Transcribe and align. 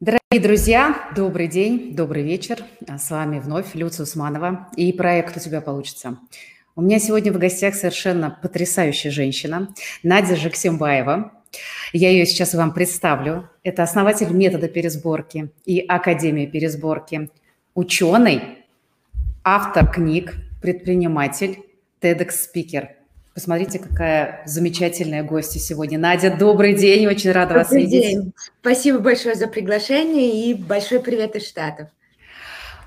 Дорогие 0.00 0.40
друзья, 0.40 1.10
добрый 1.16 1.48
день, 1.48 1.96
добрый 1.96 2.22
вечер. 2.22 2.62
С 2.86 3.10
вами 3.10 3.40
вновь 3.40 3.74
Люция 3.74 4.04
Усманова 4.04 4.68
и 4.76 4.92
проект 4.92 5.36
«У 5.36 5.40
тебя 5.40 5.60
получится». 5.60 6.18
У 6.76 6.82
меня 6.82 7.00
сегодня 7.00 7.32
в 7.32 7.38
гостях 7.38 7.74
совершенно 7.74 8.30
потрясающая 8.40 9.10
женщина 9.10 9.74
Надя 10.04 10.36
Жаксимбаева. 10.36 11.32
Я 11.92 12.10
ее 12.10 12.26
сейчас 12.26 12.54
вам 12.54 12.74
представлю. 12.74 13.50
Это 13.64 13.82
основатель 13.82 14.30
метода 14.30 14.68
пересборки 14.68 15.50
и 15.64 15.80
Академии 15.80 16.46
пересборки, 16.46 17.28
ученый, 17.74 18.40
автор 19.42 19.90
книг, 19.90 20.36
предприниматель, 20.62 21.58
TEDx-спикер– 22.00 22.90
Посмотрите, 23.38 23.78
какая 23.78 24.42
замечательная 24.46 25.22
гостья 25.22 25.60
сегодня. 25.60 25.96
Надя, 25.96 26.36
добрый 26.36 26.74
день, 26.74 27.06
очень 27.06 27.30
рада 27.30 27.54
добрый 27.54 27.62
вас 27.62 27.72
видеть. 27.72 28.02
День. 28.02 28.32
Спасибо 28.60 28.98
большое 28.98 29.36
за 29.36 29.46
приглашение 29.46 30.50
и 30.50 30.54
большой 30.54 30.98
привет 30.98 31.36
из 31.36 31.46
Штатов. 31.46 31.86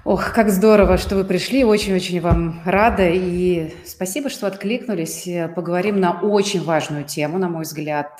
Ох, 0.03 0.33
как 0.33 0.49
здорово, 0.49 0.97
что 0.97 1.15
вы 1.15 1.23
пришли, 1.23 1.63
очень-очень 1.63 2.19
вам 2.19 2.61
рада, 2.65 3.07
и 3.07 3.71
спасибо, 3.85 4.29
что 4.29 4.45
откликнулись. 4.45 5.25
Поговорим 5.55 6.01
на 6.01 6.19
очень 6.19 6.61
важную 6.61 7.05
тему, 7.05 7.37
на 7.37 7.47
мой 7.47 7.63
взгляд. 7.63 8.19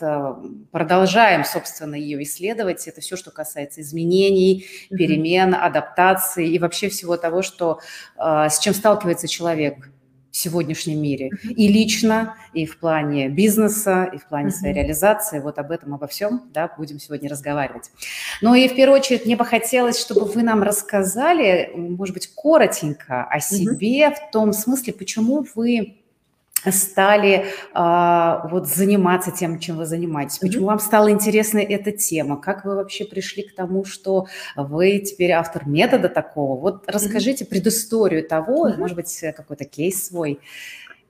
Продолжаем, 0.72 1.44
собственно, 1.44 1.96
ее 1.96 2.24
исследовать. 2.24 2.88
Это 2.88 3.02
все, 3.02 3.18
что 3.18 3.32
касается 3.32 3.82
изменений, 3.82 4.68
перемен, 4.90 5.54
адаптации 5.54 6.48
и 6.48 6.60
вообще 6.60 6.88
всего 6.88 7.18
того, 7.18 7.42
что, 7.42 7.82
а, 8.16 8.48
с 8.48 8.60
чем 8.60 8.74
сталкивается 8.74 9.28
человек 9.28 9.90
в 10.32 10.38
сегодняшнем 10.38 11.02
мире. 11.02 11.30
И 11.44 11.68
лично, 11.68 12.36
и 12.54 12.66
в 12.66 12.78
плане 12.78 13.30
бизнеса, 13.30 14.10
и 14.12 14.18
в 14.18 14.28
плане 14.28 14.48
uh-huh. 14.48 14.52
своей 14.52 14.74
реализации. 14.74 15.40
Вот 15.40 15.60
об 15.60 15.72
этом, 15.72 15.94
обо 15.94 16.08
всем, 16.08 16.50
да, 16.54 16.74
будем 16.78 17.00
сегодня 17.00 17.30
разговаривать. 17.30 17.92
Ну 18.42 18.56
и 18.56 18.68
в 18.68 18.76
первую 18.76 19.00
очередь 19.00 19.26
мне 19.26 19.36
бы 19.36 19.46
хотелось, 19.46 20.00
чтобы 20.00 20.26
вы 20.26 20.42
нам 20.44 20.64
рассказали, 20.64 21.72
может 21.76 22.14
быть, 22.14 22.28
коротенько 22.28 23.24
о 23.24 23.40
себе, 23.40 24.08
uh-huh. 24.08 24.16
в 24.16 24.32
том 24.32 24.54
смысле, 24.54 24.94
почему 24.94 25.46
вы 25.56 26.01
стали 26.70 27.46
а, 27.74 28.48
вот 28.52 28.68
заниматься 28.68 29.32
тем, 29.32 29.60
чем 29.60 29.78
вы 29.78 29.86
занимаетесь? 29.86 30.40
Почему 30.40 30.66
mm-hmm. 30.66 30.68
вам 30.68 30.80
стала 30.80 31.12
интересна 31.12 31.60
эта 31.60 31.92
тема? 31.92 32.40
Как 32.40 32.66
вы 32.66 32.76
вообще 32.76 33.06
пришли 33.06 33.44
к 33.44 33.56
тому, 33.56 33.86
что 33.86 34.28
вы 34.56 35.00
теперь 35.00 35.32
автор 35.32 35.68
метода 35.68 36.10
такого? 36.10 36.60
Вот 36.60 36.84
расскажите 36.88 37.44
mm-hmm. 37.44 37.50
предысторию 37.50 38.28
того, 38.28 38.68
mm-hmm. 38.68 38.78
может 38.78 38.96
быть, 38.96 39.24
какой-то 39.36 39.66
кейс 39.66 40.08
свой. 40.08 40.40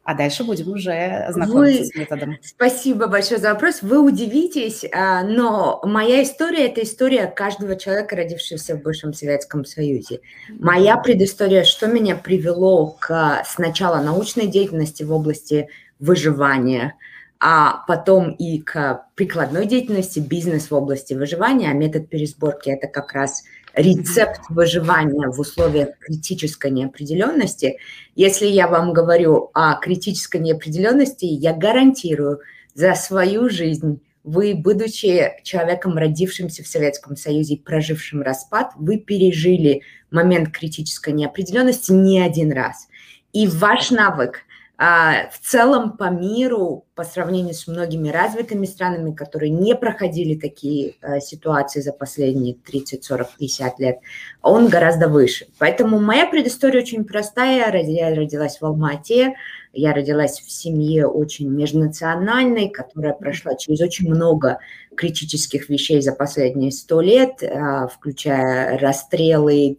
А 0.04 0.16
дальше 0.16 0.44
будем 0.44 0.72
уже 0.72 1.28
знакомиться 1.30 1.84
Вы... 1.84 1.86
с 1.86 1.96
методом. 1.96 2.38
Спасибо 2.42 3.08
большое 3.08 3.40
за 3.40 3.54
вопрос. 3.54 3.84
Вы 3.84 4.00
удивитесь, 4.00 4.84
а, 4.92 5.24
но 5.24 5.80
моя 5.84 6.24
история– 6.24 6.66
это 6.70 6.82
история 6.82 7.28
каждого 7.28 7.76
человека, 7.76 8.16
родившегося 8.16 8.76
в 8.76 8.82
бывшем 8.82 9.14
Советском 9.14 9.64
Союзе. 9.64 10.22
Моя 10.60 10.98
предыстория, 10.98 11.64
что 11.64 11.86
меня 11.86 12.16
привело 12.16 12.98
к 13.00 13.44
сначала 13.46 14.02
научной 14.02 14.48
деятельности 14.48 15.04
в 15.04 15.12
области 15.12 15.70
выживания, 16.00 16.96
а 17.40 17.84
потом 17.88 18.32
и 18.32 18.60
к 18.60 19.06
прикладной 19.16 19.68
деятельности, 19.68 20.20
бизнес 20.20 20.72
в 20.72 20.76
области 20.76 21.14
выживания. 21.14 21.70
А 21.70 21.74
метод 21.74 22.10
пересборки– 22.10 22.70
это 22.72 22.88
как 22.88 23.14
раз– 23.14 23.44
рецепт 23.74 24.42
выживания 24.50 25.28
в 25.28 25.40
условиях 25.40 25.98
критической 26.00 26.72
неопределенности. 26.72 27.78
Если 28.16 28.48
я 28.48 28.68
вам 28.68 28.94
говорю 28.94 29.50
о 29.54 29.76
критической 29.76 30.42
неопределенности, 30.42 31.26
я 31.26 31.54
гарантирую 31.54 32.40
за 32.74 32.96
свою 32.96 33.50
жизнь, 33.50 34.02
вы, 34.24 34.54
будучи 34.54 35.32
человеком, 35.44 35.98
родившимся 35.98 36.64
в 36.64 36.68
Советском 36.68 37.18
Союзе 37.18 37.56
и 37.56 37.60
прожившим 37.60 38.22
распад, 38.22 38.72
вы 38.76 38.98
пережили 38.98 39.82
момент 40.12 40.52
критической 40.52 41.14
неопределенности 41.14 41.92
не 41.92 42.22
один 42.22 42.52
раз. 42.52 42.88
И 43.34 43.48
ваш 43.48 43.92
навык 43.92 44.42
в 44.84 45.40
целом 45.40 45.96
по 45.96 46.10
миру, 46.10 46.86
по 46.96 47.04
сравнению 47.04 47.54
с 47.54 47.68
многими 47.68 48.10
развитыми 48.10 48.66
странами, 48.66 49.14
которые 49.14 49.52
не 49.52 49.76
проходили 49.76 50.34
такие 50.34 50.96
а, 51.04 51.20
ситуации 51.20 51.82
за 51.82 51.94
последние 51.94 52.56
30, 52.56 53.04
40, 53.04 53.30
50 53.38 53.80
лет, 53.80 54.00
он 54.42 54.70
гораздо 54.70 55.08
выше. 55.08 55.46
Поэтому 55.60 56.00
моя 56.00 56.26
предыстория 56.26 56.82
очень 56.82 57.06
простая. 57.06 57.72
Я 57.84 58.16
родилась 58.16 58.60
в 58.60 58.66
Алма-Ате, 58.66 59.36
я 59.72 59.94
родилась 59.94 60.40
в 60.40 60.52
семье 60.52 61.06
очень 61.06 61.48
межнациональной, 61.48 62.70
которая 62.70 63.14
прошла 63.14 63.54
через 63.54 63.82
очень 63.82 64.10
много 64.10 64.58
критических 64.96 65.70
вещей 65.70 66.02
за 66.02 66.14
последние 66.14 66.72
сто 66.72 67.02
лет, 67.02 67.44
а, 67.44 67.88
включая 67.88 68.80
расстрелы, 68.80 69.78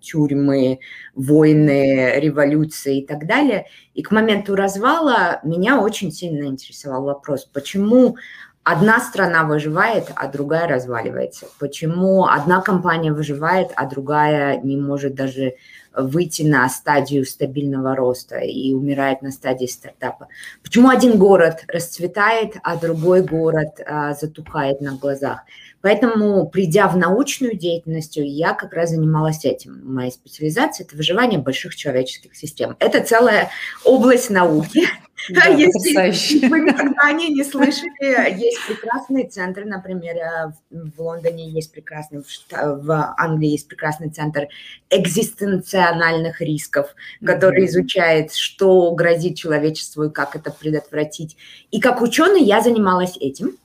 тюрьмы, 0.00 0.80
войны, 1.14 2.14
революции 2.16 3.00
и 3.00 3.06
так 3.06 3.26
далее. 3.26 3.66
И 3.94 4.02
к 4.02 4.10
моменту 4.10 4.54
развала 4.54 5.40
меня 5.44 5.80
очень 5.80 6.12
сильно 6.12 6.46
интересовал 6.46 7.04
вопрос, 7.04 7.44
почему 7.44 8.16
одна 8.64 9.00
страна 9.00 9.44
выживает, 9.44 10.12
а 10.14 10.28
другая 10.28 10.68
разваливается? 10.68 11.46
Почему 11.58 12.26
одна 12.26 12.60
компания 12.60 13.12
выживает, 13.12 13.70
а 13.76 13.86
другая 13.86 14.60
не 14.60 14.76
может 14.76 15.14
даже 15.14 15.54
выйти 15.94 16.42
на 16.42 16.68
стадию 16.68 17.26
стабильного 17.26 17.94
роста 17.96 18.38
и 18.38 18.72
умирает 18.72 19.22
на 19.22 19.30
стадии 19.30 19.66
стартапа? 19.66 20.28
Почему 20.62 20.88
один 20.88 21.18
город 21.18 21.64
расцветает, 21.68 22.54
а 22.62 22.76
другой 22.76 23.22
город 23.22 23.80
а, 23.84 24.14
затухает 24.14 24.80
на 24.80 24.96
глазах? 24.96 25.40
Поэтому, 25.82 26.48
придя 26.48 26.88
в 26.88 26.96
научную 26.96 27.56
деятельность, 27.56 28.16
я 28.16 28.54
как 28.54 28.72
раз 28.72 28.90
занималась 28.90 29.44
этим. 29.44 29.80
Моя 29.84 30.10
специализация– 30.10 30.84
это 30.86 30.96
выживание 30.96 31.40
больших 31.40 31.74
человеческих 31.74 32.34
систем. 32.36 32.76
Это 32.78 33.02
целая 33.02 33.50
область 33.84 34.30
науки. 34.30 34.86
Да, 35.30 35.46
Если 35.46 36.48
вы 36.48 36.60
никогда 36.60 37.02
о 37.02 37.12
ней 37.12 37.30
не 37.32 37.44
слышали, 37.44 38.38
есть 38.38 38.58
прекрасный 38.66 39.28
центр, 39.28 39.64
например, 39.64 40.16
э, 40.16 40.52
в 40.70 41.00
Лондоне 41.00 41.48
есть 41.50 41.72
прекрасный, 41.72 42.22
в 42.50 43.14
Англии 43.18 43.50
есть 43.50 43.68
прекрасный 43.68 44.10
центр 44.10 44.48
экзистенциональных 44.90 46.40
рисков, 46.40 46.94
который 47.24 47.66
изучает, 47.66 48.32
что 48.32 48.90
грозит 48.92 49.36
человечеству 49.36 50.04
и 50.04 50.10
как 50.10 50.36
это 50.36 50.50
предотвратить. 50.50 51.36
И 51.70 51.80
как 51.80 52.02
ученый 52.02 52.42
я 52.42 52.60
занималась 52.60 53.16
этим. 53.16 53.56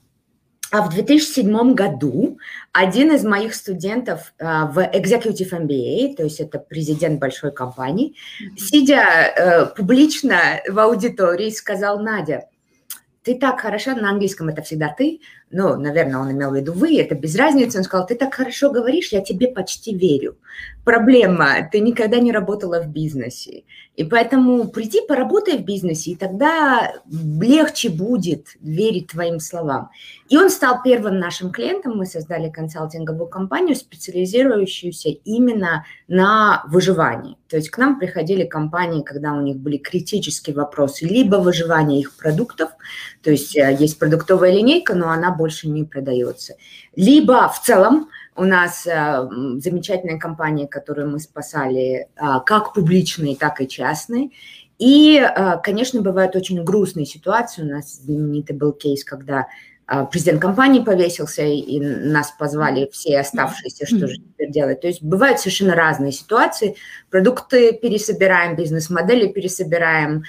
А 0.70 0.82
в 0.82 0.90
2007 0.90 1.74
году 1.74 2.38
один 2.72 3.12
из 3.12 3.24
моих 3.24 3.54
студентов 3.54 4.34
uh, 4.38 4.70
в 4.70 4.78
Executive 4.78 5.50
MBA, 5.50 6.16
то 6.16 6.24
есть 6.24 6.40
это 6.40 6.58
президент 6.58 7.18
большой 7.18 7.52
компании, 7.52 8.14
сидя 8.56 9.02
uh, 9.02 9.74
публично 9.74 10.60
в 10.68 10.78
аудитории, 10.78 11.50
сказал, 11.50 12.00
Надя, 12.00 12.48
ты 13.22 13.38
так 13.38 13.60
хорошо, 13.60 13.94
на 13.94 14.10
английском 14.10 14.48
это 14.48 14.62
всегда 14.62 14.88
ты, 14.88 15.20
ну, 15.50 15.76
наверное, 15.76 16.18
он 16.18 16.32
имел 16.32 16.50
в 16.50 16.56
виду 16.56 16.72
вы, 16.72 16.98
это 16.98 17.14
без 17.14 17.36
разницы, 17.36 17.78
он 17.78 17.84
сказал, 17.84 18.06
ты 18.06 18.14
так 18.14 18.34
хорошо 18.34 18.70
говоришь, 18.70 19.08
я 19.08 19.22
тебе 19.22 19.48
почти 19.48 19.94
верю. 19.94 20.36
Проблема, 20.88 21.68
ты 21.70 21.80
никогда 21.80 22.18
не 22.18 22.32
работала 22.32 22.80
в 22.80 22.88
бизнесе, 22.88 23.64
и 23.94 24.04
поэтому 24.04 24.68
приди, 24.68 25.02
поработай 25.06 25.58
в 25.58 25.62
бизнесе, 25.62 26.12
и 26.12 26.16
тогда 26.16 26.94
легче 27.10 27.90
будет 27.90 28.46
верить 28.58 29.08
твоим 29.08 29.38
словам. 29.38 29.90
И 30.30 30.38
он 30.38 30.48
стал 30.48 30.82
первым 30.82 31.18
нашим 31.18 31.50
клиентом, 31.52 31.98
мы 31.98 32.06
создали 32.06 32.48
консалтинговую 32.48 33.28
компанию, 33.28 33.76
специализирующуюся 33.76 35.10
именно 35.10 35.84
на 36.06 36.64
выживании. 36.68 37.36
То 37.48 37.56
есть 37.56 37.68
к 37.68 37.76
нам 37.76 37.98
приходили 37.98 38.44
компании, 38.44 39.02
когда 39.02 39.34
у 39.34 39.42
них 39.42 39.58
были 39.58 39.76
критические 39.76 40.56
вопросы, 40.56 41.04
либо 41.04 41.36
выживание 41.36 42.00
их 42.00 42.16
продуктов, 42.16 42.70
то 43.22 43.30
есть 43.30 43.54
э, 43.54 43.76
есть 43.78 43.98
продуктовая 43.98 44.52
линейка, 44.52 44.94
но 44.94 45.10
она 45.10 45.32
больше 45.32 45.68
не 45.68 45.84
продается. 45.84 46.54
Либо 46.96 47.46
в 47.50 47.60
целом 47.60 48.08
у 48.38 48.44
нас 48.44 48.86
э, 48.86 49.28
замечательная 49.58 50.18
компания, 50.18 50.68
которую 50.68 51.10
мы 51.10 51.18
спасали, 51.18 52.06
э, 52.16 52.26
как 52.46 52.72
публичные, 52.72 53.36
так 53.36 53.60
и 53.60 53.68
частные. 53.68 54.30
И, 54.78 55.18
э, 55.18 55.56
конечно, 55.62 56.02
бывают 56.02 56.36
очень 56.36 56.62
грустные 56.62 57.04
ситуации. 57.04 57.62
У 57.62 57.66
нас 57.66 57.96
знаменитый 57.96 58.56
был 58.56 58.72
кейс, 58.72 59.04
когда 59.04 59.46
президент 60.12 60.42
компании 60.42 60.80
повесился, 60.80 61.44
и 61.44 61.80
нас 61.80 62.30
позвали 62.38 62.90
все 62.92 63.20
оставшиеся, 63.20 63.86
что 63.86 64.06
же 64.06 64.16
теперь 64.16 64.50
делать. 64.50 64.82
То 64.82 64.86
есть 64.86 65.02
бывают 65.02 65.40
совершенно 65.40 65.74
разные 65.74 66.12
ситуации. 66.12 66.76
Продукты 67.08 67.72
пересобираем, 67.72 68.54
бизнес-модели 68.54 69.28
пересобираем, 69.28 70.24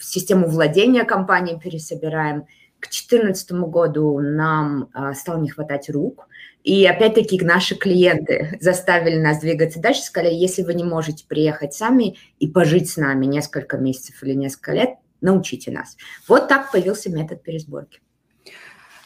систему 0.00 0.48
владения 0.48 1.04
компанией 1.04 1.60
пересобираем– 1.60 2.46
к 2.82 2.90
2014 2.90 3.52
году 3.70 4.18
нам 4.18 4.88
стало 5.14 5.38
не 5.38 5.48
хватать 5.48 5.88
рук. 5.88 6.26
И 6.62 6.86
опять-таки 6.86 7.40
наши 7.44 7.74
клиенты 7.74 8.56
заставили 8.60 9.16
нас 9.16 9.40
двигаться 9.40 9.80
дальше, 9.80 10.02
сказали, 10.02 10.32
если 10.32 10.62
вы 10.62 10.74
не 10.74 10.84
можете 10.84 11.26
приехать 11.26 11.74
сами 11.74 12.16
и 12.38 12.46
пожить 12.46 12.90
с 12.90 12.96
нами 12.96 13.26
несколько 13.26 13.78
месяцев 13.78 14.22
или 14.22 14.34
несколько 14.34 14.72
лет, 14.72 14.90
научите 15.20 15.70
нас. 15.70 15.96
Вот 16.28 16.48
так 16.48 16.70
появился 16.70 17.10
метод 17.10 17.42
пересборки. 17.42 18.00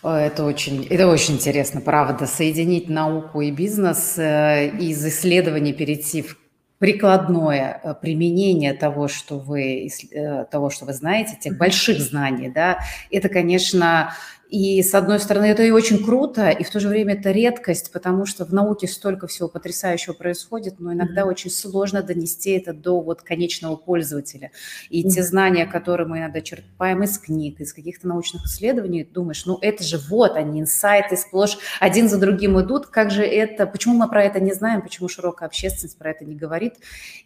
Это 0.03 0.45
очень, 0.45 0.87
это 0.87 1.09
очень 1.09 1.35
интересно, 1.35 1.81
правда, 1.81 2.27
соединить 2.27 2.89
науку 2.89 3.41
и 3.41 3.51
бизнес, 3.51 4.17
э, 4.19 4.69
из 4.79 5.05
исследований 5.05 5.73
перейти 5.73 6.23
в 6.23 6.39
прикладное 6.79 7.81
э, 7.83 7.95
применение 7.95 8.75
того, 8.75 9.09
что 9.09 9.39
вы, 9.39 9.89
э, 9.89 10.45
того, 10.45 10.71
что 10.71 10.85
вы 10.85 10.93
знаете, 10.93 11.37
тех 11.41 11.57
больших 11.57 11.99
знаний, 12.01 12.51
да, 12.51 12.81
это, 13.11 13.29
конечно, 13.29 14.13
и, 14.49 14.81
с 14.83 14.95
одной 14.95 15.19
стороны, 15.19 15.47
это 15.47 15.63
и 15.65 15.71
очень 15.71 16.05
круто, 16.05 16.51
и 16.51 16.63
в 16.63 16.71
то 16.71 16.79
же 16.79 16.89
время 16.89 17.15
это 17.15 17.33
редкость, 17.33 17.91
потому 17.93 18.27
что 18.27 18.45
в 18.45 18.53
науке 18.53 18.87
столько 18.87 19.27
всего 19.27 19.49
потрясающего 19.49 20.13
происходит, 20.13 20.79
но 20.79 20.93
иногда 20.93 21.23
mm-hmm. 21.23 21.31
очень 21.31 21.51
сложно 21.51 22.03
донести 22.03 22.53
это 22.53 22.73
до 22.73 23.01
вот 23.01 23.23
конечного 23.23 23.75
пользователя. 23.77 24.53
И 24.89 25.03
mm-hmm. 25.03 25.11
те 25.11 25.23
знания, 25.25 25.67
которые 25.67 26.07
мы 26.07 26.19
иногда 26.19 26.41
черпаем 26.41 27.03
из 27.03 27.19
книг, 27.19 27.61
из 27.61 27.73
каких-то 27.73 28.07
научных 28.07 28.45
исследований, 28.47 29.05
думаешь, 29.05 29.45
ну 29.47 29.59
это 29.61 29.83
же 29.83 29.99
вот 29.99 30.37
они, 30.37 30.61
инсайты 30.61 31.17
сплошь 31.17 31.59
один 31.81 32.09
за 32.09 32.19
другим 32.19 32.61
идут, 32.61 32.87
как 32.87 33.11
же 33.11 33.25
это, 33.25 33.67
почему 33.67 33.95
мы 33.95 34.09
про 34.09 34.25
это 34.25 34.39
не 34.39 34.53
знаем, 34.53 34.83
почему 34.83 35.09
широкая 35.09 35.49
общественность 35.49 35.99
про 35.99 36.11
это 36.11 36.25
не 36.25 36.37
говорит. 36.37 36.75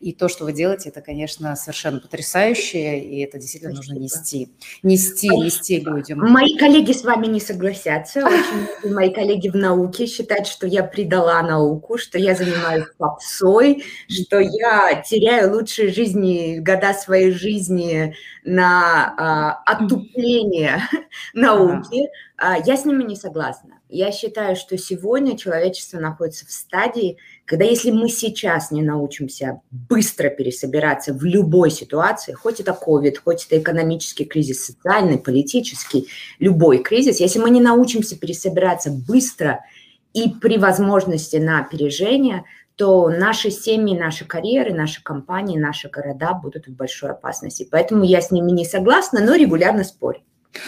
И 0.00 0.12
то, 0.12 0.28
что 0.28 0.44
вы 0.44 0.54
делаете, 0.54 0.88
это, 0.88 1.02
конечно, 1.02 1.54
совершенно 1.56 2.00
потрясающе, 2.00 2.98
и 2.98 3.20
это 3.20 3.38
действительно 3.38 3.74
Спасибо. 3.74 3.94
нужно 3.94 4.04
нести. 4.04 4.48
Нести, 4.82 5.28
нести 5.28 5.80
людям. 5.80 6.20
Мои 6.20 6.56
коллеги 6.56 6.92
с 6.92 7.09
вами 7.10 7.26
не 7.26 7.40
согласятся. 7.40 8.24
Очень 8.24 8.92
мои 8.94 9.12
коллеги 9.12 9.48
в 9.48 9.56
науке 9.56 10.06
считают, 10.06 10.46
что 10.46 10.66
я 10.66 10.82
предала 10.82 11.42
науку, 11.42 11.98
что 11.98 12.18
я 12.18 12.34
занимаюсь 12.34 12.86
попсой, 12.98 13.84
что 14.08 14.38
я 14.38 15.02
теряю 15.02 15.52
лучшие 15.52 15.92
жизни, 15.92 16.58
года 16.58 16.94
своей 16.94 17.32
жизни 17.32 18.14
на 18.44 19.14
а, 19.16 19.62
отупление 19.66 20.82
науки. 21.34 22.08
А, 22.36 22.56
я 22.58 22.76
с 22.76 22.84
ними 22.84 23.02
не 23.02 23.16
согласна. 23.16 23.79
Я 23.92 24.12
считаю, 24.12 24.54
что 24.54 24.78
сегодня 24.78 25.36
человечество 25.36 25.98
находится 25.98 26.46
в 26.46 26.52
стадии, 26.52 27.18
когда 27.44 27.64
если 27.64 27.90
мы 27.90 28.08
сейчас 28.08 28.70
не 28.70 28.82
научимся 28.82 29.62
быстро 29.72 30.28
пересобираться 30.28 31.12
в 31.12 31.24
любой 31.24 31.72
ситуации, 31.72 32.32
хоть 32.32 32.60
это 32.60 32.70
COVID, 32.70 33.16
хоть 33.24 33.46
это 33.46 33.58
экономический 33.58 34.24
кризис, 34.24 34.64
социальный, 34.64 35.18
политический, 35.18 36.06
любой 36.38 36.78
кризис, 36.78 37.18
если 37.18 37.40
мы 37.40 37.50
не 37.50 37.60
научимся 37.60 38.16
пересобираться 38.16 38.92
быстро 38.92 39.64
и 40.12 40.30
при 40.40 40.56
возможности 40.56 41.36
на 41.38 41.58
опережение, 41.58 42.44
то 42.76 43.08
наши 43.08 43.50
семьи, 43.50 43.98
наши 43.98 44.24
карьеры, 44.24 44.72
наши 44.72 45.02
компании, 45.02 45.58
наши 45.58 45.88
города 45.88 46.32
будут 46.34 46.68
в 46.68 46.76
большой 46.76 47.10
опасности. 47.10 47.68
Поэтому 47.68 48.04
я 48.04 48.20
с 48.20 48.30
ними 48.30 48.52
не 48.52 48.64
согласна, 48.64 49.20
но 49.20 49.34
регулярно 49.34 49.82
спорю. 49.82 50.20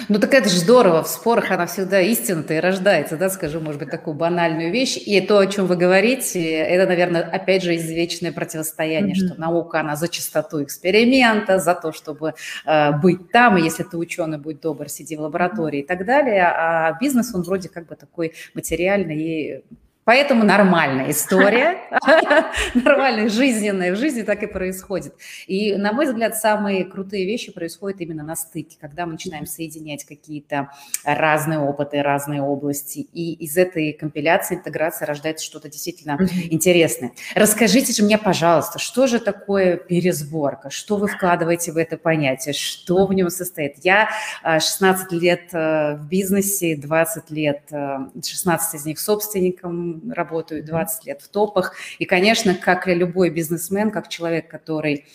Ну 0.09 0.19
так 0.21 0.33
это 0.33 0.49
же 0.49 0.59
здорово, 0.59 1.03
в 1.03 1.09
спорах 1.09 1.51
она 1.51 1.67
всегда 1.67 2.01
истинно-то 2.01 2.55
и 2.55 2.61
рождается, 2.61 3.17
да, 3.17 3.29
скажу, 3.29 3.61
может 3.61 3.81
быть, 3.81 3.91
такую 3.91 4.15
банальную 4.15 4.71
вещь. 4.71 4.97
И 4.97 5.21
то, 5.21 5.39
о 5.39 5.47
чем 5.47 5.67
вы 5.67 5.77
говорите, 5.77 6.41
это, 6.53 6.89
наверное, 6.89 7.23
опять 7.23 7.63
же, 7.63 7.75
извечное 7.75 8.33
противостояние, 8.33 9.15
mm-hmm. 9.15 9.27
что 9.27 9.41
наука, 9.41 9.81
она 9.81 9.97
за 9.97 10.09
чистоту 10.09 10.63
эксперимента, 10.63 11.59
за 11.59 11.75
то, 11.75 11.93
чтобы 11.93 12.35
э, 12.65 12.93
быть 12.93 13.31
там, 13.33 13.59
и 13.59 13.63
если 13.63 13.83
ты 13.83 13.97
ученый, 13.97 14.39
будь 14.39 14.61
добр, 14.61 14.89
сиди 14.89 15.17
в 15.17 15.21
лаборатории 15.21 15.81
и 15.81 15.87
так 15.87 16.05
далее, 16.07 16.45
а 16.45 16.97
бизнес, 17.01 17.35
он 17.35 17.43
вроде 17.43 17.69
как 17.69 17.87
бы 17.87 17.97
такой 17.97 18.35
материальный 18.55 19.17
и 19.17 19.65
Поэтому 20.05 20.43
нормальная 20.45 21.13
история, 21.13 21.79
нормальная, 22.75 23.29
жизненная, 23.29 23.93
в 23.93 23.97
жизни 23.97 24.23
так 24.23 24.43
и 24.43 24.47
происходит. 24.47 25.15
И, 25.47 25.77
на 25.77 25.93
мой 25.93 26.07
взгляд, 26.07 26.37
самые 26.37 26.85
крутые 26.85 27.25
вещи 27.25 27.53
происходят 27.53 28.01
именно 28.01 28.25
на 28.25 28.35
стыке, 28.35 28.77
когда 28.81 29.07
мы 29.07 29.13
начинаем 29.13 29.47
соединять 29.47 30.05
какие-то 30.05 30.71
разные 31.05 31.61
опыты, 31.61 32.03
разные 32.03 32.43
области, 32.43 32.99
и 32.99 33.33
из 33.35 33.57
этой 33.57 33.93
компиляции, 33.93 34.57
интеграции 34.57 35.05
рождается 35.05 35.45
что-то 35.45 35.69
действительно 35.69 36.19
интересное. 36.51 37.13
Расскажите 37.37 37.93
же 37.93 38.03
мне, 38.03 38.19
пожалуйста, 38.19 38.81
что 38.81 39.07
же 39.07 39.21
такое 39.21 39.77
пересборка, 39.77 40.71
что 40.71 40.97
вы 40.97 41.07
вкладываете 41.07 41.71
в 41.71 41.77
это 41.77 41.97
понятие, 41.97 42.55
что 42.55 43.07
в 43.07 43.13
нем 43.13 43.31
состоит? 43.31 43.77
Я 43.85 44.11
16 44.43 45.13
лет 45.13 45.51
э, 45.53 45.95
в 45.95 46.09
бизнесе, 46.09 46.77
20 46.77 47.31
лет, 47.31 47.63
16 47.71 48.75
э, 48.75 48.77
из 48.77 48.85
них 48.85 48.99
собственником, 48.99 49.92
работаю 50.11 50.65
20 50.65 51.07
лет 51.07 51.23
в 51.23 51.29
топах. 51.29 51.75
И, 51.99 52.05
конечно, 52.05 52.55
как 52.55 52.89
и 52.89 52.95
любой 52.95 53.31
бизнесмен, 53.31 53.91
как 53.91 54.09
человек, 54.09 54.49
который 54.49 55.07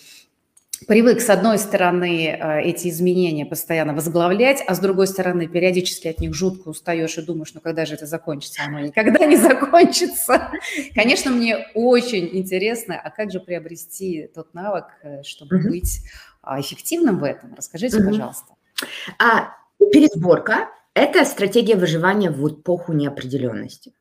привык, 0.85 1.21
с 1.21 1.29
одной 1.29 1.57
стороны, 1.57 2.27
э, 2.27 2.61
эти 2.61 2.89
изменения 2.89 3.45
постоянно 3.45 3.93
возглавлять, 3.93 4.63
а 4.67 4.75
с 4.75 4.79
другой 4.79 5.07
стороны, 5.07 5.47
периодически 5.47 6.07
от 6.07 6.19
них 6.19 6.33
жутко 6.33 6.69
устаешь 6.69 7.17
и 7.17 7.21
думаешь, 7.21 7.53
ну 7.53 7.61
когда 7.61 7.85
же 7.85 7.95
это 7.95 8.05
закончится? 8.05 8.63
Оно 8.65 8.79
никогда 8.79 9.25
не 9.25 9.37
закончится. 9.37 10.51
Конечно, 10.93 11.31
мне 11.31 11.67
очень 11.73 12.29
интересно, 12.37 12.99
а 12.99 13.09
как 13.09 13.31
же 13.31 13.39
приобрести 13.39 14.29
тот 14.33 14.53
навык, 14.53 14.85
э, 15.01 15.23
чтобы 15.23 15.57
mm-hmm. 15.57 15.69
быть 15.69 16.01
а, 16.41 16.59
эффективным 16.59 17.19
в 17.19 17.23
этом? 17.23 17.55
Расскажите, 17.55 17.97
mm-hmm. 17.97 18.05
пожалуйста. 18.05 18.53
А, 19.17 19.55
пересборка– 19.79 20.69
это 20.93 21.25
стратегия 21.25 21.75
выживания 21.75 22.29
в 22.29 22.47
эпоху 22.47 22.93
неопределенности. 22.93 23.93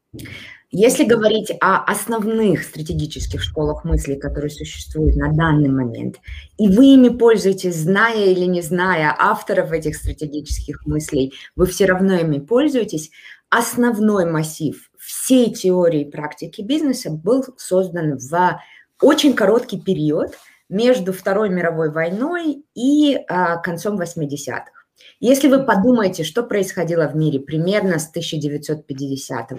Если 0.79 1.05
говорить 1.05 1.51
о 1.63 1.83
основных 1.85 2.63
стратегических 2.63 3.43
школах 3.43 3.85
мысли, 3.85 4.15
которые 4.15 4.51
существуют 4.51 5.17
на 5.17 5.33
данный 5.33 5.71
момент, 5.71 6.17
и 6.59 6.69
вы 6.69 6.89
ими 6.89 7.09
пользуетесь, 7.09 7.77
зная 7.77 8.27
или 8.27 8.45
не 8.45 8.61
зная 8.61 9.17
авторов 9.19 9.73
этих 9.73 9.97
стратегических 9.97 10.85
мыслей, 10.85 11.33
вы 11.57 11.65
все 11.65 11.87
равно 11.87 12.17
ими 12.17 12.41
пользуетесь, 12.41 13.11
основной 13.49 14.31
массив 14.31 14.91
всей 14.99 15.51
теории 15.51 16.03
и 16.03 16.11
практики 16.11 16.61
бизнеса 16.61 17.11
был 17.11 17.43
создан 17.57 18.19
в 18.19 18.61
очень 19.01 19.33
короткий 19.33 19.81
период 19.81 20.33
между 20.69 21.15
Второй 21.15 21.49
мировой 21.49 21.91
войной 21.91 22.65
и 22.75 23.19
а, 23.29 23.57
концом 23.57 23.99
80-х. 23.99 24.77
Если 25.21 25.49
вы 25.49 25.65
подумаете, 25.65 26.25
что 26.25 26.43
происходило 26.43 27.09
в 27.09 27.17
мире 27.17 27.41
примерно 27.41 27.99
с 27.99 28.09
1950 28.09 29.53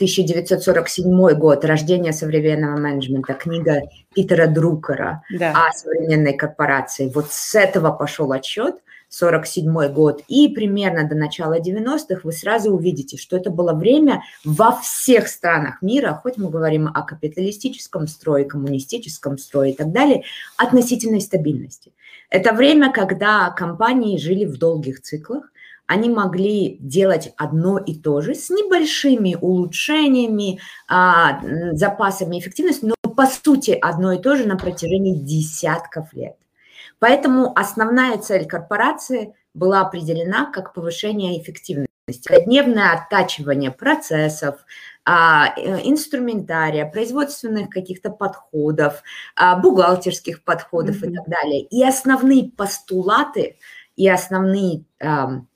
1947 0.00 1.34
год, 1.34 1.62
рождение 1.66 2.14
современного 2.14 2.78
менеджмента, 2.78 3.34
книга 3.34 3.82
Питера 4.14 4.46
Друкера 4.46 5.22
да. 5.38 5.52
о 5.52 5.72
современной 5.76 6.32
корпорации. 6.32 7.12
Вот 7.14 7.26
с 7.30 7.54
этого 7.54 7.90
пошел 7.92 8.32
отчет, 8.32 8.76
47 9.10 9.92
год, 9.92 10.22
и 10.26 10.48
примерно 10.48 11.06
до 11.06 11.16
начала 11.16 11.60
90-х 11.60 12.20
вы 12.24 12.32
сразу 12.32 12.72
увидите, 12.72 13.18
что 13.18 13.36
это 13.36 13.50
было 13.50 13.74
время 13.74 14.22
во 14.42 14.72
всех 14.72 15.28
странах 15.28 15.82
мира, 15.82 16.18
хоть 16.22 16.38
мы 16.38 16.48
говорим 16.48 16.86
о 16.86 17.02
капиталистическом 17.02 18.06
строе, 18.06 18.44
коммунистическом 18.44 19.36
строе 19.36 19.72
и 19.72 19.76
так 19.76 19.92
далее, 19.92 20.22
относительной 20.56 21.20
стабильности. 21.20 21.92
Это 22.30 22.54
время, 22.54 22.90
когда 22.90 23.50
компании 23.50 24.16
жили 24.16 24.46
в 24.46 24.56
долгих 24.56 25.02
циклах, 25.02 25.52
они 25.90 26.08
могли 26.08 26.76
делать 26.78 27.32
одно 27.36 27.76
и 27.76 27.96
то 27.96 28.20
же 28.20 28.36
с 28.36 28.48
небольшими 28.48 29.36
улучшениями, 29.40 30.60
а, 30.86 31.40
запасами 31.72 32.38
эффективности, 32.38 32.84
но 32.86 32.94
по 33.10 33.26
сути 33.26 33.72
одно 33.72 34.12
и 34.12 34.22
то 34.22 34.36
же 34.36 34.46
на 34.46 34.56
протяжении 34.56 35.16
десятков 35.16 36.12
лет. 36.12 36.36
Поэтому 37.00 37.52
основная 37.56 38.18
цель 38.18 38.46
корпорации 38.46 39.34
была 39.52 39.80
определена 39.80 40.46
как 40.52 40.74
повышение 40.74 41.42
эффективности, 41.42 41.88
дневное 42.44 42.92
оттачивание 42.92 43.72
процессов, 43.72 44.64
а, 45.04 45.52
э, 45.56 45.80
инструментария, 45.88 46.86
производственных 46.86 47.68
каких-то 47.68 48.10
подходов, 48.10 49.02
а, 49.34 49.56
бухгалтерских 49.56 50.44
подходов 50.44 51.02
mm-hmm. 51.02 51.10
и 51.10 51.16
так 51.16 51.26
далее. 51.26 51.60
И 51.62 51.82
основные 51.82 52.48
постулаты 52.48 53.56
и 53.96 54.08
основные 54.08 54.84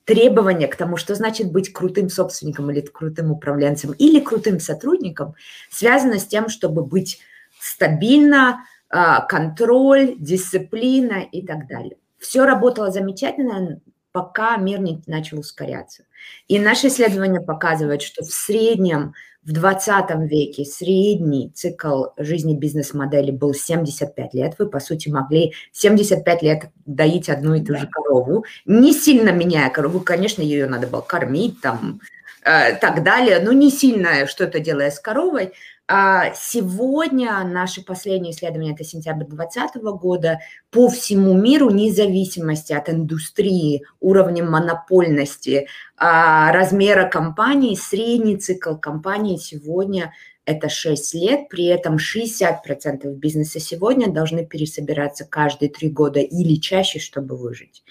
требования 0.04 0.68
к 0.68 0.76
тому, 0.76 0.96
что 0.96 1.14
значит 1.14 1.50
быть 1.50 1.72
крутым 1.72 2.08
собственником 2.10 2.70
или 2.70 2.80
крутым 2.80 3.32
управленцем 3.32 3.92
или 3.92 4.20
крутым 4.20 4.60
сотрудником, 4.60 5.34
связано 5.70 6.18
с 6.18 6.26
тем, 6.26 6.48
чтобы 6.48 6.84
быть 6.84 7.20
стабильно, 7.58 8.64
а, 8.90 9.22
контроль, 9.22 10.14
дисциплина 10.18 11.22
и 11.22 11.44
так 11.44 11.66
далее. 11.66 11.96
Все 12.18 12.44
работало 12.44 12.90
замечательно, 12.90 13.80
пока 14.12 14.56
мир 14.56 14.80
не 14.80 15.02
начал 15.06 15.40
ускоряться. 15.40 16.04
И 16.46 16.58
наши 16.58 16.88
исследования 16.88 17.40
показывают, 17.40 18.02
что 18.02 18.22
в 18.22 18.30
среднем 18.30 19.14
в 19.44 19.52
20 19.52 20.10
веке 20.30 20.64
средний 20.64 21.50
цикл 21.54 22.06
жизни 22.16 22.54
бизнес-модели 22.54 23.30
был 23.30 23.52
75 23.52 24.34
лет. 24.34 24.54
Вы, 24.58 24.66
по 24.66 24.80
сути, 24.80 25.08
могли 25.10 25.52
75 25.72 26.42
лет 26.42 26.70
доить 26.86 27.28
одну 27.28 27.54
и 27.54 27.62
ту 27.62 27.76
же 27.76 27.86
корову, 27.86 28.44
не 28.64 28.92
сильно 28.92 29.30
меняя 29.30 29.70
корову. 29.70 30.00
Конечно, 30.00 30.42
ее 30.42 30.66
надо 30.66 30.86
было 30.86 31.02
кормить, 31.02 31.60
там, 31.60 32.00
э, 32.42 32.74
так 32.76 33.02
далее, 33.02 33.40
но 33.40 33.52
не 33.52 33.70
сильно 33.70 34.26
что-то 34.26 34.60
делая 34.60 34.90
с 34.90 34.98
коровой. 34.98 35.52
А 35.86 36.32
сегодня 36.34 37.44
наши 37.44 37.84
последние 37.84 38.32
исследования, 38.32 38.72
это 38.72 38.84
сентябрь 38.84 39.26
2020 39.26 39.82
года, 40.00 40.38
по 40.70 40.88
всему 40.88 41.34
миру, 41.34 41.68
вне 41.68 41.92
зависимости 41.92 42.72
от 42.72 42.88
индустрии, 42.88 43.84
уровня 44.00 44.44
монопольности, 44.44 45.68
а, 45.98 46.52
размера 46.52 47.06
компании, 47.06 47.74
средний 47.74 48.38
цикл 48.38 48.76
компании 48.76 49.36
сегодня 49.36 50.14
это 50.46 50.68
6 50.68 51.14
лет, 51.14 51.48
при 51.48 51.66
этом 51.66 51.98
60% 51.98 53.16
бизнеса 53.16 53.60
сегодня 53.60 54.10
должны 54.10 54.46
пересобираться 54.46 55.24
каждые 55.24 55.70
3 55.70 55.90
года 55.90 56.20
или 56.20 56.56
чаще, 56.56 56.98
чтобы 56.98 57.36
выжить. 57.36 57.82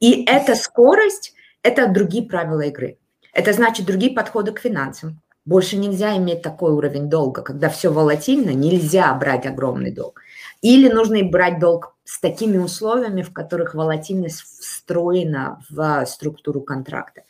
И 0.00 0.24
эта 0.24 0.54
скорость– 0.54 1.34
это 1.62 1.88
другие 1.88 2.26
правила 2.26 2.62
игры. 2.62 2.98
Это 3.32 3.52
значит 3.52 3.86
другие 3.86 4.12
подходы 4.12 4.52
к 4.52 4.60
финансам. 4.60 5.20
Больше 5.44 5.76
нельзя 5.76 6.16
иметь 6.18 6.42
такой 6.42 6.72
уровень 6.72 7.10
долга, 7.10 7.42
когда 7.42 7.68
все 7.68 7.92
волатильно, 7.92 8.50
нельзя 8.50 9.12
брать 9.14 9.44
огромный 9.44 9.90
долг. 9.90 10.20
Или 10.60 10.88
нужно 10.88 11.22
брать 11.24 11.58
долг 11.58 11.96
с 12.04 12.20
такими 12.20 12.58
условиями, 12.58 13.22
в 13.22 13.32
которых 13.32 13.74
волатильность 13.74 14.42
встроена 14.42 15.60
в 15.68 16.04
структуру 16.06 16.60
контракта. 16.60 17.22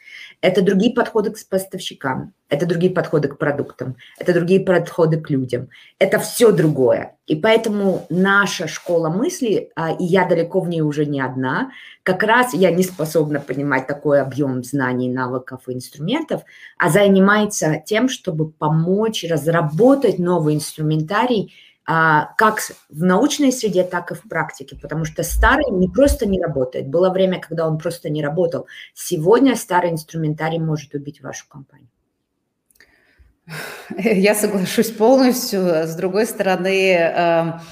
Это 0.43 0.61
другие 0.61 0.93
подходы 0.93 1.31
к 1.31 1.49
поставщикам, 1.49 2.35
это 2.49 2.67
другие 2.67 2.93
подходы 2.93 3.29
к 3.29 3.39
продуктам, 3.39 3.97
это 4.19 4.35
другие 4.35 4.59
подходы 4.59 5.21
к 5.21 5.31
людям. 5.31 5.69
Это 6.01 6.19
все 6.19 6.51
другое. 6.51 7.17
И 7.29 7.37
поэтому 7.37 8.05
наша 8.11 8.67
школа 8.67 9.09
мысли, 9.09 9.71
а, 9.77 9.93
и 9.93 10.05
я 10.05 10.27
далеко 10.27 10.61
в 10.61 10.69
ней 10.69 10.81
уже 10.81 11.07
не 11.07 11.21
одна, 11.21 11.71
как 12.03 12.25
раз 12.25 12.55
я 12.55 12.73
не 12.73 12.83
способна 12.83 13.39
понимать 13.39 13.87
такой 13.87 14.21
объем 14.21 14.65
знаний, 14.65 15.09
навыков 15.09 15.63
и 15.69 15.75
инструментов, 15.75 16.43
а 16.77 16.91
занимается 16.91 17.81
тем, 17.87 18.09
чтобы 18.09 18.51
помочь 18.51 19.25
разработать 19.25 20.19
новый 20.19 20.57
инструментарий, 20.57 21.55
как 21.85 22.61
в 22.89 23.03
научной 23.03 23.53
среде, 23.53 23.83
так 23.83 24.13
и 24.13 24.15
в 24.15 24.23
практике, 24.23 24.77
потому 24.77 25.05
что 25.05 25.23
старый 25.23 25.71
не 25.71 25.89
просто 25.89 26.27
не 26.27 26.41
работает. 26.41 26.89
Было 26.89 27.11
время, 27.11 27.41
когда 27.41 27.67
он 27.67 27.79
просто 27.79 28.09
не 28.09 28.23
работал. 28.23 28.67
Сегодня 28.95 29.57
старый 29.57 29.91
инструментарий 29.91 30.59
может 30.59 30.95
убить 30.95 31.21
вашу 31.23 31.49
компанию. 31.49 31.89
Я 33.99 34.35
соглашусь 34.35 34.91
полностью. 34.91 35.61
С 35.61 35.95
другой 35.95 36.27
стороны, 36.27 36.93
эм, 36.95 37.13
а, 37.17 37.63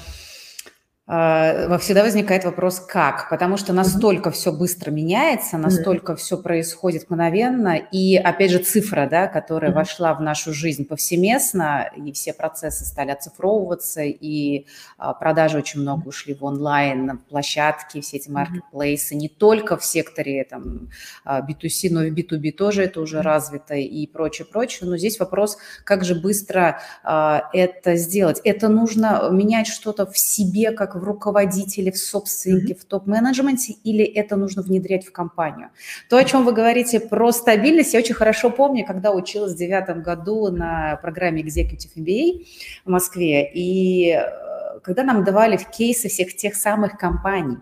всегда 1.07 2.03
возникает 2.03 2.45
вопрос, 2.45 2.79
как? 2.79 3.29
Потому 3.29 3.57
что 3.57 3.73
настолько 3.73 4.29
mm-hmm. 4.29 4.33
все 4.33 4.51
быстро 4.53 4.91
меняется, 4.91 5.57
настолько 5.57 6.13
mm-hmm. 6.13 6.17
все 6.17 6.37
происходит 6.37 7.09
мгновенно, 7.09 7.75
и 7.75 8.15
опять 8.15 8.51
же 8.51 8.59
цифра, 8.59 9.07
да, 9.09 9.27
которая 9.27 9.71
mm-hmm. 9.71 9.75
вошла 9.75 10.13
в 10.13 10.21
нашу 10.21 10.53
жизнь 10.53 10.85
повсеместно, 10.85 11.91
и 11.97 12.11
все 12.11 12.33
процессы 12.33 12.85
стали 12.85 13.09
оцифровываться, 13.09 14.03
и 14.03 14.67
а, 14.97 15.13
продажи 15.13 15.57
очень 15.57 15.81
много 15.81 16.07
ушли 16.07 16.35
в 16.35 16.45
онлайн, 16.45 17.19
площадки, 17.29 17.99
все 18.01 18.17
эти 18.17 18.29
маркетплейсы, 18.29 19.15
mm-hmm. 19.15 19.17
не 19.17 19.27
только 19.27 19.77
в 19.77 19.83
секторе 19.83 20.43
там 20.43 20.89
B2C, 21.25 21.89
а, 21.89 21.93
но 21.93 22.03
и 22.03 22.11
в 22.11 22.15
B2B 22.15 22.51
тоже 22.51 22.83
это 22.83 23.01
уже 23.01 23.17
mm-hmm. 23.17 23.21
развито 23.21 23.73
и 23.75 24.05
прочее, 24.05 24.47
прочее. 24.49 24.87
Но 24.87 24.97
здесь 24.97 25.19
вопрос, 25.19 25.57
как 25.83 26.05
же 26.05 26.13
быстро 26.13 26.79
а, 27.03 27.49
это 27.53 27.95
сделать? 27.95 28.39
Это 28.43 28.69
нужно 28.69 29.29
менять 29.31 29.67
что-то 29.67 30.05
в 30.05 30.17
себе, 30.17 30.71
как 30.71 30.90
в 30.95 31.03
руководителе, 31.03 31.91
в 31.91 31.97
собственнике, 31.97 32.73
mm-hmm. 32.73 32.79
в 32.79 32.85
топ-менеджменте, 32.85 33.73
или 33.83 34.03
это 34.03 34.35
нужно 34.35 34.61
внедрять 34.61 35.05
в 35.05 35.11
компанию? 35.11 35.69
То, 36.09 36.17
о 36.17 36.23
чем 36.23 36.45
вы 36.45 36.53
говорите 36.53 36.99
про 36.99 37.31
стабильность, 37.31 37.93
я 37.93 37.99
очень 37.99 38.15
хорошо 38.15 38.49
помню, 38.49 38.85
когда 38.85 39.11
училась 39.11 39.53
в 39.53 39.57
девятом 39.57 40.03
году 40.03 40.49
на 40.51 40.97
программе 41.01 41.41
Executive 41.41 41.91
MBA 41.95 42.45
в 42.85 42.89
Москве, 42.89 43.51
и 43.53 44.11
э, 44.11 44.79
когда 44.83 45.03
нам 45.03 45.23
давали 45.23 45.57
в 45.57 45.69
кейсы 45.69 46.09
всех 46.09 46.35
тех 46.35 46.55
самых 46.55 46.97
компаний, 46.97 47.57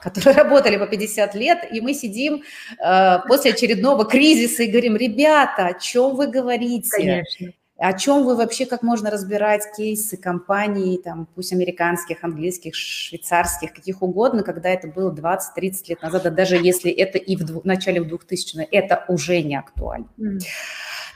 которые 0.00 0.36
работали 0.42 0.76
по 0.76 0.86
50 0.86 1.34
лет, 1.34 1.58
и 1.70 1.80
мы 1.80 1.94
сидим 1.94 2.42
э, 2.78 3.18
после 3.26 3.52
очередного 3.52 4.04
кризиса 4.04 4.62
и 4.62 4.70
говорим, 4.70 4.96
ребята, 4.96 5.66
о 5.66 5.74
чем 5.74 6.16
вы 6.16 6.26
говорите? 6.26 6.96
Конечно. 6.96 7.52
О 7.78 7.92
чем 7.92 8.24
вы 8.24 8.34
вообще, 8.34 8.66
как 8.66 8.82
можно 8.82 9.08
разбирать 9.08 9.62
кейсы 9.76 10.16
компаний, 10.16 11.00
там, 11.02 11.28
пусть 11.34 11.52
американских, 11.52 12.24
английских, 12.24 12.74
швейцарских, 12.74 13.72
каких 13.72 14.02
угодно, 14.02 14.42
когда 14.42 14.68
это 14.68 14.88
было 14.88 15.14
20-30 15.14 15.72
лет 15.86 16.02
назад, 16.02 16.26
а 16.26 16.30
даже 16.30 16.56
если 16.56 16.90
это 16.90 17.18
и 17.18 17.36
в, 17.36 17.42
в 17.42 17.64
начале 17.64 18.00
2000-х, 18.00 18.66
это 18.72 19.04
уже 19.06 19.42
не 19.42 19.54
актуально. 19.54 20.08
Mm. 20.18 20.40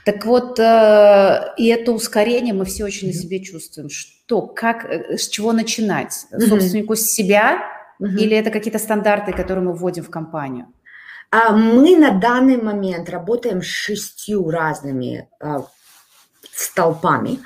Так 0.05 0.25
вот, 0.25 0.57
э, 0.57 1.53
и 1.57 1.67
это 1.67 1.91
ускорение 1.91 2.53
мы 2.53 2.63
все 2.63 2.85
очень 2.85 3.07
на 3.07 3.13
себе 3.13 3.41
чувствуем. 3.41 3.89
Что, 3.89 4.41
как, 4.41 4.85
э, 4.85 5.17
с 5.17 5.27
чего 5.27 5.51
начинать? 5.51 6.13
Mm-hmm. 6.31 6.47
Собственнику 6.47 6.95
с 6.95 7.01
себя 7.01 7.59
mm-hmm. 8.01 8.15
или 8.17 8.37
это 8.37 8.51
какие-то 8.51 8.79
стандарты, 8.79 9.33
которые 9.33 9.65
мы 9.65 9.73
вводим 9.73 10.03
в 10.03 10.09
компанию? 10.09 10.67
А 11.29 11.51
мы 11.51 11.97
на 11.97 12.19
данный 12.19 12.61
момент 12.61 13.09
работаем 13.09 13.61
с 13.61 13.65
шестью 13.65 14.49
разными 14.49 15.27
а, 15.39 15.63
столпами, 16.55 17.39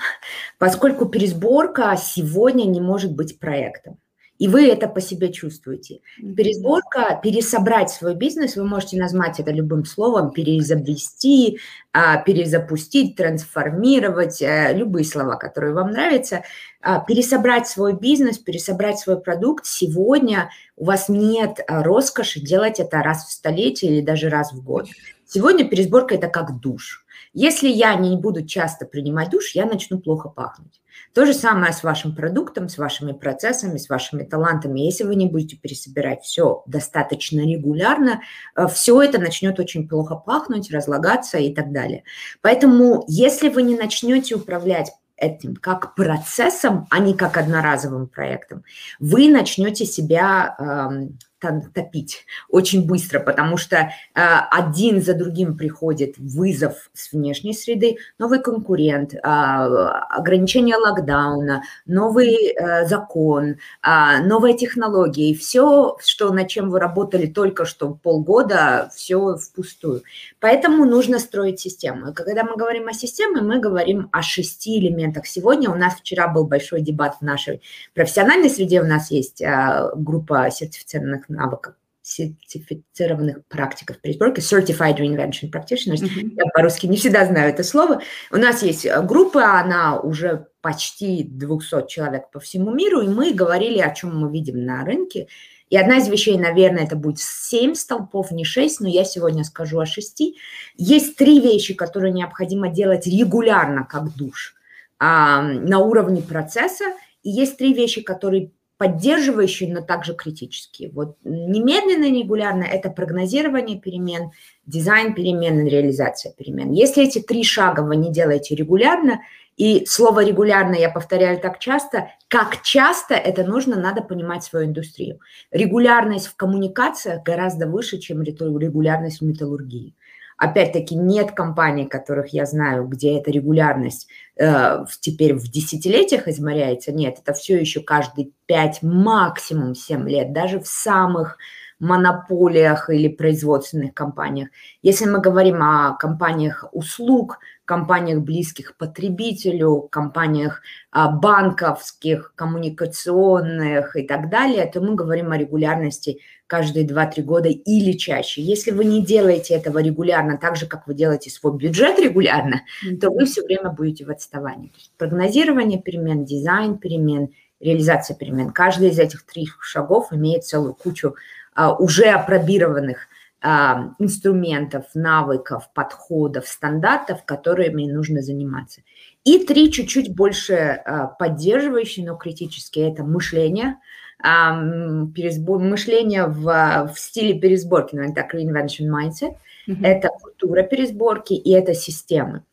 поскольку 0.59 1.05
пересборка 1.05 1.95
сегодня 1.97 2.65
не 2.65 2.81
может 2.81 3.13
быть 3.13 3.39
проектом. 3.39 3.97
И 4.39 4.47
вы 4.47 4.67
это 4.67 4.87
по 4.87 5.01
себе 5.01 5.31
чувствуете. 5.33 6.01
Пересборка, 6.17 7.19
пересобрать 7.23 7.89
свой 7.89 8.13
бизнес, 8.13 8.55
вы 8.55 8.65
можете 8.65 8.97
назвать 8.97 9.39
это 9.39 9.51
любым 9.51 9.83
словом, 9.83 10.31
переизобрести, 10.31 11.59
а, 11.91 12.17
перезапустить, 12.17 13.15
трансформировать, 13.15 14.41
э, 14.41 14.73
любые 14.75 15.05
слова, 15.05 15.37
которые 15.37 15.73
вам 15.73 15.91
нравятся. 15.91 16.43
А, 16.81 16.99
пересобрать 16.99 17.67
свой 17.67 17.93
бизнес, 17.93 18.37
пересобрать 18.37 18.99
свой 18.99 19.19
продукт. 19.19 19.65
Сегодня 19.65 20.51
у 20.75 20.85
вас 20.85 21.09
нет 21.09 21.59
а, 21.67 21.81
роскоши 21.81 22.39
делать 22.39 22.79
это 22.79 23.01
раз 23.01 23.25
в 23.25 23.31
столетие 23.31 23.91
или 23.91 24.05
даже 24.05 24.29
раз 24.29 24.53
в 24.53 24.63
год. 24.63 24.87
Сегодня 25.25 25.67
пересборка– 25.67 26.13
это 26.15 26.27
как 26.27 26.59
душ. 26.59 27.06
Если 27.33 27.69
я 27.69 27.95
не 27.95 28.17
буду 28.17 28.45
часто 28.45 28.85
принимать 28.85 29.29
душ, 29.29 29.51
я 29.53 29.65
начну 29.65 29.99
плохо 29.99 30.29
пахнуть. 30.29 30.81
То 31.13 31.25
же 31.25 31.33
самое 31.33 31.73
с 31.73 31.83
вашим 31.83 32.15
продуктом, 32.15 32.69
с 32.69 32.77
вашими 32.77 33.11
процессами, 33.11 33.77
с 33.77 33.89
вашими 33.89 34.23
талантами. 34.23 34.81
Если 34.81 35.03
вы 35.03 35.15
не 35.15 35.27
будете 35.27 35.57
пересобирать 35.57 36.23
все 36.23 36.63
достаточно 36.65 37.41
регулярно, 37.41 38.21
э, 38.55 38.67
все 38.67 39.01
это 39.01 39.19
начнет 39.19 39.59
очень 39.59 39.87
плохо 39.87 40.15
пахнуть, 40.15 40.71
разлагаться 40.71 41.37
и 41.37 41.53
так 41.53 41.71
далее. 41.71 42.03
Поэтому, 42.41 43.03
если 43.07 43.49
вы 43.49 43.63
не 43.63 43.75
начнете 43.75 44.35
управлять 44.35 44.91
этим 45.17 45.55
как 45.55 45.95
процессом, 45.95 46.87
а 46.89 46.99
не 46.99 47.15
как 47.15 47.37
одноразовым 47.37 48.07
проектом, 48.07 48.63
вы 48.99 49.29
начнете 49.29 49.85
себя 49.85 50.55
эм, 50.59 51.17
топить 51.39 52.25
очень 52.49 52.87
быстро, 52.87 53.19
потому 53.19 53.57
что 53.57 53.75
э, 53.77 53.89
один 54.13 55.01
за 55.01 55.13
другим 55.13 55.57
приходит 55.57 56.17
вызов 56.17 56.89
с 56.93 57.11
внешней 57.11 57.53
среды, 57.53 57.97
новый 58.17 58.39
конкурент, 58.39 59.13
э, 59.13 59.17
ограничение 59.19 60.75
локдауна, 60.77 61.63
новый 61.85 62.53
э, 62.53 62.87
закон, 62.87 63.57
э, 63.83 64.57
технология, 64.57 65.31
и 65.31 65.35
все, 65.35 65.97
что, 65.99 66.33
над 66.33 66.47
чем 66.47 66.69
вы 66.69 66.79
работали 66.79 67.27
только 67.27 67.65
что 67.65 67.93
полгода, 67.93 68.89
все 68.95 69.37
впустую. 69.37 70.03
Поэтому 70.39 70.85
нужно 70.85 71.19
строить 71.19 71.59
систему. 71.59 72.09
И 72.09 72.13
когда 72.13 72.43
мы 72.43 72.55
говорим 72.55 72.87
о 72.87 72.93
системе, 72.93 73.41
мы 73.41 73.59
говорим 73.59 74.09
о 74.11 74.21
шести 74.21 74.79
элементах. 74.79 75.27
Сегодня 75.27 75.69
у 75.69 75.75
нас 75.75 75.95
вчера 75.95 76.27
был 76.27 76.45
большой 76.45 76.81
дебат 76.81 77.17
в 77.19 77.23
нашей 77.23 77.61
профессиональной 77.93 78.49
среде, 78.49 78.81
у 78.81 78.85
нас 78.85 79.11
есть 79.11 79.41
э, 79.41 79.91
группа 79.95 80.49
сертифицированных 80.49 81.26
навыков 81.29 81.75
сертифицированных 82.07 83.45
практиков 83.47 83.99
пересборки, 83.99 84.39
Certified 84.39 84.97
Reinvention 84.97 85.51
Practitioners. 85.51 86.01
Mm-hmm. 86.01 86.35
Я 86.37 86.45
по-русски 86.53 86.85
не 86.85 86.95
всегда 86.95 87.25
знаю 87.25 87.49
это 87.49 87.63
слово. 87.63 88.01
У 88.31 88.37
нас 88.37 88.63
есть 88.63 88.85
э, 88.85 89.01
группа, 89.01 89.59
она 89.59 89.99
уже 89.99 90.47
почти 90.61 91.23
200 91.23 91.87
человек 91.87 92.31
по 92.31 92.39
всему 92.39 92.73
миру, 92.73 93.01
и 93.01 93.07
мы 93.09 93.33
говорили, 93.33 93.79
о 93.79 93.93
чем 93.93 94.17
мы 94.17 94.31
видим 94.31 94.65
на 94.65 94.85
рынке. 94.85 95.27
И 95.69 95.75
одна 95.75 95.97
из 95.97 96.07
вещей, 96.07 96.37
наверное, 96.37 96.85
это 96.85 96.95
будет 96.95 97.19
7 97.19 97.75
столпов, 97.75 98.31
не 98.31 98.45
6, 98.45 98.79
но 98.79 98.87
я 98.87 99.03
сегодня 99.03 99.43
скажу 99.43 99.79
о 99.79 99.85
6. 99.85 100.33
Есть 100.77 101.17
три 101.17 101.41
вещи, 101.41 101.73
которые 101.73 102.13
необходимо 102.13 102.69
делать 102.69 103.05
регулярно, 103.05 103.83
как 103.83 104.15
душ, 104.15 104.55
на 104.97 105.79
уровне 105.79 106.21
процесса. 106.21 106.85
И 107.21 107.29
есть 107.29 107.57
три 107.57 107.73
вещи, 107.73 108.01
которые 108.01 108.51
поддерживающие, 108.77 109.73
но 109.73 109.81
также 109.81 110.13
критические. 110.13 110.91
Вот 110.91 111.17
немедленно 111.23 112.05
регулярно 112.05 112.63
это 112.63 112.89
прогнозирование 112.89 113.79
перемен, 113.79 114.31
дизайн 114.65 115.13
перемен 115.13 115.65
реализация 115.67 116.33
перемен. 116.33 116.71
Если 116.71 117.03
эти 117.03 117.19
три 117.19 117.43
шага 117.43 117.81
вы 117.81 117.95
не 117.95 118.11
делаете 118.11 118.55
регулярно, 118.55 119.21
и 119.57 119.87
слово 119.87 120.23
регулярно 120.23 120.75
я 120.75 120.89
повторяю 120.89 121.39
так 121.39 121.57
часто, 121.57 122.11
как 122.27 122.61
часто 122.61 123.15
это 123.15 123.43
нужно, 123.43 123.75
надо 123.75 124.03
понимать 124.03 124.43
свою 124.43 124.67
индустрию. 124.67 125.19
Регулярность 125.49 126.27
в 126.27 126.35
коммуникациях 126.35 127.23
гораздо 127.23 127.65
выше, 127.65 127.97
чем 127.97 128.21
регулярность 128.21 129.21
в 129.21 129.25
металлургии. 129.25 129.95
Опять-таки, 130.37 130.95
нет 130.95 131.31
компаний, 131.31 131.85
которых 131.85 132.27
я 132.27 132.45
знаю, 132.45 132.85
где 132.85 133.17
эта 133.17 133.31
регулярность 133.31 134.07
э, 134.35 134.85
теперь 135.01 135.33
в 135.33 135.49
десятилетиях 135.49 136.27
измеряется. 136.27 136.91
Нет, 136.91 137.17
это 137.21 137.33
все 137.33 137.59
еще 137.59 137.81
каждые 137.81 138.29
5, 138.45 138.83
максимум 138.83 139.73
7 139.73 140.07
лет. 140.07 140.33
Даже 140.33 140.59
в 140.59 140.67
самых 140.67 141.37
монополиях 141.79 142.89
или 142.89 143.07
производственных 143.07 143.93
компаниях. 143.93 144.49
Если 144.81 145.05
мы 145.05 145.21
говорим 145.21 145.61
о 145.61 145.95
компаниях 145.95 146.65
услуг, 146.71 147.39
компаниях 147.65 148.21
близких 148.21 148.77
потребителю, 148.77 149.87
компаниях 149.91 150.61
а, 150.91 151.09
банковских, 151.11 152.33
коммуникационных 152.35 153.95
и 153.95 154.07
так 154.07 154.29
далее, 154.29 154.65
то 154.65 154.81
мы 154.81 154.95
говорим 154.95 155.31
о 155.31 155.37
регулярности 155.37 156.19
каждые 156.47 156.87
2-3 156.87 157.21
года 157.21 157.49
или 157.49 157.91
чаще. 157.91 158.41
Если 158.41 158.71
вы 158.71 158.85
не 158.85 159.05
делаете 159.05 159.53
этого 159.53 159.79
регулярно, 159.79 160.37
так 160.37 160.55
же, 160.55 160.65
как 160.65 160.87
вы 160.87 160.93
делаете 160.93 161.29
свой 161.29 161.55
бюджет 161.55 161.99
регулярно, 161.99 162.61
то 162.99 163.11
вы 163.11 163.25
все 163.25 163.43
время 163.43 163.69
будете 163.69 164.05
в 164.05 164.09
отставании. 164.09 164.71
Прогнозирование 164.97 165.81
перемен, 165.81 166.25
дизайн 166.25 166.77
перемен, 166.77 167.29
реализация 167.59 168.15
перемен. 168.15 168.51
Каждый 168.51 168.89
из 168.89 168.99
этих 168.99 169.25
трех 169.25 169.61
шагов 169.63 170.11
имеет 170.11 170.45
целую 170.45 170.73
кучу 170.73 171.15
а, 171.53 171.75
уже 171.75 172.05
опробированных 172.05 173.07
а, 173.41 173.93
инструментов, 173.99 174.85
навыков, 174.93 175.69
подходов, 175.73 176.47
стандартов, 176.47 177.23
которыми 177.25 177.85
нужно 177.85 178.21
заниматься. 178.21 178.81
И 179.23 179.45
три 179.45 179.71
чуть-чуть 179.71 180.15
больше 180.15 180.53
а, 180.53 181.07
поддерживающие, 181.07 182.05
но 182.05 182.15
критические– 182.15 182.91
это 182.93 183.03
мышление, 183.03 183.77
пересбор, 184.21 185.59
мышление 185.59 186.25
в, 186.25 186.91
в 186.93 186.99
стиле 186.99 187.39
пересборки, 187.39 187.95
наверное, 187.95 188.15
так, 188.15 188.33
reinvention 188.33 188.89
mindset, 188.89 189.35
mm-hmm. 189.67 189.83
это 189.83 190.09
культура 190.09 190.63
пересборки 190.63 191.33
и 191.33 191.51
это 191.51 191.73
системы. 191.73 192.43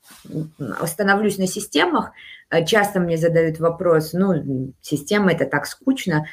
Остановлюсь 0.80 1.38
на 1.38 1.47
системах. 1.47 2.12
Э, 2.50 2.64
часто 2.64 3.00
мне 3.00 3.16
задают 3.16 3.59
вопрос, 3.61 4.12
ну, 4.12 4.73
система 4.83 5.33
это 5.33 5.47
так 5.47 5.66
скучно. 5.66 6.26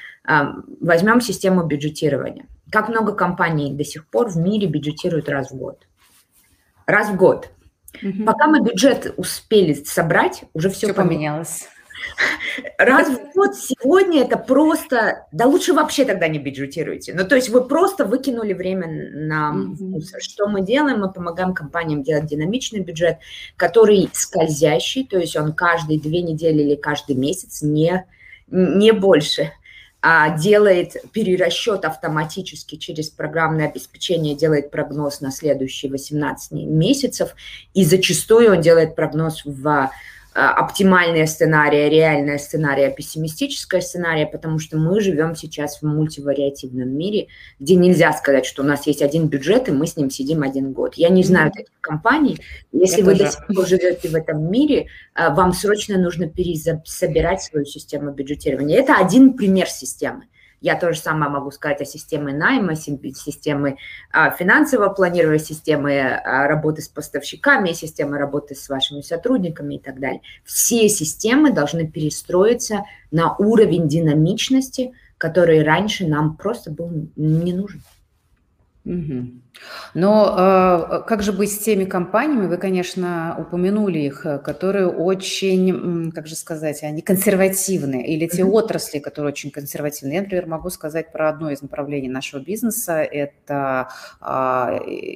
Возьмем 0.82 1.22
систему 1.22 1.64
бюджетирования. 1.64 2.46
Как 2.72 2.90
много 2.90 3.14
компаний 3.14 3.74
до 3.74 3.84
сих 3.84 4.08
пор 4.08 4.30
в 4.30 4.38
мире 4.38 4.68
бюджетируют 4.68 5.30
раз 5.30 5.52
в 5.52 5.56
год? 5.56 5.88
Раз 6.86 7.10
в 7.10 7.16
год. 7.16 7.50
Угу. 8.02 8.24
Пока 8.26 8.48
мы 8.48 8.62
бюджет 8.62 9.14
успели 9.18 9.74
собрать, 9.74 10.44
уже 10.54 10.70
все, 10.70 10.88
все 10.88 10.94
поменялось. 10.94 11.68
Раз 12.77 13.10
в 13.10 13.34
год 13.34 13.55
сегодня 13.55 14.24
это 14.24 14.38
просто... 14.38 15.27
Да 15.31 15.46
лучше 15.46 15.74
вообще 15.74 16.05
тогда 16.05 16.27
не 16.27 16.39
бюджетируйте. 16.39 17.13
Ну, 17.13 17.27
то 17.27 17.36
есть 17.36 17.50
вы 17.50 17.63
просто 17.63 18.05
выкинули 18.05 18.53
время 18.53 18.88
на 18.88 19.51
мусор. 19.51 20.22
Что 20.22 20.48
мы 20.48 20.62
делаем? 20.62 21.00
Мы 21.00 21.12
помогаем 21.12 21.53
компаниям 21.53 22.03
делать 22.03 22.25
динамичный 22.25 22.81
бюджет, 22.81 23.17
который 23.55 24.10
скользящий, 24.13 25.05
то 25.05 25.17
есть 25.17 25.36
он 25.36 25.53
каждые 25.53 26.00
две 26.00 26.22
недели 26.22 26.62
или 26.62 26.75
каждый 26.75 27.15
месяц, 27.15 27.62
не, 27.62 28.05
не 28.48 28.91
больше 28.91 29.51
а 30.01 30.36
делает 30.36 30.96
перерасчет 31.12 31.86
автоматически 31.86 32.75
через 32.75 33.10
программное 33.10 33.70
обеспечение, 33.70 34.36
делает 34.36 34.72
прогноз 34.72 35.22
на 35.22 35.31
следующие 35.31 35.91
18 35.91 36.53
месяцев, 36.53 37.36
и 37.75 37.86
зачастую 37.86 38.51
он 38.53 38.62
делает 38.62 38.96
прогноз 38.96 39.43
в 39.46 39.91
оптимальные 40.34 41.28
сценарии, 41.28 41.90
реальные 41.90 42.40
сценарии, 42.40 42.94
пессимистическое 42.96 43.82
сценария, 43.82 44.26
потому 44.26 44.60
что 44.60 44.78
мы 44.78 45.02
живем 45.02 45.36
сейчас 45.36 45.82
в 45.82 45.86
мультивариативном 45.86 46.90
мире, 46.90 47.28
где 47.60 47.76
нельзя 47.76 48.14
сказать, 48.14 48.46
что 48.46 48.64
у 48.64 48.66
нас 48.66 48.88
есть 48.88 49.02
один 49.02 49.28
бюджет, 49.28 49.68
и 49.68 49.72
мы 49.72 49.88
с 49.88 49.98
ним 49.98 50.10
сидим 50.10 50.44
один 50.44 50.72
год. 50.72 50.96
Я 50.96 51.10
не 51.10 51.24
знаю 51.24 51.52
таких 51.52 51.74
компаний. 51.82 52.40
Если 52.72 53.00
Я 53.00 53.06
вы 53.06 53.12
тоже. 53.12 53.26
до 53.26 53.32
сих 53.32 53.48
пор 53.48 53.68
живете 53.68 54.08
в 54.08 54.16
этом 54.16 54.50
мире, 54.50 54.88
а, 55.14 55.34
вам 55.34 55.52
срочно 55.52 55.98
нужно 55.98 56.28
пересобирать 56.28 57.42
свою 57.42 57.66
систему 57.66 58.12
бюджетирования. 58.12 58.80
Это 58.80 58.96
один 58.96 59.34
пример 59.34 59.68
системы. 59.68 60.24
Я 60.62 60.80
тоже 60.80 61.00
самое 61.00 61.32
могу 61.32 61.50
сказать 61.50 61.82
о 61.82 61.86
системе 61.86 62.34
найма, 62.34 62.75
системы 62.75 63.77
а, 64.12 64.30
финансового 64.30 64.94
планирования, 64.94 65.39
системы 65.39 66.00
а, 66.00 66.48
работы 66.48 66.84
с 66.84 66.88
поставщиками, 66.88 67.72
системы 67.72 68.20
работы 68.20 68.53
с 68.53 68.70
вашими 68.70 69.01
сотрудниками 69.01 69.75
и 69.75 69.80
так 69.80 70.00
далее. 70.00 70.22
Все 70.46 70.88
системы 70.88 71.51
должны 71.51 71.88
перестроиться 71.88 72.84
на 73.10 73.36
уровень 73.38 73.88
динамичности, 73.88 74.93
который 75.17 75.63
раньше 75.63 76.06
нам 76.06 76.38
просто 76.38 76.69
был 76.69 76.91
не 77.15 77.54
нужен. 77.54 77.82
Угу. 78.86 79.28
Но 79.94 80.36
э, 80.38 81.08
как 81.08 81.22
же 81.22 81.34
быть 81.34 81.52
с 81.52 81.58
теми 81.58 81.86
компаниями, 81.86 82.48
вы, 82.48 82.58
конечно, 82.58 83.36
упомянули 83.38 84.00
их, 84.00 84.26
э, 84.26 84.40
которые 84.40 84.88
очень, 84.88 86.12
как 86.12 86.28
же 86.28 86.36
сказать, 86.36 86.84
они 86.84 87.02
консервативны, 87.02 88.04
или 88.04 88.28
те 88.28 88.44
mm-hmm. 88.44 88.52
отрасли, 88.52 89.00
которые 89.00 89.32
очень 89.34 89.52
консервативны. 89.52 90.14
Я, 90.14 90.22
например, 90.22 90.48
могу 90.48 90.70
сказать 90.70 91.12
про 91.12 91.30
одно 91.30 91.52
из 91.52 91.62
направлений 91.62 92.10
нашего 92.10 92.40
бизнеса, 92.40 93.02
это 93.02 93.90
э, 94.22 94.26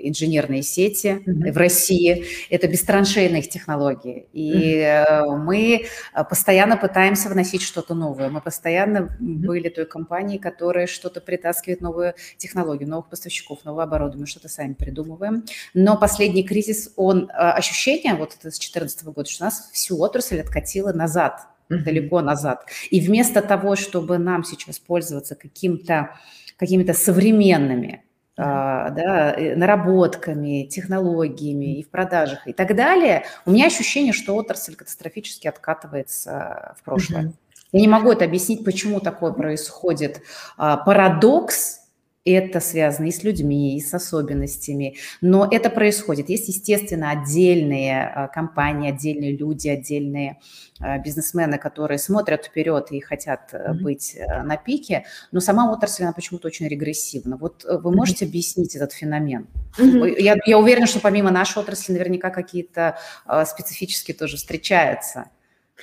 инженерные 0.03 0.61
сети 0.63 1.21
mm-hmm. 1.25 1.51
в 1.51 1.57
России, 1.57 2.25
это 2.49 2.67
бестраншейные 2.67 3.43
технологии. 3.43 4.27
И 4.33 4.79
mm-hmm. 4.79 5.37
мы 5.37 5.85
постоянно 6.29 6.77
пытаемся 6.77 7.29
вносить 7.29 7.61
что-то 7.61 7.93
новое. 7.93 8.29
Мы 8.29 8.41
постоянно 8.41 8.97
mm-hmm. 8.97 9.45
были 9.45 9.69
той 9.69 9.85
компанией, 9.85 10.39
которая 10.39 10.87
что-то 10.87 11.21
притаскивает, 11.21 11.81
новые 11.81 12.15
технологии, 12.37 12.85
новых 12.85 13.09
поставщиков, 13.09 13.63
новое 13.63 13.85
оборудование, 13.85 14.24
что-то 14.25 14.49
сами 14.49 14.73
придумываем. 14.73 15.45
Но 15.73 15.97
последний 15.97 16.43
кризис, 16.43 16.91
он, 16.95 17.29
э, 17.29 17.33
ощущение 17.33 18.15
вот 18.15 18.33
это 18.33 18.51
с 18.51 18.59
2014 18.59 19.05
года, 19.05 19.29
что 19.29 19.45
нас 19.45 19.69
всю 19.73 19.99
отрасль 19.99 20.39
откатило 20.39 20.93
назад, 20.93 21.47
mm-hmm. 21.69 21.83
далеко 21.83 22.21
назад. 22.21 22.65
И 22.89 22.99
вместо 22.99 23.41
того, 23.41 23.75
чтобы 23.75 24.17
нам 24.17 24.43
сейчас 24.43 24.79
пользоваться 24.79 25.35
каким-то 25.35 26.11
какими-то 26.57 26.93
современными 26.93 28.01
Uh, 28.37 28.91
да, 28.93 29.33
э, 29.33 29.55
наработками, 29.55 30.67
технологиями 30.69 31.79
и 31.79 31.83
в 31.83 31.89
продажах 31.89 32.45
и 32.45 32.51
так 32.51 32.75
далее, 32.75 33.23
у 33.45 33.51
меня 33.51 33.67
ощущение, 33.67 34.11
что 34.11 34.35
отрасль 34.35 34.75
катастрофически 34.75 35.47
откатывается 35.47 36.75
в 36.77 36.83
прошлое. 36.83 37.27
Mm-hmm. 37.27 37.33
Я 37.75 37.81
не 37.81 37.87
могу 37.87 38.11
это 38.11 38.23
объяснить, 38.25 38.63
почему 38.63 38.99
такое 38.99 39.33
происходит. 39.33 40.21
А, 40.57 40.77
парадокс 40.77 41.81
это 42.25 42.59
связано 42.59 43.05
и 43.05 43.11
с 43.11 43.23
людьми, 43.23 43.77
и 43.77 43.81
с 43.81 43.93
особенностями, 43.93 44.97
но 45.21 45.47
это 45.49 45.69
происходит. 45.69 46.29
Есть, 46.29 46.47
естественно, 46.47 47.11
отдельные 47.11 48.03
а, 48.03 48.27
компании, 48.27 48.89
отдельные 48.89 49.37
люди, 49.37 49.67
отдельные 49.67 50.39
а, 50.79 50.97
бизнесмены, 50.97 51.59
которые 51.59 51.99
смотрят 51.99 52.45
вперед 52.45 52.91
и 52.91 52.99
хотят 52.99 53.53
mm-hmm. 53.53 53.73
быть 53.75 54.15
э, 54.15 54.41
на 54.41 54.57
пике, 54.57 55.05
но 55.31 55.39
сама 55.39 55.71
отрасль, 55.71 56.03
она 56.03 56.13
почему-то 56.13 56.47
очень 56.47 56.67
регрессивна. 56.67 57.37
Вот 57.37 57.63
э, 57.63 57.77
вы 57.77 57.91
можете 57.95 58.25
mm-hmm. 58.25 58.29
объяснить 58.29 58.75
этот 58.75 58.91
феномен? 58.91 59.47
Mm-hmm. 59.77 60.19
Я, 60.19 60.35
я 60.45 60.57
уверена, 60.57 60.87
что 60.87 60.99
помимо 60.99 61.29
нашей 61.29 61.59
отрасли 61.59 61.93
наверняка 61.93 62.31
какие-то 62.31 62.97
специфические 63.45 64.15
тоже 64.15 64.37
встречаются. 64.37 65.29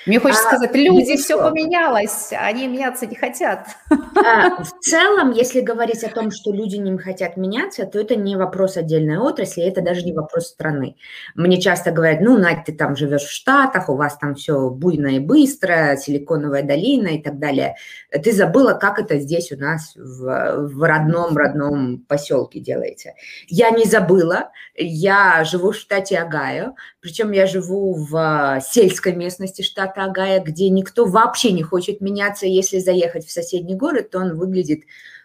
Мне 0.07 0.19
хочется 0.19 0.49
а, 0.49 0.57
сказать, 0.57 0.75
люди, 0.75 1.17
все 1.17 1.37
поменялось, 1.39 2.33
они 2.33 2.67
меняться 2.67 3.07
не 3.07 3.15
хотят. 3.15 3.69
А, 3.91 4.63
в 4.63 4.71
целом, 4.81 5.33
если 5.33 5.61
говорить 5.61 6.03
о 6.03 6.09
том, 6.09 6.31
что 6.31 6.53
люди 6.53 6.77
не 6.77 6.97
хотят 6.99 7.37
меняться, 7.37 7.87
то 7.87 8.01
это 8.01 8.17
не 8.17 8.37
вопрос 8.37 8.77
отдельной 8.77 9.19
отрасли, 9.19 9.63
это 9.63 9.81
даже 9.81 10.03
не 10.03 10.13
вопрос 10.13 10.49
страны. 10.49 10.97
Мне 11.35 11.61
часто 11.61 11.93
говорят, 11.93 12.21
ну, 12.21 12.37
Надь, 12.39 12.65
ты 12.65 12.73
там 12.73 12.97
живешь 12.97 13.23
в 13.23 13.31
Штатах, 13.31 13.89
у 13.89 13.95
вас 13.95 14.17
там 14.19 14.35
все 14.35 14.71
буйно 14.71 15.09
и 15.09 15.19
быстро, 15.21 15.97
силиконовая 15.97 16.63
долина 16.63 17.09
и 17.09 17.23
так 17.23 17.39
далее. 17.39 17.77
Ты 18.11 18.33
забыла, 18.33 18.73
как 18.73 18.99
это 18.99 19.19
здесь 19.19 19.53
у 19.53 19.57
нас 19.57 19.95
в, 19.95 20.69
в 20.69 20.83
родном-родном 20.83 22.05
поселке 22.09 22.61
делается. 22.61 23.11
Я 23.47 23.71
не 23.71 23.85
забыла, 23.85 24.51
я 24.75 25.45
живу 25.45 25.71
в 25.71 25.77
штате 25.77 26.19
Огайо, 26.19 26.75
причем 27.01 27.31
я 27.33 27.47
живу 27.47 27.95
в 27.95 28.61
сельской 28.63 29.15
местности 29.15 29.63
штата 29.63 29.82
штата 29.83 30.05
Агая, 30.05 30.41
где 30.41 30.69
никто 30.69 31.05
вообще 31.05 31.53
не 31.53 31.63
хочет 31.63 32.01
меняться. 32.01 32.47
Если 32.47 32.79
заехать 32.79 33.27
в 33.27 33.33
соседний 33.33 33.75
город, 33.75 34.11
то 34.11 34.19
он 34.19 34.37
выглядит, 34.37 34.83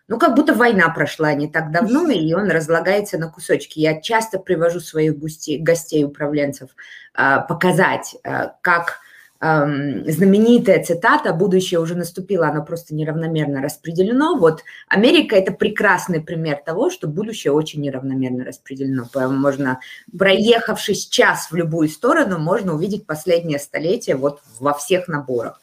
ну, 0.08 0.18
как 0.18 0.36
будто 0.36 0.54
война 0.54 0.90
прошла 0.90 1.34
не 1.34 1.48
так 1.48 1.72
давно, 1.72 2.10
и 2.10 2.34
он 2.34 2.50
разлагается 2.50 3.18
на 3.18 3.30
кусочки. 3.30 3.80
Я 3.80 4.02
часто 4.02 4.40
привожу 4.40 4.80
своих 4.80 5.18
гостей, 5.18 5.60
гостей 5.60 6.04
управленцев 6.04 6.70
а, 7.14 7.40
показать, 7.40 8.16
а, 8.24 8.56
как 8.62 9.00
знаменитая 9.40 10.84
цитата 10.84 11.34
«Будущее 11.34 11.80
уже 11.80 11.96
наступило, 11.96 12.48
оно 12.48 12.64
просто 12.64 12.96
неравномерно 12.96 13.62
распределено». 13.62 14.36
Вот 14.38 14.64
Америка– 14.88 15.36
это 15.38 15.52
прекрасный 15.52 16.22
пример 16.22 16.62
того, 16.66 16.90
что 16.90 17.08
будущее 17.08 17.54
очень 17.54 17.82
неравномерно 17.82 18.44
распределено. 18.46 19.08
Можно, 19.14 19.80
проехавшись 20.18 21.08
час 21.08 21.52
в 21.52 21.56
любую 21.56 21.90
сторону, 21.90 22.40
можно 22.40 22.74
увидеть 22.74 23.06
последнее 23.06 23.60
столетие 23.60 24.16
вот 24.16 24.42
во 24.60 24.74
всех 24.74 25.08
наборах. 25.08 25.62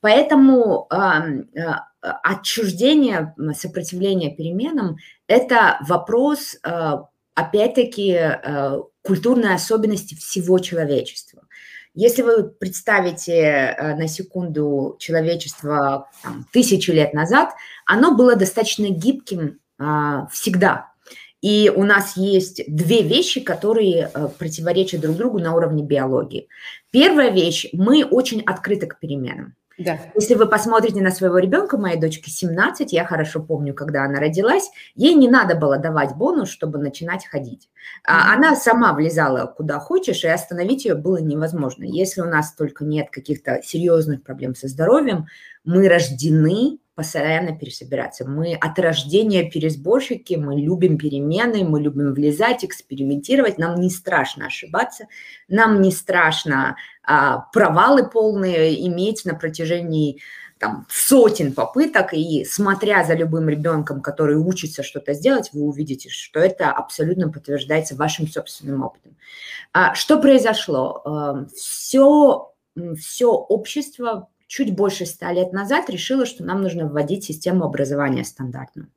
Поэтому 0.00 0.88
э, 0.90 0.96
отчуждение, 2.00 3.34
сопротивление 3.54 4.34
переменам– 4.34 4.96
это 5.26 5.78
вопрос, 5.86 6.56
э, 6.64 6.92
опять-таки, 7.34 8.12
э, 8.12 8.80
культурной 9.02 9.54
особенности 9.54 10.14
всего 10.14 10.58
человечества. 10.58 11.29
Если 11.94 12.22
вы 12.22 12.44
представите 12.44 13.32
э, 13.32 13.96
на 13.96 14.06
секунду 14.06 14.96
человечество 15.00 16.08
там, 16.22 16.46
тысячу 16.52 16.92
лет 16.92 17.14
назад, 17.14 17.50
оно 17.84 18.14
было 18.14 18.36
достаточно 18.36 18.88
гибким 18.88 19.58
а, 19.78 20.26
всегда. 20.28 20.90
И 21.40 21.72
у 21.74 21.84
нас 21.84 22.16
есть 22.16 22.62
две 22.68 23.02
вещи, 23.02 23.40
которые 23.40 24.10
э, 24.12 24.28
противоречат 24.38 25.00
друг 25.00 25.16
другу 25.16 25.38
на 25.38 25.54
уровне 25.54 25.82
биологии. 25.82 26.48
Первая 26.90 27.30
вещь, 27.30 27.66
мы 27.72 28.04
очень 28.04 28.42
открыты 28.42 28.86
к 28.86 28.98
переменам. 29.00 29.54
Да. 29.78 29.98
Если 30.14 30.34
вы 30.34 30.46
посмотрите 30.46 31.00
на 31.00 31.10
своего 31.10 31.38
ребенка, 31.38 31.78
моей 31.78 31.98
дочке 31.98 32.30
17, 32.30 32.92
я 32.92 33.04
хорошо 33.04 33.42
помню, 33.42 33.72
когда 33.74 34.04
она 34.04 34.20
родилась, 34.20 34.70
ей 34.94 35.14
не 35.14 35.28
надо 35.28 35.54
было 35.54 35.78
давать 35.78 36.14
бонус, 36.16 36.50
чтобы 36.50 36.78
начинать 36.78 37.26
ходить. 37.26 37.68
Mm-hmm. 38.06 38.34
Она 38.34 38.56
сама 38.56 38.92
влезала 38.92 39.46
куда 39.46 39.78
хочешь, 39.78 40.24
и 40.24 40.28
остановить 40.28 40.84
ее 40.84 40.94
было 40.94 41.18
невозможно. 41.18 41.84
Если 41.84 42.20
у 42.20 42.26
нас 42.26 42.52
только 42.54 42.84
нет 42.84 43.08
каких-то 43.10 43.60
серьезных 43.62 44.22
проблем 44.22 44.54
со 44.54 44.68
здоровьем, 44.68 45.26
мы 45.64 45.88
рождены 45.88 46.78
постоянно 47.00 47.56
пересобираться. 47.56 48.28
Мы 48.28 48.54
от 48.54 48.78
рождения 48.78 49.50
пересборщики, 49.50 50.34
мы 50.34 50.60
любим 50.60 50.98
перемены, 50.98 51.64
мы 51.64 51.80
любим 51.80 52.12
влезать, 52.12 52.62
экспериментировать. 52.62 53.56
Нам 53.56 53.80
не 53.80 53.88
страшно 53.88 54.48
ошибаться, 54.48 55.06
нам 55.48 55.80
не 55.80 55.92
страшно 55.92 56.76
а, 57.02 57.38
провалы 57.54 58.06
полные 58.06 58.86
иметь 58.86 59.24
на 59.24 59.34
протяжении 59.34 60.20
там, 60.58 60.86
сотен 60.90 61.54
попыток, 61.54 62.12
и 62.12 62.44
смотря 62.44 63.02
за 63.02 63.14
любым 63.14 63.48
ребенком, 63.48 64.02
который 64.02 64.36
учится 64.36 64.82
что-то 64.82 65.14
сделать, 65.14 65.48
вы 65.54 65.62
увидите, 65.62 66.10
что 66.10 66.38
это 66.38 66.70
абсолютно 66.70 67.32
подтверждается 67.32 67.96
вашим 67.96 68.28
собственным 68.28 68.82
опытом. 68.82 69.16
А, 69.72 69.94
что 69.94 70.20
произошло? 70.20 71.46
Все, 71.56 72.52
эм, 72.76 72.94
все 72.96 73.30
общество 73.30 74.28
чуть 74.50 74.74
больше 74.74 75.06
ста 75.06 75.32
лет 75.32 75.52
назад 75.52 75.88
решила, 75.88 76.26
что 76.26 76.44
нам 76.44 76.60
нужно 76.60 76.88
вводить 76.88 77.22
систему 77.24 77.64
образования 77.64 78.24
стандартную. 78.24 78.90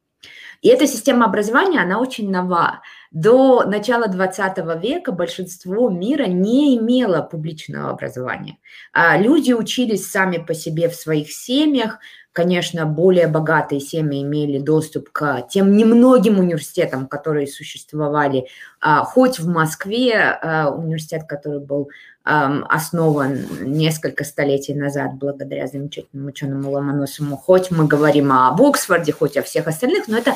И 0.63 0.67
эта 0.67 0.87
система 0.87 1.25
образования, 1.25 1.79
она 1.79 1.99
очень 1.99 2.31
нова. 2.31 2.81
До 3.13 3.63
начала 3.63 4.07
20 4.07 4.57
века 4.81 5.11
большинство 5.11 5.87
мира 5.91 6.23
не 6.23 6.75
имело 6.75 7.21
публичного 7.21 7.91
образования. 7.91 8.57
А 8.91 9.15
люди 9.17 9.53
учились 9.53 10.09
сами 10.09 10.37
по 10.37 10.55
себе 10.55 10.89
в 10.89 10.95
своих 10.95 11.31
семьях, 11.31 11.99
конечно, 12.33 12.87
более 12.87 13.27
богатые 13.27 13.79
семьи 13.79 14.23
имели 14.23 14.57
доступ 14.57 15.11
к 15.11 15.47
тем 15.49 15.77
немногим 15.77 16.39
университетам, 16.39 17.07
которые 17.07 17.47
существовали, 17.47 18.47
а, 18.81 19.03
хоть 19.03 19.39
в 19.39 19.47
Москве, 19.47 20.15
а, 20.15 20.71
университет, 20.71 21.23
который 21.27 21.59
был 21.59 21.89
основан 22.25 23.39
несколько 23.59 24.23
столетий 24.23 24.73
назад 24.73 25.15
благодаря 25.15 25.67
замечательному 25.67 26.29
ученому 26.29 26.71
Ломоносову, 26.71 27.35
хоть 27.35 27.69
мы 27.69 27.85
говорим 27.85 28.31
об 28.31 28.61
Оксфорде, 28.61 29.11
хоть 29.11 29.35
о 29.35 29.43
всех 29.43 29.67
остальных, 29.67 30.07
но 30.07 30.17
это 30.17 30.33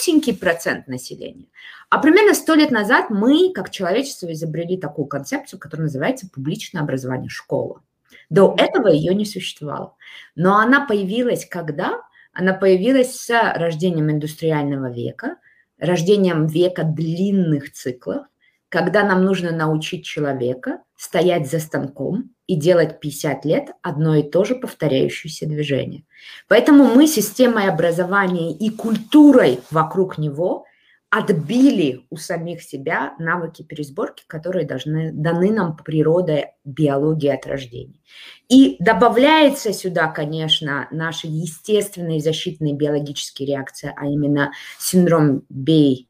малюсенький 0.00 0.36
процент 0.36 0.88
населения. 0.88 1.46
А 1.88 1.98
примерно 1.98 2.34
сто 2.34 2.54
лет 2.54 2.70
назад 2.70 3.10
мы, 3.10 3.52
как 3.52 3.70
человечество, 3.70 4.32
изобрели 4.32 4.76
такую 4.76 5.06
концепцию, 5.06 5.58
которая 5.58 5.86
называется 5.86 6.28
публичное 6.32 6.82
образование, 6.82 7.28
школа. 7.28 7.82
До 8.28 8.54
этого 8.56 8.88
ее 8.88 9.14
не 9.14 9.24
существовало. 9.24 9.96
Но 10.34 10.56
она 10.56 10.86
появилась 10.86 11.46
когда? 11.46 12.00
Она 12.32 12.54
появилась 12.54 13.16
с 13.16 13.52
рождением 13.56 14.10
индустриального 14.10 14.90
века, 14.90 15.36
рождением 15.78 16.46
века 16.46 16.84
длинных 16.84 17.72
циклов, 17.72 18.26
когда 18.68 19.02
нам 19.04 19.24
нужно 19.24 19.50
научить 19.50 20.04
человека 20.04 20.80
стоять 21.00 21.50
за 21.50 21.60
станком 21.60 22.30
и 22.46 22.56
делать 22.56 23.00
50 23.00 23.46
лет 23.46 23.70
одно 23.80 24.16
и 24.16 24.22
то 24.22 24.44
же 24.44 24.54
повторяющееся 24.54 25.46
движение. 25.46 26.04
Поэтому 26.46 26.94
мы 26.94 27.06
системой 27.06 27.70
образования 27.70 28.52
и 28.52 28.68
культурой 28.68 29.60
вокруг 29.70 30.18
него 30.18 30.66
отбили 31.08 32.04
у 32.10 32.16
самих 32.16 32.62
себя 32.62 33.14
навыки 33.18 33.62
пересборки, 33.62 34.24
которые 34.26 34.66
должны, 34.66 35.10
даны 35.10 35.50
нам 35.50 35.74
природой 35.74 36.48
биологии 36.66 37.30
от 37.30 37.46
рождения. 37.46 37.98
И 38.50 38.76
добавляется 38.78 39.72
сюда, 39.72 40.08
конечно, 40.08 40.86
наши 40.90 41.28
естественные 41.28 42.20
защитные 42.20 42.74
биологические 42.74 43.48
реакции, 43.48 43.90
а 43.96 44.04
именно 44.04 44.52
синдром 44.78 45.44
Бей, 45.48 46.08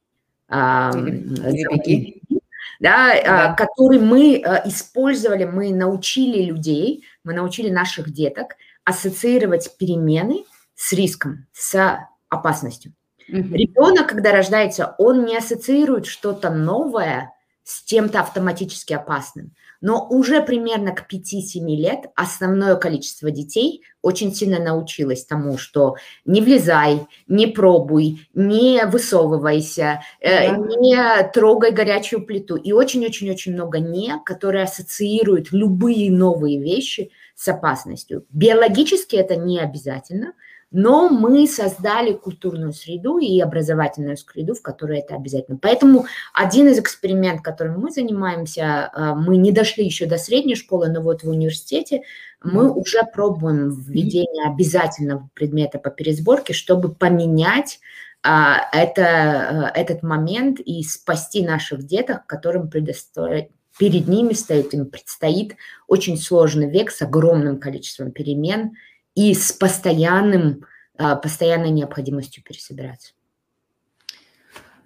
да, 2.81 3.23
да. 3.23 3.55
который 3.55 4.01
мы 4.01 4.37
э, 4.39 4.63
использовали, 4.65 5.45
мы 5.45 5.73
научили 5.73 6.43
людей, 6.43 7.05
мы 7.23 7.35
научили 7.35 7.71
наших 7.71 8.11
деток 8.11 8.57
ассоциировать 8.85 9.77
перемены 9.79 10.45
с 10.75 10.93
риском, 10.93 11.47
с 11.53 11.99
опасностью. 12.29 12.95
Угу. 13.29 13.55
Ребенок, 13.55 14.09
когда 14.09 14.33
рождается, 14.33 14.95
он 14.99 15.25
не 15.25 15.37
ассоциирует 15.37 16.07
что-то 16.07 16.51
новое 16.51 17.33
с 17.65 17.85
чем-то 17.85 18.21
автоматически 18.21 18.93
опасным. 18.93 19.53
Но 19.81 20.07
уже 20.11 20.43
примерно 20.43 20.93
к 20.93 21.11
5-7 21.11 21.61
лет 21.77 22.07
основное 22.15 22.77
количество 22.77 23.31
детей 23.31 23.83
очень 24.03 24.35
сильно 24.35 24.59
научилось 24.59 25.25
тому, 25.25 25.57
что 25.57 25.97
не 26.25 26.43
влезай, 26.43 27.07
не 27.29 27.47
пробуй, 27.47 28.29
не 28.35 28.85
высовывайся, 28.87 30.03
э, 30.21 30.51
да. 30.51 30.57
не 30.57 31.31
трогай 31.33 31.71
горячую 31.71 32.27
плиту. 32.27 32.57
И 32.57 32.73
очень-очень-очень 32.73 33.55
много 33.55 33.79
«не», 33.79 34.21
которые 34.25 34.65
ассоциируют 34.65 35.53
любые 35.53 36.11
новые 36.11 36.61
вещи 36.61 37.11
с 37.35 37.49
опасностью. 37.49 38.27
Биологически 38.31 39.17
это 39.17 39.37
не 39.37 39.59
обязательно– 39.59 40.35
но 40.71 41.09
мы 41.09 41.49
создали 41.49 42.13
культурную 42.13 42.73
среду 42.73 43.19
и 43.19 43.41
образовательную 43.41 44.17
среду, 44.17 44.55
в 44.55 44.63
которой 44.63 45.01
это 45.01 45.17
обязательно. 45.17 45.59
Поэтому 45.61 46.07
один 46.33 46.69
из 46.69 46.79
экспериментов, 46.79 47.43
которым 47.43 47.81
мы 47.81 47.91
занимаемся, 47.91 48.91
э, 48.95 49.15
мы 49.15 49.37
не 49.37 49.51
дошли 49.51 49.85
еще 49.85 50.07
до 50.07 50.17
средней 50.17 50.55
школы, 50.55 50.89
но 50.89 51.01
вот 51.01 51.23
в 51.23 51.29
университете 51.29 52.03
мы 52.43 52.73
уже 52.73 53.01
пробуем 53.13 53.71
введение 53.71 54.49
обязательного 54.49 55.29
предмета 55.35 55.79
по 55.79 55.91
пересборке, 55.91 56.53
чтобы 56.53 56.95
поменять 56.95 57.81
а, 58.23 58.69
это, 58.73 59.73
э, 59.75 59.81
этот 59.81 60.03
момент 60.03 60.61
и 60.61 60.83
спасти 60.85 61.45
наших 61.45 61.85
деток, 61.85 62.27
которым 62.27 62.71
предоставляет 62.71 63.51
перед 63.79 64.09
ними 64.09 64.35
стоит, 64.35 64.75
им 64.75 64.87
предстоит 64.87 65.57
очень 65.89 66.19
сложный 66.19 66.71
век 66.71 66.91
с 66.91 67.03
огромным 67.03 67.59
количеством 67.59 68.13
перемен– 68.13 68.73
и 69.21 69.35
с 69.35 69.53
постоянным, 69.53 70.65
а, 70.97 71.15
постоянной 71.17 71.71
необходимостью 71.71 72.43
пересобираться. 72.43 73.13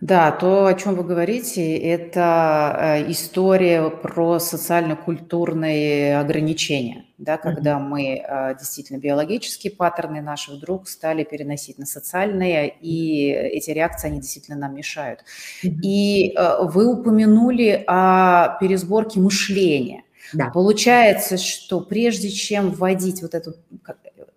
Да, 0.00 0.32
то, 0.32 0.66
о 0.66 0.74
чем 0.74 0.96
вы 0.96 1.04
говорите, 1.04 1.78
это 1.78 2.76
э, 2.78 3.10
история 3.10 3.88
про 3.88 4.38
социально-культурные 4.38 6.18
ограничения, 6.18 7.06
да, 7.16 7.38
когда 7.38 7.76
mm-hmm. 7.76 7.88
мы 7.88 8.16
э, 8.16 8.54
действительно 8.58 8.98
биологические 8.98 9.72
паттерны 9.72 10.20
наших 10.20 10.56
вдруг 10.56 10.88
стали 10.88 11.24
переносить 11.24 11.78
на 11.78 11.86
социальные, 11.86 12.74
и 12.82 13.30
эти 13.30 13.70
реакции, 13.70 14.08
они 14.08 14.20
действительно 14.20 14.58
нам 14.58 14.74
мешают. 14.74 15.20
Mm-hmm. 15.62 15.80
И 15.82 16.34
э, 16.36 16.56
вы 16.64 16.86
упомянули 16.86 17.84
о 17.86 18.58
пересборке 18.58 19.20
мышления. 19.20 20.02
Да. 20.32 20.50
Получается, 20.50 21.38
что 21.38 21.80
прежде 21.80 22.30
чем 22.30 22.72
вводить 22.72 23.22
вот 23.22 23.34
эту 23.34 23.54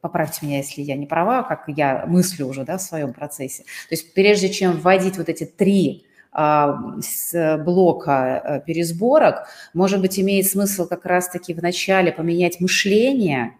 поправьте 0.01 0.45
меня, 0.45 0.57
если 0.57 0.81
я 0.81 0.95
не 0.95 1.05
права, 1.05 1.43
как 1.43 1.63
я 1.67 2.05
мыслю 2.07 2.47
уже 2.47 2.63
да, 2.63 2.77
в 2.77 2.81
своем 2.81 3.13
процессе. 3.13 3.63
То 3.63 3.95
есть 3.95 4.13
прежде 4.13 4.49
чем 4.49 4.77
вводить 4.79 5.17
вот 5.17 5.29
эти 5.29 5.45
три 5.45 6.05
а, 6.31 6.77
с 7.01 7.57
блока 7.63 8.41
э, 8.43 8.61
пересборок, 8.65 9.47
может 9.73 10.01
быть, 10.01 10.19
имеет 10.19 10.47
смысл 10.47 10.87
как 10.87 11.05
раз-таки 11.05 11.53
вначале 11.53 12.11
поменять 12.11 12.59
мышление, 12.59 13.53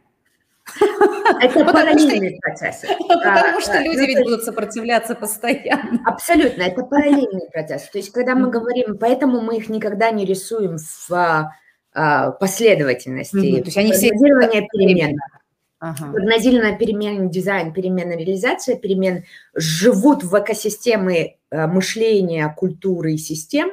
это 1.42 1.66
параллельный 1.66 2.40
процесс. 2.42 2.84
Потому 3.08 3.62
что 3.62 3.80
люди 3.80 4.02
ведь 4.02 4.24
будут 4.24 4.44
сопротивляться 4.44 5.16
постоянно. 5.16 6.00
Абсолютно, 6.06 6.64
это 6.64 6.84
параллельный 6.84 7.50
процесс. 7.52 7.90
То 7.90 7.98
есть, 7.98 8.12
когда 8.12 8.36
мы 8.36 8.50
говорим, 8.50 8.98
поэтому 8.98 9.42
мы 9.42 9.58
их 9.58 9.70
никогда 9.70 10.12
не 10.12 10.26
рисуем 10.26 10.78
в 10.78 11.12
а, 11.12 11.54
а, 11.94 12.32
последовательности. 12.32 13.32
То 13.32 13.66
есть 13.66 13.78
они 13.78 13.92
все 13.94 14.10
перемен. 14.10 15.18
Ага. 15.80 16.12
Прогнозированная 16.12 16.78
перемен 16.78 17.30
дизайн, 17.30 17.72
переменная 17.72 18.18
реализация 18.18 18.76
перемен 18.76 19.26
живут 19.54 20.24
в 20.24 20.38
экосистеме 20.40 21.36
э, 21.52 21.68
мышления, 21.68 22.54
культуры 22.58 23.14
и 23.14 23.18
систем, 23.18 23.70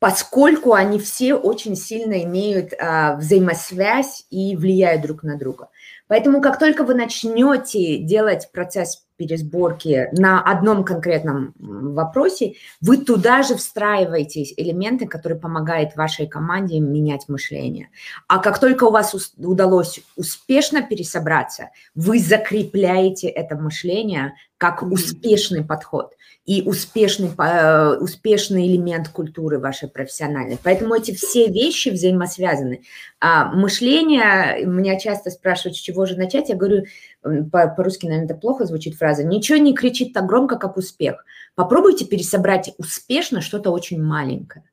поскольку 0.00 0.74
они 0.74 0.98
все 0.98 1.34
очень 1.34 1.76
сильно 1.76 2.22
имеют 2.22 2.72
а, 2.78 3.16
взаимосвязь 3.16 4.26
и 4.30 4.56
влияют 4.56 5.02
друг 5.02 5.22
на 5.24 5.36
друга. 5.36 5.70
Поэтому 6.06 6.40
как 6.40 6.58
только 6.58 6.84
вы 6.84 6.94
начнете 6.94 7.98
делать 7.98 8.50
процесс 8.52 9.07
пересборки 9.18 10.08
на 10.12 10.40
одном 10.40 10.84
конкретном 10.84 11.52
вопросе, 11.58 12.54
вы 12.80 12.98
туда 12.98 13.42
же 13.42 13.56
встраиваете 13.56 14.44
элементы, 14.56 15.06
которые 15.06 15.38
помогают 15.38 15.96
вашей 15.96 16.26
команде 16.26 16.80
менять 16.80 17.28
мышление. 17.28 17.90
А 18.28 18.38
как 18.38 18.58
только 18.58 18.84
у 18.84 18.90
вас 18.90 19.34
удалось 19.36 20.00
успешно 20.16 20.80
пересобраться, 20.82 21.70
вы 21.94 22.20
закрепляете 22.20 23.28
это 23.28 23.56
мышление 23.56 24.32
как 24.56 24.82
успешный 24.82 25.64
подход 25.64 26.14
и 26.48 26.62
успешный, 26.62 27.30
э, 27.36 27.96
успешный 28.00 28.66
элемент 28.66 29.10
культуры 29.10 29.58
вашей 29.58 29.86
профессиональной. 29.86 30.58
Поэтому 30.62 30.94
эти 30.94 31.14
все 31.14 31.48
вещи 31.48 31.90
взаимосвязаны. 31.90 32.80
А 33.20 33.52
мышление, 33.52 34.64
меня 34.64 34.98
часто 34.98 35.30
спрашивают, 35.30 35.76
с 35.76 35.80
чего 35.80 36.06
же 36.06 36.16
начать, 36.16 36.48
я 36.48 36.56
говорю, 36.56 36.84
по-русски, 37.22 38.06
наверное, 38.06 38.26
это 38.26 38.34
плохо 38.34 38.64
звучит 38.64 38.94
фраза, 38.94 39.24
ничего 39.24 39.58
не 39.58 39.74
кричит 39.74 40.12
так 40.12 40.26
громко, 40.26 40.56
как 40.56 40.76
успех. 40.76 41.24
Попробуйте 41.54 42.04
пересобрать 42.04 42.74
успешно 42.78 43.40
что-то 43.40 43.70
очень 43.70 44.02
маленькое. 44.02 44.64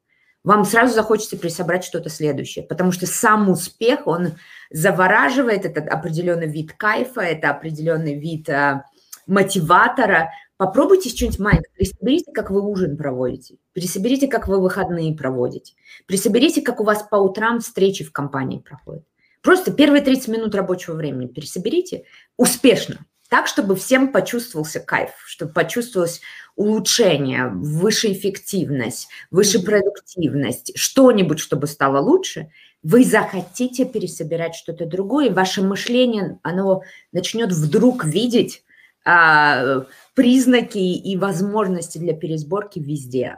Вам 0.43 0.63
сразу 0.63 0.93
захочется 0.93 1.37
пересобрать 1.37 1.83
что-то 1.83 2.09
следующее, 2.09 2.63
потому 2.63 2.91
что 2.91 3.07
сам 3.07 3.49
успех, 3.49 4.05
он 4.05 4.33
завораживает, 4.69 5.65
это 5.65 5.81
определенный 5.81 6.47
вид 6.47 6.73
кайфа, 6.73 7.21
это 7.21 7.49
определенный 7.49 8.19
вид 8.19 8.47
а, 8.47 8.85
мотиватора. 9.25 10.29
Попробуйте 10.57 11.09
что-нибудь 11.09 11.39
маленькое. 11.39 11.73
Пересоберите, 11.75 12.31
как 12.31 12.51
вы 12.51 12.61
ужин 12.61 12.95
проводите. 12.95 13.55
Пересоберите, 13.73 14.27
как 14.27 14.47
вы 14.47 14.61
выходные 14.61 15.15
проводите. 15.15 15.73
Пересоберите, 16.05 16.61
как 16.61 16.79
у 16.79 16.83
вас 16.83 17.01
по 17.01 17.15
утрам 17.15 17.59
встречи 17.59 18.03
в 18.03 18.11
компании 18.11 18.59
проходят. 18.59 19.03
Просто 19.45 19.71
первые 19.71 20.01
30 20.01 20.27
минут 20.29 20.55
рабочего 20.55 20.95
времени 20.95 21.27
пересоберите 21.27 22.05
успешно, 22.35 23.05
так, 23.29 23.45
чтобы 23.45 23.75
всем 23.75 24.11
почувствовался 24.11 24.79
кайф, 24.79 25.11
чтобы 25.23 25.53
почувствовалось 25.53 26.21
улучшение, 26.55 27.49
высшая 27.53 28.13
эффективность, 28.13 29.07
высшая 29.29 29.61
продуктивность, 29.61 30.71
что-нибудь, 30.75 31.37
чтобы 31.37 31.67
стало 31.67 31.99
лучше, 31.99 32.49
вы 32.81 33.03
захотите 33.03 33.85
пересобирать 33.85 34.55
что-то 34.55 34.87
другое, 34.87 35.31
ваше 35.31 35.61
мышление, 35.61 36.39
оно 36.41 36.81
начнет 37.11 37.51
вдруг 37.51 38.03
видеть 38.03 38.63
признаки 39.05 40.79
и 40.79 41.15
возможности 41.15 41.99
для 41.99 42.13
пересборки 42.13 42.79
везде. 42.79 43.37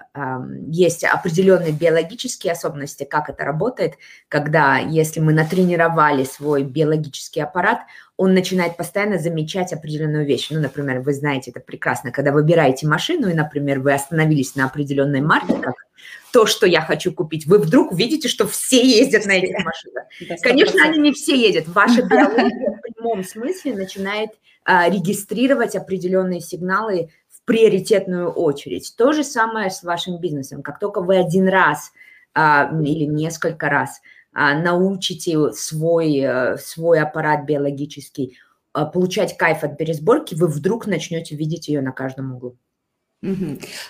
Есть 0.68 1.04
определенные 1.04 1.74
биологические 1.74 2.54
особенности, 2.54 3.04
как 3.04 3.30
это 3.30 3.44
работает, 3.44 3.96
когда 4.30 4.78
если 4.78 5.20
мы 5.20 5.34
натренировали 5.34 6.24
свой 6.24 6.64
биологический 6.64 7.42
аппарат, 7.42 7.80
он 8.16 8.34
начинает 8.34 8.78
постоянно 8.78 9.20
замечать 9.20 9.74
определенную 9.74 10.26
вещь. 10.26 10.48
Ну, 10.52 10.60
например, 10.62 11.02
вы 11.02 11.14
знаете 11.14 11.52
это 11.52 11.60
прекрасно, 11.60 12.12
когда 12.12 12.32
выбираете 12.32 12.88
машину, 12.88 13.28
и, 13.28 13.34
например, 13.34 13.80
вы 13.82 13.94
остановились 13.94 14.56
на 14.56 14.66
определенной 14.66 15.22
марке, 15.22 15.54
как 15.54 15.76
то, 16.32 16.46
что 16.46 16.66
я 16.66 16.82
хочу 16.82 17.12
купить, 17.12 17.46
вы 17.46 17.58
вдруг 17.58 17.94
видите, 17.94 18.28
что 18.28 18.48
все 18.48 18.86
ездят 18.86 19.26
на 19.26 19.32
этих 19.32 19.64
машинах. 19.66 20.06
Конечно, 20.42 20.84
они 20.84 21.00
не 21.00 21.14
все 21.14 21.36
ездят. 21.36 21.68
Ваша 21.68 22.02
биология 22.08 22.78
в 22.78 22.82
прямом 22.82 23.24
смысле 23.24 23.74
начинает 23.74 24.30
а, 24.30 24.47
регистрировать 24.68 25.76
определенные 25.76 26.42
сигналы 26.42 27.10
в 27.30 27.44
приоритетную 27.46 28.30
очередь. 28.30 28.94
То 28.98 29.14
же 29.14 29.24
самое 29.24 29.70
с 29.70 29.84
вашим 29.84 30.20
бизнесом. 30.20 30.62
Как 30.62 30.80
только 30.80 31.02
вы 31.02 31.18
один 31.18 31.48
раз 31.48 31.92
а, 32.34 32.70
или 32.84 33.06
несколько 33.06 33.70
раз 33.70 34.02
а, 34.34 34.60
научите 34.60 35.52
свой, 35.54 36.20
э, 36.20 36.58
свой 36.58 37.00
аппарат 37.00 37.46
биологический 37.46 38.38
получать 38.94 39.38
кайф 39.38 39.64
от 39.64 39.78
пересборки, 39.78 40.36
вы 40.36 40.48
вдруг 40.48 40.86
начнете 40.86 41.36
видеть 41.36 41.68
ее 41.68 41.82
на 41.82 41.92
каждом 41.92 42.36
углу. 42.36 42.58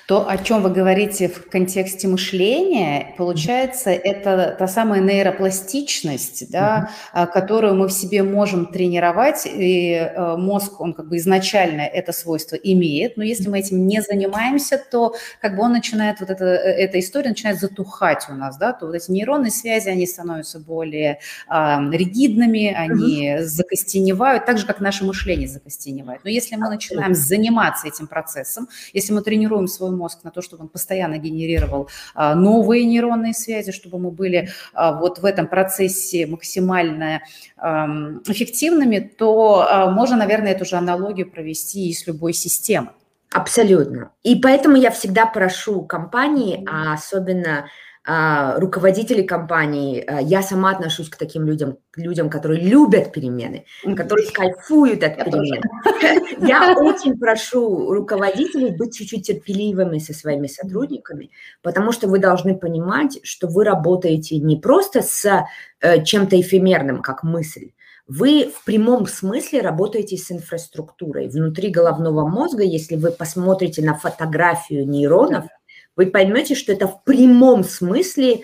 То, 0.08 0.30
о 0.30 0.38
чем 0.38 0.64
вы 0.64 0.70
говорите 0.70 1.28
в 1.28 1.50
контексте 1.50 2.08
мышления, 2.08 3.14
получается, 3.18 3.90
это 3.90 4.56
та 4.58 4.68
самая 4.70 5.02
нейропластичность, 5.02 6.50
да, 6.50 6.92
а, 7.12 7.28
которую 7.28 7.76
мы 7.76 7.90
в 7.90 7.92
себе 7.92 8.24
можем 8.24 8.68
тренировать, 8.68 9.46
и 9.46 9.92
э, 9.96 10.38
мозг, 10.38 10.80
он 10.80 10.94
как 10.94 11.10
бы 11.10 11.18
изначально 11.18 11.82
это 11.82 12.14
свойство 12.14 12.56
имеет, 12.56 13.18
но 13.18 13.24
если 13.24 13.50
мы 13.50 13.60
этим 13.60 13.86
не 13.86 14.02
занимаемся, 14.02 14.78
то 14.78 15.14
как 15.42 15.58
бы 15.58 15.64
он 15.64 15.74
начинает, 15.74 16.22
вот 16.22 16.30
это, 16.30 16.46
э, 16.46 16.86
эта 16.86 16.98
история 16.98 17.30
начинает 17.30 17.60
затухать 17.60 18.28
у 18.30 18.34
нас, 18.34 18.58
да, 18.58 18.72
то 18.72 18.86
вот 18.86 18.96
эти 18.96 19.12
нейронные 19.12 19.52
связи, 19.52 19.90
они 19.90 20.08
становятся 20.08 20.58
более 20.58 21.20
а, 21.50 21.84
ригидными, 21.92 22.74
они 22.74 23.40
закостеневают, 23.40 24.46
так 24.46 24.58
же, 24.58 24.66
как 24.66 24.80
наше 24.80 25.04
мышление 25.04 25.50
закостеневает. 25.50 26.22
Но 26.24 26.30
если 26.30 26.56
мы 26.56 26.70
начинаем 26.70 27.14
заниматься 27.14 27.90
этим 27.90 28.08
процесом, 28.08 28.70
если 28.94 29.17
мы 29.17 29.17
тренируем 29.22 29.68
свой 29.68 29.92
мозг 29.92 30.24
на 30.24 30.32
то, 30.32 30.42
чтобы 30.42 30.64
он 30.64 30.70
постоянно 30.70 31.18
генерировал 31.18 31.90
а, 32.16 32.36
новые 32.36 32.86
нейронные 32.86 33.34
связи, 33.34 33.72
чтобы 33.72 34.00
мы 34.00 34.12
были 34.12 34.50
а, 34.74 34.94
вот 34.94 35.20
в 35.20 35.26
этом 35.26 35.48
процессе 35.48 36.26
максимально 36.26 37.22
эффективными, 37.58 39.00
то 39.00 39.68
а, 39.68 39.90
можно, 39.90 40.16
наверное, 40.16 40.52
эту 40.52 40.66
же 40.66 40.76
аналогию 40.76 41.30
провести 41.30 41.90
и 41.90 41.94
с 41.94 42.06
любой 42.08 42.34
системой. 42.34 42.92
Абсолютно. 43.32 44.12
И 44.24 44.36
поэтому 44.36 44.78
я 44.78 44.90
всегда 44.92 45.26
прошу 45.26 45.84
компании, 45.84 46.66
а 46.70 46.94
особенно 46.94 47.68
а, 48.10 48.58
руководители 48.58 49.22
компаний, 49.22 50.02
а, 50.08 50.22
я 50.22 50.42
сама 50.42 50.72
отношусь 50.72 51.10
к 51.10 51.18
таким 51.18 51.46
людям, 51.46 51.78
к 51.92 51.98
людям, 51.98 52.30
которые 52.30 52.62
любят 52.62 53.12
перемены, 53.12 53.66
которые 53.98 54.32
кайфуют 54.32 55.04
от 55.04 55.18
перемен. 55.18 55.62
Я 56.48 56.74
очень 56.78 57.18
прошу 57.20 57.92
руководителей 57.92 58.72
быть 58.72 58.96
чуть-чуть 58.96 59.28
терпеливыми 59.28 59.98
со 59.98 60.14
своими 60.14 60.48
сотрудниками, 60.48 61.32
потому 61.62 61.92
что 61.92 62.08
вы 62.08 62.20
должны 62.20 62.56
понимать, 62.56 63.20
что 63.24 63.48
вы 63.48 63.66
работаете 63.66 64.38
не 64.38 64.56
просто 64.56 65.02
с 65.02 65.44
э, 65.82 66.04
чем-то 66.06 66.40
эфемерным, 66.40 67.02
как 67.02 67.24
мысль, 67.24 67.72
вы 68.08 68.50
в 68.56 68.64
прямом 68.64 69.06
смысле 69.06 69.60
работаете 69.62 70.16
с 70.16 70.32
инфраструктурой. 70.32 71.28
Внутри 71.28 71.70
головного 71.70 72.26
мозга, 72.26 72.64
если 72.64 72.96
вы 72.96 73.12
посмотрите 73.12 73.82
на 73.82 73.96
фотографию 73.96 74.88
нейронов, 74.88 75.48
вы 75.98 76.06
поймете, 76.06 76.56
что 76.56 76.72
это 76.72 76.88
в 76.88 77.04
прямом 77.04 77.64
смысле 77.64 78.42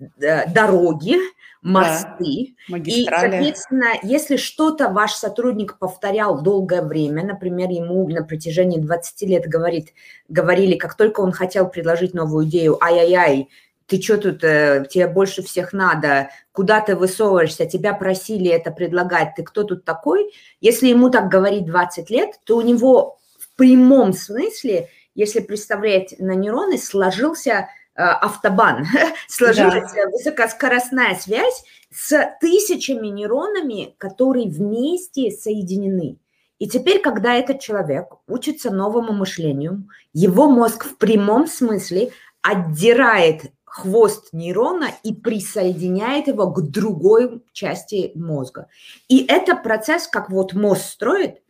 э, 0.00 0.50
дороги, 0.50 1.16
мосты. 1.60 2.54
Да, 2.68 2.78
и, 2.78 3.04
соответственно, 3.04 3.86
если 4.02 4.36
что-то 4.36 4.88
ваш 4.90 5.12
сотрудник 5.12 5.78
повторял 5.78 6.40
долгое 6.40 6.82
время, 6.82 7.24
например, 7.24 7.70
ему 7.70 8.08
на 8.08 8.22
протяжении 8.22 8.78
20 8.78 9.22
лет 9.28 9.46
говорит, 9.46 9.92
говорили, 10.28 10.76
как 10.76 10.94
только 10.94 11.20
он 11.20 11.32
хотел 11.32 11.68
предложить 11.68 12.14
новую 12.14 12.46
идею, 12.46 12.78
ай-яй-яй, 12.82 13.48
ты 13.86 14.00
что 14.00 14.16
тут, 14.16 14.44
э, 14.44 14.86
тебе 14.88 15.08
больше 15.08 15.42
всех 15.42 15.72
надо, 15.72 16.30
куда 16.52 16.80
ты 16.80 16.94
высовываешься, 16.94 17.66
тебя 17.66 17.92
просили 17.92 18.48
это 18.50 18.70
предлагать, 18.70 19.34
ты 19.36 19.42
кто 19.42 19.64
тут 19.64 19.84
такой? 19.84 20.32
Если 20.60 20.86
ему 20.86 21.10
так 21.10 21.28
говорить 21.28 21.66
20 21.66 22.08
лет, 22.08 22.30
то 22.44 22.56
у 22.56 22.60
него 22.60 23.18
в 23.38 23.56
прямом 23.56 24.12
смысле– 24.12 24.88
если 25.14 25.40
представлять 25.40 26.14
на 26.18 26.32
нейроны, 26.32 26.78
сложился 26.78 27.68
э, 27.94 28.02
автобан, 28.02 28.86
сложилась 29.28 29.92
да. 29.92 30.08
высокоскоростная 30.10 31.14
связь 31.14 31.64
с 31.90 32.36
тысячами 32.40 33.08
нейронами, 33.08 33.94
которые 33.98 34.48
вместе 34.48 35.30
соединены. 35.30 36.18
И 36.58 36.68
теперь, 36.68 37.00
когда 37.00 37.34
этот 37.34 37.60
человек 37.60 38.06
учится 38.26 38.70
новому 38.70 39.12
мышлению, 39.12 39.88
его 40.12 40.48
мозг 40.48 40.84
в 40.84 40.96
прямом 40.96 41.46
смысле 41.46 42.12
отдирает 42.42 43.52
хвост 43.64 44.28
нейрона 44.32 44.90
и 45.02 45.12
присоединяет 45.12 46.28
его 46.28 46.50
к 46.52 46.62
другой 46.70 47.42
части 47.52 48.12
мозга. 48.14 48.68
И 49.08 49.26
это 49.26 49.56
процесс, 49.56 50.06
как 50.06 50.30
вот 50.30 50.52
мозг 50.52 50.82
строит, 50.82 51.42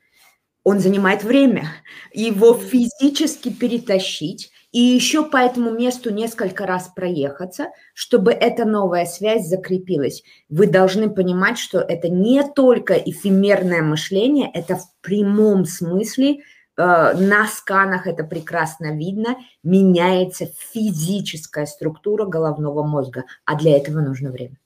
он 0.65 0.81
занимает 0.81 1.23
время. 1.23 1.69
Его 2.13 2.55
физически 2.55 3.51
перетащить 3.51 4.51
и 4.73 4.81
еще 4.81 5.25
по 5.25 5.37
этому 5.37 5.71
месту 5.71 6.13
несколько 6.13 6.67
раз 6.67 6.91
проехаться, 6.97 7.69
чтобы 7.93 8.33
эта 8.33 8.65
новая 8.65 9.05
связь 9.05 9.47
закрепилась. 9.47 10.25
Вы 10.49 10.67
должны 10.67 11.09
понимать, 11.09 11.59
что 11.59 11.79
это 11.79 12.09
не 12.09 12.43
только 12.43 12.95
эфемерное 12.95 13.83
мышление, 13.83 14.51
это 14.53 14.77
в 14.77 14.87
прямом 15.01 15.65
смысле, 15.65 16.39
э, 16.39 16.39
на 16.77 17.47
сканах 17.47 18.09
это 18.09 18.25
прекрасно 18.25 18.97
видно, 18.97 19.37
меняется 19.63 20.47
физическая 20.73 21.67
структура 21.67 22.25
головного 22.25 22.83
мозга, 22.83 23.25
а 23.45 23.55
для 23.55 23.77
этого 23.77 24.01
нужно 24.01 24.33
время. 24.33 24.57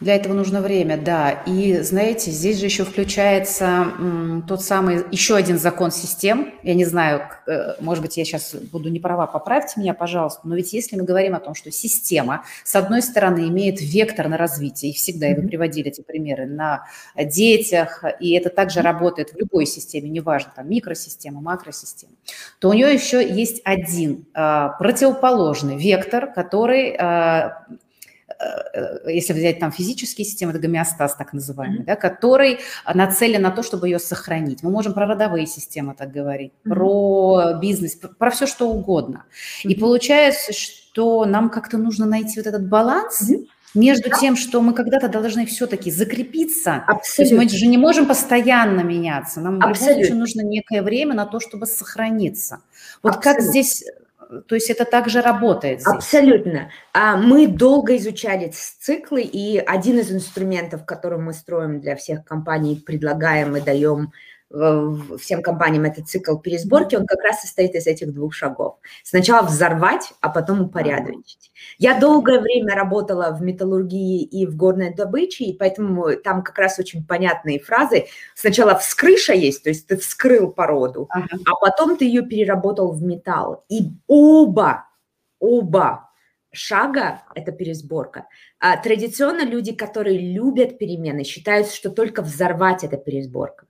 Для 0.00 0.16
этого 0.16 0.34
нужно 0.34 0.60
время, 0.60 0.98
да. 0.98 1.30
И 1.46 1.78
знаете, 1.78 2.30
здесь 2.30 2.58
же 2.58 2.66
еще 2.66 2.84
включается 2.84 3.64
м, 3.64 4.44
тот 4.46 4.62
самый, 4.62 5.04
еще 5.10 5.36
один 5.36 5.58
закон 5.58 5.90
систем. 5.90 6.52
Я 6.62 6.74
не 6.74 6.84
знаю, 6.84 7.22
э, 7.46 7.74
может 7.80 8.02
быть, 8.02 8.16
я 8.16 8.24
сейчас 8.24 8.54
буду 8.54 8.90
не 8.90 9.00
права, 9.00 9.26
поправьте 9.26 9.80
меня, 9.80 9.94
пожалуйста. 9.94 10.40
Но 10.44 10.54
ведь 10.54 10.72
если 10.72 10.96
мы 10.96 11.04
говорим 11.04 11.34
о 11.34 11.40
том, 11.40 11.54
что 11.54 11.70
система, 11.70 12.44
с 12.64 12.74
одной 12.74 13.00
стороны, 13.00 13.48
имеет 13.48 13.80
вектор 13.80 14.28
на 14.28 14.36
развитие, 14.36 14.90
и 14.90 14.94
всегда, 14.94 15.30
и 15.30 15.34
вы 15.34 15.48
приводили 15.48 15.88
эти 15.88 16.02
примеры, 16.02 16.46
на 16.46 16.84
детях, 17.16 18.04
и 18.20 18.32
это 18.32 18.50
также 18.50 18.82
работает 18.82 19.30
в 19.30 19.36
любой 19.36 19.66
системе, 19.66 20.10
неважно, 20.10 20.52
там 20.54 20.68
микросистема, 20.68 21.40
макросистема, 21.40 22.12
то 22.58 22.68
у 22.68 22.72
нее 22.72 22.92
еще 22.92 23.26
есть 23.26 23.62
один 23.64 24.26
э, 24.34 24.68
противоположный 24.78 25.76
вектор, 25.76 26.30
который 26.32 26.96
Э, 26.98 27.50
если 29.06 29.32
взять 29.32 29.60
там 29.60 29.72
физические 29.72 30.24
системы, 30.24 30.52
это 30.52 30.60
гомеостаз 30.60 31.16
так 31.16 31.32
называемый, 31.32 31.80
mm-hmm. 31.80 31.86
да, 31.86 31.96
который 31.96 32.58
нацелен 32.92 33.42
на 33.42 33.50
то, 33.50 33.62
чтобы 33.62 33.88
ее 33.88 33.98
сохранить. 33.98 34.62
Мы 34.62 34.70
можем 34.70 34.94
про 34.94 35.06
родовые 35.06 35.46
системы 35.46 35.94
так 35.94 36.12
говорить, 36.12 36.52
mm-hmm. 36.64 36.70
про 36.70 37.58
бизнес, 37.60 37.94
про, 37.94 38.08
про 38.08 38.30
все 38.30 38.46
что 38.46 38.68
угодно. 38.68 39.24
Mm-hmm. 39.64 39.70
И 39.70 39.74
получается, 39.76 40.52
что 40.52 41.24
нам 41.24 41.50
как-то 41.50 41.78
нужно 41.78 42.06
найти 42.06 42.38
вот 42.38 42.46
этот 42.46 42.68
баланс. 42.68 43.30
Mm-hmm 43.30 43.46
между 43.74 44.08
да. 44.08 44.16
тем, 44.16 44.36
что 44.36 44.62
мы 44.62 44.72
когда-то 44.72 45.08
должны 45.08 45.44
все-таки 45.44 45.90
закрепиться. 45.90 46.76
Абсолютно. 46.76 47.14
То 47.16 47.22
есть 47.22 47.32
мы 47.32 47.48
же 47.48 47.66
не 47.66 47.76
можем 47.76 48.06
постоянно 48.06 48.80
меняться. 48.80 49.38
Нам 49.40 49.56
Абсолютно. 49.56 49.76
в 49.76 49.80
любом 49.80 49.94
случае 49.98 50.14
нужно 50.16 50.40
некое 50.40 50.82
время 50.82 51.14
на 51.14 51.26
то, 51.26 51.40
чтобы 51.40 51.66
сохраниться. 51.66 52.60
Вот 53.02 53.16
Абсолютно. 53.16 53.32
как 53.34 53.42
здесь 53.42 53.84
то 54.46 54.54
есть 54.54 54.70
это 54.70 54.84
также 54.84 55.22
работает 55.22 55.80
здесь. 55.80 55.94
Абсолютно. 55.94 56.70
А 56.92 57.16
Мы 57.16 57.46
долго 57.46 57.96
изучали 57.96 58.50
циклы, 58.52 59.22
и 59.22 59.58
один 59.58 59.98
из 59.98 60.12
инструментов, 60.12 60.84
который 60.84 61.18
мы 61.18 61.32
строим 61.32 61.80
для 61.80 61.96
всех 61.96 62.24
компаний, 62.24 62.82
предлагаем 62.84 63.56
и 63.56 63.60
даем 63.60 64.12
всем 64.50 65.42
компаниям 65.42 65.84
этот 65.84 66.08
цикл 66.08 66.36
пересборки, 66.36 66.94
он 66.94 67.06
как 67.06 67.20
раз 67.22 67.40
состоит 67.40 67.74
из 67.74 67.86
этих 67.86 68.12
двух 68.12 68.32
шагов. 68.32 68.76
Сначала 69.02 69.44
взорвать, 69.44 70.12
а 70.20 70.28
потом 70.28 70.62
упорядочить. 70.62 71.50
Я 71.78 71.98
долгое 71.98 72.40
время 72.40 72.74
работала 72.74 73.32
в 73.32 73.42
металлургии 73.42 74.22
и 74.22 74.46
в 74.46 74.56
горной 74.56 74.94
добыче, 74.94 75.44
и 75.44 75.56
поэтому 75.56 76.16
там 76.16 76.42
как 76.42 76.58
раз 76.58 76.78
очень 76.78 77.04
понятные 77.04 77.58
фразы. 77.58 78.06
Сначала 78.34 78.76
вскрыша 78.76 79.32
есть, 79.32 79.64
то 79.64 79.68
есть 79.68 79.88
ты 79.88 79.96
вскрыл 79.96 80.52
породу, 80.52 81.06
ага. 81.10 81.26
а 81.44 81.54
потом 81.56 81.96
ты 81.96 82.04
ее 82.04 82.22
переработал 82.22 82.92
в 82.92 83.02
металл. 83.02 83.64
И 83.68 83.90
оба, 84.06 84.86
оба 85.40 86.10
шага– 86.52 87.22
это 87.34 87.50
пересборка. 87.52 88.26
А 88.60 88.76
традиционно 88.76 89.44
люди, 89.44 89.72
которые 89.72 90.18
любят 90.18 90.78
перемены, 90.78 91.24
считают, 91.24 91.68
что 91.68 91.90
только 91.90 92.22
взорвать– 92.22 92.84
это 92.84 92.96
пересборка. 92.96 93.66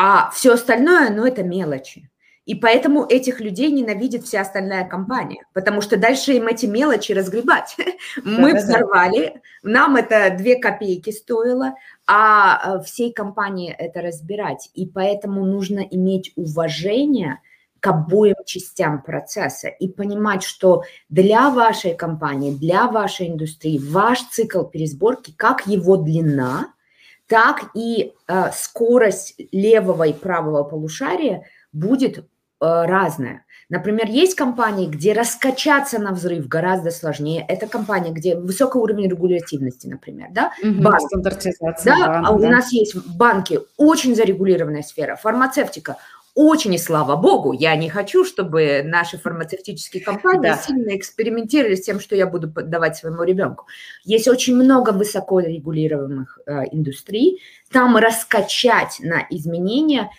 А 0.00 0.30
все 0.30 0.52
остальное, 0.52 1.10
ну, 1.10 1.26
это 1.26 1.42
мелочи. 1.42 2.08
И 2.44 2.54
поэтому 2.54 3.04
этих 3.04 3.40
людей 3.40 3.72
ненавидит 3.72 4.22
вся 4.22 4.42
остальная 4.42 4.84
компания, 4.84 5.42
потому 5.54 5.80
что 5.80 5.96
дальше 5.96 6.34
им 6.34 6.46
эти 6.46 6.66
мелочи 6.66 7.10
разгребать. 7.10 7.76
Мы 8.24 8.54
взорвали, 8.54 9.42
нам 9.64 9.96
это 9.96 10.30
две 10.38 10.54
копейки 10.54 11.10
стоило, 11.10 11.74
а 12.06 12.76
э, 12.78 12.82
всей 12.84 13.12
компании 13.12 13.74
это 13.76 14.00
разбирать. 14.00 14.70
И 14.72 14.86
поэтому 14.86 15.44
нужно 15.44 15.80
иметь 15.80 16.32
уважение 16.36 17.40
к 17.80 17.86
обоим 17.88 18.36
частям 18.46 19.02
процесса 19.02 19.66
и 19.66 19.88
понимать, 19.88 20.44
что 20.44 20.84
для 21.08 21.50
вашей 21.50 21.96
компании, 21.96 22.54
для 22.54 22.86
вашей 22.86 23.26
индустрии 23.26 23.80
ваш 23.82 24.20
цикл 24.30 24.62
пересборки, 24.62 25.34
как 25.36 25.66
его 25.66 25.96
длина– 25.96 26.72
так 27.28 27.70
и 27.74 28.14
э, 28.26 28.50
скорость 28.52 29.34
левого 29.52 30.04
и 30.04 30.12
правого 30.12 30.64
полушария 30.64 31.44
будет 31.72 32.18
э, 32.18 32.22
разная. 32.60 33.44
Например, 33.68 34.06
есть 34.06 34.34
компании, 34.34 34.86
где 34.86 35.12
раскачаться 35.12 35.98
на 35.98 36.12
взрыв 36.12 36.48
гораздо 36.48 36.90
сложнее. 36.90 37.44
Это 37.46 37.66
компания, 37.66 38.12
где 38.12 38.34
высокий 38.34 38.78
уровень 38.78 39.10
регулятивности, 39.10 39.86
например, 39.86 40.28
да? 40.30 40.52
Угу, 40.62 40.82
банк. 40.82 41.00
Стандартизация. 41.00 41.94
Да, 41.94 42.06
банк, 42.06 42.28
а 42.28 42.32
у 42.32 42.38
да. 42.40 42.48
нас 42.48 42.72
есть 42.72 42.96
банки, 43.06 43.60
очень 43.76 44.16
зарегулированная 44.16 44.82
сфера, 44.82 45.16
фармацевтика, 45.16 45.98
очень, 46.40 46.72
и 46.72 46.78
слава 46.78 47.16
богу, 47.16 47.52
я 47.52 47.74
не 47.74 47.90
хочу, 47.90 48.24
чтобы 48.24 48.82
наши 48.84 49.18
фармацевтические 49.18 50.04
компании 50.04 50.42
да. 50.42 50.56
сильно 50.56 50.96
экспериментировали 50.96 51.74
с 51.74 51.82
тем, 51.82 51.98
что 51.98 52.14
я 52.14 52.28
буду 52.28 52.46
давать 52.46 52.96
своему 52.96 53.24
ребенку. 53.24 53.66
Есть 54.04 54.28
очень 54.28 54.54
много 54.54 54.90
высоко 54.90 55.40
регулируемых 55.40 56.38
э, 56.46 56.66
индустрий. 56.70 57.42
Там 57.72 57.96
раскачать 57.96 58.98
на 59.00 59.26
изменения 59.30 60.12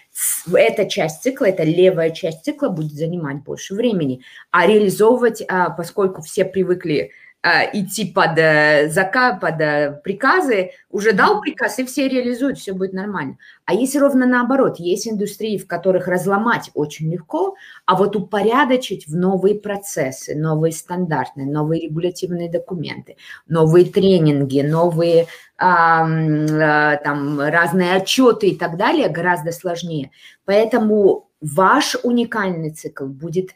эта 0.52 0.90
часть 0.90 1.24
цикла, 1.24 1.46
эта 1.46 1.64
левая 1.64 2.10
часть 2.10 2.44
цикла 2.44 2.68
будет 2.68 2.92
занимать 2.92 3.42
больше 3.44 3.74
времени. 3.74 4.22
А 4.52 4.68
реализовывать, 4.68 5.42
а, 5.48 5.70
поскольку 5.70 6.22
все 6.22 6.44
привыкли 6.44 7.12
идти 7.42 8.06
под, 8.06 8.38
э, 8.38 8.90
зака, 8.90 9.36
под 9.36 9.62
э, 9.62 10.02
приказы, 10.04 10.72
уже 10.90 11.14
дал 11.14 11.40
приказ, 11.40 11.80
и 11.80 11.86
все 11.86 12.10
реализуют, 12.10 12.58
все 12.58 12.74
будет 12.74 12.92
нормально. 12.92 13.38
А 13.66 13.74
если 13.74 13.98
ровно 13.98 14.26
наоборот, 14.26 14.78
есть 14.78 15.08
индустрии, 15.08 15.58
в 15.58 15.66
которых 15.66 16.08
разломать 16.08 16.70
очень 16.74 17.10
легко, 17.10 17.56
а 17.86 17.96
вот 17.96 18.18
упорядочить 18.18 19.08
в 19.08 19.16
новые 19.16 19.56
процессы, 19.56 20.36
новые 20.36 20.74
стандарты, 20.74 21.46
новые 21.46 21.84
регулятивные 21.84 22.50
документы, 22.50 23.16
новые 23.48 23.86
тренинги, 23.86 24.62
новые 24.62 25.28
а, 25.58 26.98
там, 26.98 27.40
разные 27.40 27.96
отчеты 27.96 28.50
и 28.50 28.58
так 28.58 28.76
далее 28.76 29.08
гораздо 29.08 29.52
сложнее. 29.52 30.12
Поэтому 30.46 31.30
ваш 31.42 31.96
уникальный 32.04 32.72
цикл 32.72 33.06
будет 33.06 33.52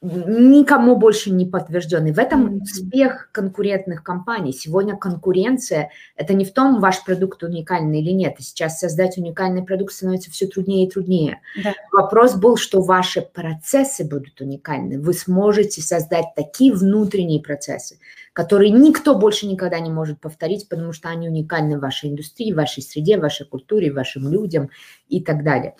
никому 0.00 0.96
больше 0.96 1.30
не 1.30 1.44
подтвержденный. 1.44 2.12
В 2.12 2.18
этом 2.18 2.62
успех 2.62 3.30
конкурентных 3.32 4.04
компаний. 4.04 4.52
Сегодня 4.52 4.96
конкуренция– 4.96 5.90
это 6.16 6.34
не 6.34 6.44
в 6.44 6.52
том, 6.52 6.80
ваш 6.80 7.04
продукт 7.04 7.42
уникальный 7.42 8.00
или 8.00 8.12
нет. 8.12 8.36
сейчас 8.38 8.78
создать 8.78 9.18
уникальный 9.18 9.64
продукт 9.64 9.92
становится 9.92 10.30
все 10.30 10.46
труднее 10.46 10.86
и 10.86 10.90
труднее. 10.90 11.40
Да. 11.62 11.74
Вопрос 11.92 12.36
был, 12.36 12.56
что 12.56 12.80
ваши 12.80 13.22
процессы 13.22 14.04
будут 14.04 14.40
уникальны. 14.40 15.00
Вы 15.00 15.14
сможете 15.14 15.82
создать 15.82 16.26
такие 16.36 16.72
внутренние 16.72 17.42
процессы, 17.42 17.98
которые 18.32 18.70
никто 18.70 19.16
больше 19.16 19.46
никогда 19.46 19.80
не 19.80 19.90
может 19.90 20.20
повторить, 20.20 20.68
потому 20.68 20.92
что 20.92 21.08
они 21.08 21.28
уникальны 21.28 21.76
в 21.76 21.80
вашей 21.80 22.10
индустрии, 22.10 22.52
в 22.52 22.56
вашей 22.56 22.84
среде, 22.84 23.18
в 23.18 23.22
вашей 23.22 23.46
культуре, 23.46 23.92
вашим 23.92 24.30
людям 24.30 24.70
и 25.08 25.20
так 25.20 25.42
далее. 25.42 25.74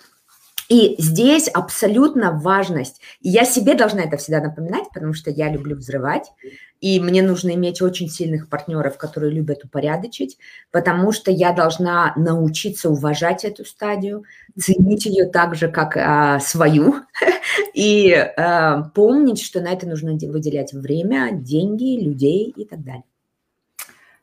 И 0.69 0.95
здесь 0.99 1.47
абсолютно 1.47 2.31
важность. 2.31 3.01
Я 3.21 3.43
себе 3.43 3.73
должна 3.73 4.03
это 4.03 4.17
всегда 4.17 4.39
напоминать, 4.39 4.85
потому 4.93 5.13
что 5.13 5.31
я 5.31 5.51
люблю 5.51 5.75
взрывать. 5.75 6.31
И 6.79 6.99
мне 6.99 7.23
нужно 7.23 7.55
иметь 7.55 7.81
очень 7.81 8.07
сильных 8.07 8.47
партнеров, 8.49 8.97
которые 8.97 9.33
любят 9.33 9.65
упорядочить, 9.65 10.37
потому 10.71 11.11
что 11.11 11.31
я 11.31 11.51
должна 11.51 12.13
научиться 12.15 12.89
уважать 12.89 13.43
эту 13.43 13.65
стадию, 13.65 14.23
ценить 14.57 15.05
ее 15.05 15.25
так 15.25 15.55
же, 15.55 15.69
как 15.69 15.97
а, 15.97 16.39
свою, 16.39 16.95
и 17.73 18.13
а, 18.13 18.83
помнить, 18.93 19.41
что 19.41 19.61
на 19.61 19.73
это 19.73 19.87
нужно 19.87 20.13
выделять 20.13 20.71
время, 20.71 21.31
деньги, 21.33 21.99
людей 21.99 22.53
и 22.55 22.63
так 22.63 22.83
далее. 22.83 23.03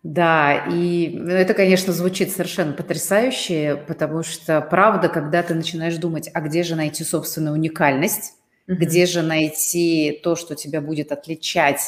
Да, 0.06 0.66
и 0.70 1.18
это, 1.28 1.52
конечно, 1.52 1.92
звучит 1.92 2.30
совершенно 2.30 2.72
потрясающе, 2.72 3.82
потому 3.88 4.22
что, 4.22 4.60
правда, 4.60 5.08
когда 5.08 5.42
ты 5.42 5.52
начинаешь 5.52 5.96
думать, 5.96 6.30
а 6.32 6.40
где 6.42 6.62
же 6.62 6.76
найти 6.76 7.02
собственную 7.02 7.54
уникальность, 7.54 8.34
mm-hmm. 8.68 8.74
где 8.76 9.06
же 9.06 9.22
найти 9.22 10.20
то, 10.22 10.36
что 10.36 10.54
тебя 10.54 10.80
будет 10.80 11.10
отличать 11.10 11.80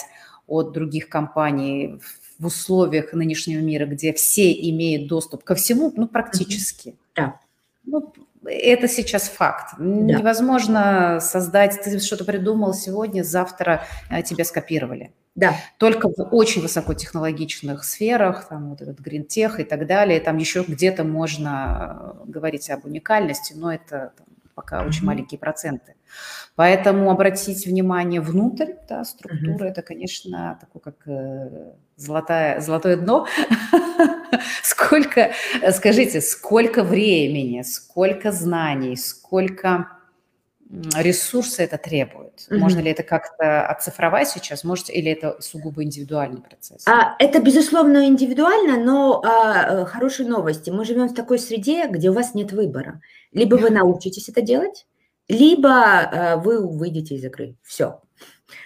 от 0.49 0.73
других 0.73 1.09
компаний 1.09 2.01
в 2.41 2.47
условиях 2.47 3.13
нынешнего 3.13 3.61
мира, 3.61 3.87
где 3.87 4.13
все 4.13 4.53
имеют 4.53 5.07
доступ 5.07 5.45
ко 5.45 5.55
всему, 5.55 5.93
ну, 5.95 6.09
практически. 6.09 6.89
Mm-hmm. 6.89 7.15
Да. 7.15 7.41
Ну, 7.85 8.13
это 8.45 8.89
сейчас 8.89 9.29
факт. 9.29 9.75
Да. 9.79 9.85
Невозможно 9.85 11.19
создать, 11.21 11.81
ты 11.83 11.99
что-то 11.99 12.25
придумал 12.25 12.75
сегодня, 12.75 13.23
завтра 13.23 13.85
э, 14.11 14.23
тебя 14.23 14.45
скопировали. 14.45 15.13
Да. 15.35 15.55
Только 15.79 16.09
в 16.09 16.35
очень 16.35 16.63
высокотехнологичных 16.63 17.85
сферах, 17.85 18.49
там 18.49 18.71
вот 18.71 18.81
этот 18.81 18.99
гринтех 18.99 19.61
и 19.61 19.65
так 19.65 19.87
далее, 19.87 20.19
там 20.21 20.37
еще 20.37 20.65
где-то 20.67 21.05
можно 21.05 22.25
э, 22.27 22.31
говорить 22.31 22.69
об 22.71 22.85
уникальности, 22.85 23.55
но 23.55 23.73
это 23.73 24.13
там, 24.17 24.27
пока 24.55 24.81
mm-hmm. 24.81 24.89
очень 24.89 25.05
маленькие 25.05 25.39
проценты. 25.39 25.95
Поэтому 26.57 27.11
обратить 27.11 27.67
внимание 27.67 28.21
внутрь, 28.21 28.73
да, 28.89 29.05
структура, 29.05 29.67
mm-hmm. 29.67 29.71
это, 29.71 29.83
конечно, 29.83 30.59
такое 30.61 30.81
как 30.83 31.07
э, 31.07 31.73
золотое, 31.97 32.61
золотое 32.61 32.97
дно. 32.97 33.27
сколько, 34.63 35.33
скажите, 35.73 36.21
сколько 36.21 36.83
времени, 36.83 37.63
сколько 37.63 38.33
знаний, 38.33 38.97
сколько 38.97 39.89
ресурсов 40.97 41.61
это 41.61 41.79
требует? 41.79 42.47
Mm-hmm. 42.49 42.59
Можно 42.59 42.81
ли 42.81 42.91
это 42.91 43.03
как-то 43.03 43.67
оцифровать 43.67 44.29
сейчас? 44.29 44.65
Можете, 44.65 44.93
или 44.93 45.11
это 45.11 45.37
сугубо 45.41 45.83
индивидуальный 45.83 46.41
процесс? 46.41 46.87
А, 46.87 47.17
это, 47.19 47.41
безусловно, 47.41 48.07
индивидуально, 48.07 48.79
но 48.83 49.23
а, 49.25 49.83
э, 49.83 49.85
хорошие 49.87 50.29
новости. 50.29 50.71
Мы 50.71 50.85
живем 50.85 51.09
в 51.09 51.15
такой 51.15 51.39
среде, 51.39 51.89
где 51.89 52.11
у 52.11 52.13
вас 52.13 52.35
нет 52.35 52.53
выбора. 52.53 53.01
Либо 53.33 53.57
вы 53.57 53.71
научитесь 53.71 54.29
это 54.29 54.43
делать, 54.43 54.87
либо 55.29 55.71
а, 55.71 56.37
вы 56.37 56.67
выйдете 56.67 57.15
из 57.15 57.25
игры. 57.25 57.57
Все. 57.63 58.01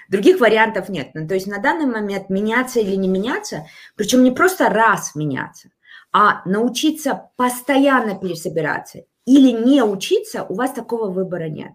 Других 0.08 0.40
вариантов 0.40 0.88
нет. 0.88 1.10
Ну, 1.14 1.26
то 1.26 1.34
есть 1.34 1.46
на 1.46 1.58
данный 1.58 1.86
момент 1.86 2.30
меняться 2.30 2.80
или 2.80 2.96
не 2.96 3.08
меняться, 3.08 3.66
причем 3.96 4.22
не 4.22 4.30
просто 4.30 4.68
раз 4.68 5.14
меняться, 5.14 5.70
а 6.12 6.42
научиться 6.46 7.30
постоянно 7.36 8.18
пересобираться 8.18 9.04
или 9.24 9.52
не 9.52 9.82
учиться, 9.82 10.44
у 10.44 10.54
вас 10.54 10.72
такого 10.72 11.08
выбора 11.08 11.48
нет. 11.48 11.72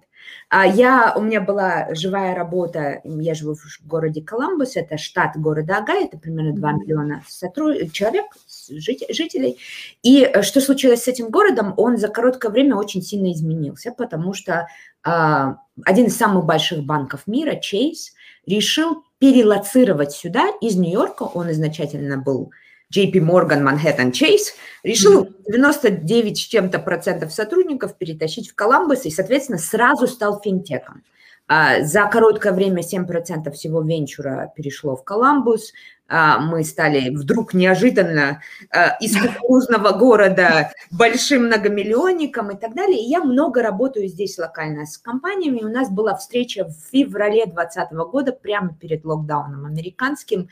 А 0.49 0.65
я, 0.65 1.13
у 1.15 1.21
меня 1.21 1.41
была 1.41 1.93
живая 1.93 2.35
работа, 2.35 3.01
я 3.03 3.33
живу 3.33 3.55
в 3.55 3.87
городе 3.87 4.21
Коламбус, 4.21 4.75
это 4.75 4.97
штат 4.97 5.37
города 5.37 5.77
Агай, 5.77 6.05
это 6.05 6.17
примерно 6.17 6.53
2 6.53 6.71
миллиона 6.73 7.23
сотруд... 7.27 7.91
человек, 7.93 8.25
жителей. 8.69 9.57
И 10.03 10.23
э, 10.23 10.41
что 10.41 10.59
случилось 10.59 11.03
с 11.03 11.07
этим 11.07 11.29
городом? 11.29 11.73
Он 11.77 11.97
за 11.97 12.09
короткое 12.09 12.51
время 12.51 12.75
очень 12.75 13.01
сильно 13.01 13.31
изменился, 13.31 13.91
потому 13.91 14.33
что 14.33 14.67
а, 15.03 15.57
один 15.85 16.07
из 16.07 16.17
самых 16.17 16.45
больших 16.45 16.83
банков 16.83 17.27
мира, 17.27 17.53
Chase, 17.55 18.11
решил 18.45 19.03
перелоцировать 19.19 20.11
сюда 20.11 20.47
из 20.61 20.75
Нью-Йорка, 20.75 21.23
он 21.23 21.51
изначально 21.51 22.17
был 22.17 22.51
JP 22.95 23.13
Morgan, 23.13 23.63
Manhattan 23.63 24.11
Chase, 24.11 24.53
решил 24.83 25.29
99 25.47 26.37
с 26.37 26.41
чем-то 26.41 26.79
процентов 26.79 27.33
сотрудников 27.33 27.97
перетащить 27.97 28.49
в 28.49 28.55
Коламбус 28.55 29.05
и, 29.05 29.11
соответственно, 29.11 29.57
сразу 29.57 30.07
стал 30.07 30.41
финтеком. 30.41 31.03
А, 31.49 31.81
за 31.81 32.05
короткое 32.05 32.53
время 32.53 32.81
7% 32.81 33.51
всего 33.51 33.81
венчура 33.81 34.51
перешло 34.55 34.95
в 34.95 35.03
Коламбус. 35.03 35.73
А, 36.09 36.39
мы 36.39 36.63
стали 36.63 37.09
вдруг 37.09 37.53
неожиданно 37.53 38.41
а, 38.71 38.97
из 39.01 39.17
кукурузного 39.17 39.91
города 39.91 40.71
большим 40.89 41.47
многомиллионником 41.47 42.51
и 42.51 42.57
так 42.57 42.73
далее. 42.73 42.99
И 42.99 43.09
я 43.09 43.21
много 43.21 43.61
работаю 43.61 44.07
здесь 44.07 44.37
локально 44.37 44.85
с 44.85 44.97
компаниями. 44.97 45.63
У 45.63 45.69
нас 45.69 45.89
была 45.89 46.15
встреча 46.15 46.65
в 46.65 46.73
феврале 46.91 47.45
2020 47.45 47.91
года, 48.11 48.31
прямо 48.31 48.73
перед 48.73 49.03
локдауном 49.03 49.65
американским, 49.65 50.47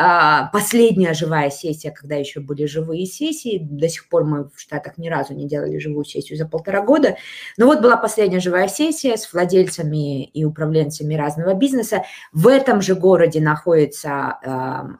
а, 0.00 0.46
последняя 0.52 1.12
живая 1.12 1.50
сессия, 1.50 1.90
когда 1.90 2.14
еще 2.14 2.38
были 2.38 2.66
живые 2.66 3.04
сессии, 3.04 3.58
до 3.60 3.88
сих 3.88 4.08
пор 4.08 4.22
мы 4.22 4.44
в 4.44 4.52
Штатах 4.60 4.96
ни 4.96 5.08
разу 5.08 5.34
не 5.34 5.48
делали 5.48 5.78
живую 5.78 6.04
сессию 6.04 6.38
за 6.38 6.46
полтора 6.46 6.82
года, 6.82 7.16
но 7.56 7.66
вот 7.66 7.80
была 7.80 7.96
последняя 7.96 8.38
живая 8.38 8.68
сессия 8.68 9.16
с 9.16 9.32
владельцами 9.32 10.24
и 10.24 10.44
управленцами 10.44 11.16
разного 11.16 11.54
бизнеса. 11.54 12.04
В 12.32 12.46
этом 12.46 12.80
же 12.80 12.94
городе 12.94 13.40
находится 13.40 14.97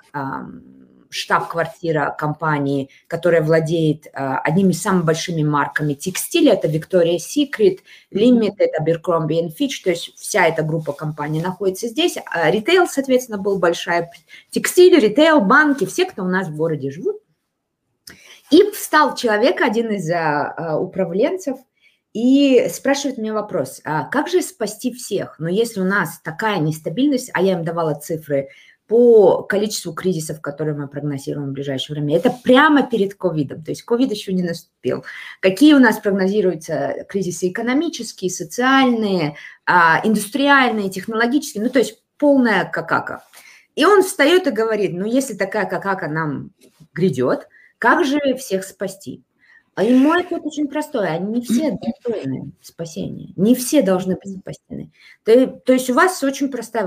штаб-квартира 1.11 2.15
компании, 2.19 2.91
которая 3.07 3.43
владеет 3.43 4.07
э, 4.07 4.11
одними 4.13 4.73
из 4.73 4.83
самых 4.83 5.05
большими 5.05 5.43
марками 5.43 5.95
текстиля. 5.95 6.53
Это 6.53 6.69
Victoria's 6.69 7.21
Secret, 7.35 7.79
Limited, 8.13 8.69
Abercrombie 8.81 9.49
Fitch. 9.49 9.83
То 9.85 9.91
есть 9.91 10.15
вся 10.17 10.47
эта 10.47 10.63
группа 10.63 10.93
компаний 10.93 11.41
находится 11.41 11.89
здесь. 11.89 12.19
А 12.27 12.51
ритейл, 12.51 12.87
соответственно, 12.87 13.39
был 13.39 13.59
большая. 13.59 14.11
Текстиль, 14.51 14.99
ритейл, 14.99 15.41
банки, 15.41 15.87
все, 15.87 16.05
кто 16.05 16.25
у 16.25 16.29
нас 16.29 16.49
в 16.49 16.57
городе 16.57 16.91
живут. 16.91 17.17
И 18.51 18.71
встал 18.71 19.15
человек, 19.15 19.61
один 19.61 19.91
из 19.91 20.11
а, 20.11 20.79
управленцев, 20.79 21.59
и 22.15 22.67
спрашивает 22.73 23.19
меня 23.19 23.35
вопрос, 23.35 23.83
а 23.85 24.05
как 24.05 24.29
же 24.29 24.41
спасти 24.41 24.93
всех? 24.93 25.39
Но 25.39 25.49
если 25.49 25.81
у 25.81 25.85
нас 25.85 26.21
такая 26.25 26.59
нестабильность, 26.59 27.31
а 27.35 27.43
я 27.43 27.53
им 27.53 27.65
давала 27.65 27.95
цифры 27.95 28.49
по 28.89 29.43
количеству 29.43 29.93
кризисов, 29.93 30.41
которые 30.41 30.75
мы 30.75 30.89
прогнозируем 30.89 31.51
в 31.51 31.53
ближайшее 31.53 31.95
время. 31.95 32.17
Это 32.17 32.31
прямо 32.31 32.83
перед 32.83 33.15
ковидом, 33.15 33.63
то 33.63 33.71
есть 33.71 33.83
ковид 33.83 34.11
еще 34.11 34.33
не 34.33 34.43
наступил. 34.43 35.05
Какие 35.41 35.75
у 35.75 35.79
нас 35.79 35.99
прогнозируются 35.99 37.07
кризисы 37.09 37.51
экономические, 37.51 38.31
социальные, 38.31 39.37
а, 39.67 40.01
индустриальные, 40.03 40.89
технологические, 40.89 41.63
ну 41.63 41.71
то 41.71 41.79
есть 41.79 42.03
полная 42.17 42.65
какака. 42.65 43.25
И 43.77 43.85
он 43.85 44.03
встает 44.03 44.47
и 44.47 44.51
говорит, 44.51 44.95
ну 44.95 45.05
если 45.05 45.35
такая 45.35 45.67
какака 45.67 46.09
нам 46.09 46.53
грядет, 46.95 47.47
как 47.79 48.07
же 48.07 48.19
всех 48.39 48.65
спасти? 48.65 49.23
А 49.79 49.85
и 49.85 49.95
мой 49.95 50.23
ответ 50.23 50.45
очень 50.45 50.67
простой. 50.67 51.09
Они 51.09 51.35
не 51.35 51.41
все 51.41 51.71
достойны 51.71 52.51
спасения. 52.61 53.33
Не 53.37 53.55
все 53.55 53.81
должны 53.81 54.17
быть 54.17 54.37
спасены. 54.41 54.91
То, 55.23 55.47
то 55.47 55.73
есть 55.73 55.89
у 55.89 55.95
вас 55.95 56.21
очень 56.25 56.49
простой 56.51 56.83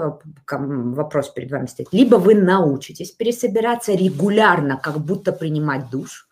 вопрос 0.46 1.30
перед 1.30 1.52
вами 1.52 1.68
стоит. 1.68 1.88
Либо 1.94 2.18
вы 2.18 2.36
научитесь 2.36 3.12
пересобираться 3.12 3.94
регулярно, 3.94 4.76
как 4.76 4.98
будто 4.98 5.32
принимать 5.32 5.90
душ, 5.90 6.28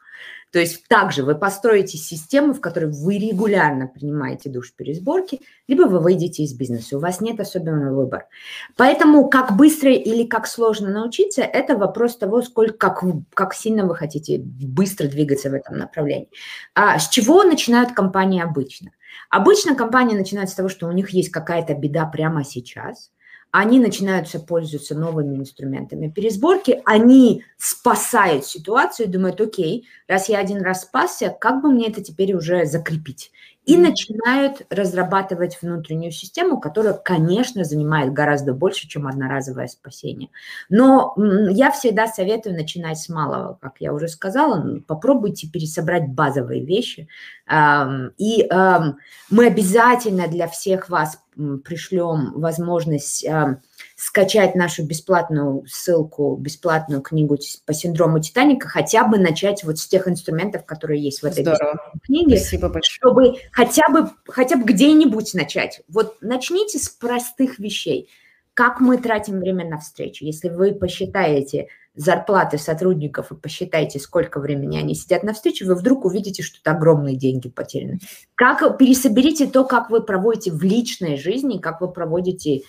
то 0.51 0.59
есть 0.59 0.87
также 0.87 1.23
вы 1.23 1.35
построите 1.35 1.97
систему, 1.97 2.53
в 2.53 2.61
которой 2.61 2.89
вы 2.89 3.19
регулярно 3.19 3.87
принимаете 3.87 4.49
душ 4.49 4.73
пересборки, 4.73 5.41
либо 5.67 5.83
вы 5.83 5.99
выйдете 5.99 6.43
из 6.43 6.53
бизнеса. 6.53 6.97
У 6.97 6.99
вас 6.99 7.21
нет 7.21 7.39
особенного 7.39 7.95
выбора. 7.95 8.27
Поэтому 8.75 9.29
как 9.29 9.55
быстро 9.55 9.91
или 9.91 10.25
как 10.25 10.47
сложно 10.47 10.89
научиться, 10.89 11.41
это 11.41 11.77
вопрос 11.77 12.17
того, 12.17 12.41
сколько, 12.41 12.73
как, 12.73 13.03
как 13.33 13.53
сильно 13.53 13.85
вы 13.85 13.95
хотите 13.95 14.39
быстро 14.39 15.07
двигаться 15.07 15.51
в 15.51 15.53
этом 15.53 15.77
направлении. 15.77 16.29
А 16.73 16.97
с 16.97 17.09
чего 17.09 17.43
начинают 17.43 17.93
компании 17.93 18.41
обычно? 18.41 18.91
Обычно 19.29 19.75
компании 19.75 20.15
начинают 20.15 20.49
с 20.49 20.55
того, 20.55 20.69
что 20.69 20.87
у 20.87 20.91
них 20.91 21.11
есть 21.11 21.29
какая-то 21.29 21.75
беда 21.75 22.05
прямо 22.05 22.43
сейчас– 22.43 23.11
они 23.51 23.79
начинаются 23.79 24.39
пользоваться 24.39 24.95
новыми 24.95 25.35
инструментами 25.35 26.09
пересборки, 26.09 26.81
они 26.85 27.43
спасают 27.57 28.45
ситуацию 28.45 29.07
и 29.07 29.09
думают, 29.09 29.41
окей, 29.41 29.87
раз 30.07 30.29
я 30.29 30.39
один 30.39 30.61
раз 30.61 30.83
спасся, 30.83 31.35
как 31.39 31.61
бы 31.61 31.69
мне 31.71 31.87
это 31.87 32.01
теперь 32.03 32.33
уже 32.33 32.65
закрепить? 32.65 33.31
И 33.69 33.77
начинают 33.77 34.65
разрабатывать 34.71 35.61
внутреннюю 35.61 36.11
систему, 36.11 36.59
которая, 36.59 36.93
конечно, 36.93 37.63
занимает 37.63 38.11
гораздо 38.13 38.53
больше, 38.53 38.87
чем 38.87 39.07
одноразовое 39.07 39.67
спасение. 39.67 40.29
Но 40.69 41.13
я 41.49 41.69
всегда 41.71 42.07
советую 42.07 42.55
начинать 42.55 42.97
с 42.97 43.09
малого, 43.09 43.59
как 43.61 43.75
я 43.79 43.93
уже 43.93 44.07
сказала, 44.07 44.79
попробуйте 44.87 45.47
пересобрать 45.47 46.07
базовые 46.07 46.65
вещи, 46.65 47.07
и 47.47 48.49
мы 49.29 49.45
обязательно 49.45 50.27
для 50.27 50.47
всех 50.47 50.89
вас 50.89 51.21
пришлем 51.63 52.33
возможность 52.33 53.23
скачать 53.95 54.55
нашу 54.55 54.85
бесплатную 54.85 55.65
ссылку, 55.67 56.35
бесплатную 56.37 57.01
книгу 57.01 57.37
по 57.65 57.73
синдрому 57.73 58.19
Титаника, 58.19 58.67
хотя 58.67 59.05
бы 59.05 59.17
начать 59.17 59.63
вот 59.63 59.79
с 59.79 59.87
тех 59.87 60.07
инструментов, 60.07 60.65
которые 60.65 61.01
есть 61.01 61.21
в 61.21 61.25
этой 61.25 61.45
книге. 62.03 62.37
Спасибо 62.37 62.69
большое. 62.69 62.83
Чтобы 62.83 63.35
хотя 63.51 63.89
бы, 63.89 64.09
хотя 64.27 64.55
бы 64.55 64.63
где-нибудь 64.63 65.33
начать. 65.33 65.81
Вот 65.87 66.17
начните 66.21 66.79
с 66.79 66.89
простых 66.89 67.59
вещей. 67.59 68.09
Как 68.53 68.81
мы 68.81 68.97
тратим 68.97 69.39
время 69.39 69.65
на 69.69 69.79
встречу? 69.79 70.25
Если 70.25 70.49
вы 70.49 70.73
посчитаете 70.73 71.67
зарплаты 71.95 72.57
сотрудников 72.57 73.31
и 73.31 73.35
посчитаете, 73.35 73.99
сколько 73.99 74.39
времени 74.39 74.77
они 74.77 74.95
сидят 74.95 75.23
на 75.23 75.33
встрече, 75.33 75.65
вы 75.65 75.75
вдруг 75.75 76.05
увидите, 76.05 76.43
что 76.43 76.59
это 76.59 76.71
огромные 76.77 77.15
деньги 77.15 77.49
потеряны. 77.49 77.99
Как 78.35 78.77
пересоберите 78.77 79.47
то, 79.47 79.65
как 79.65 79.89
вы 79.89 80.01
проводите 80.01 80.51
в 80.51 80.63
личной 80.63 81.17
жизни, 81.17 81.57
как 81.57 81.81
вы 81.81 81.91
проводите 81.91 82.61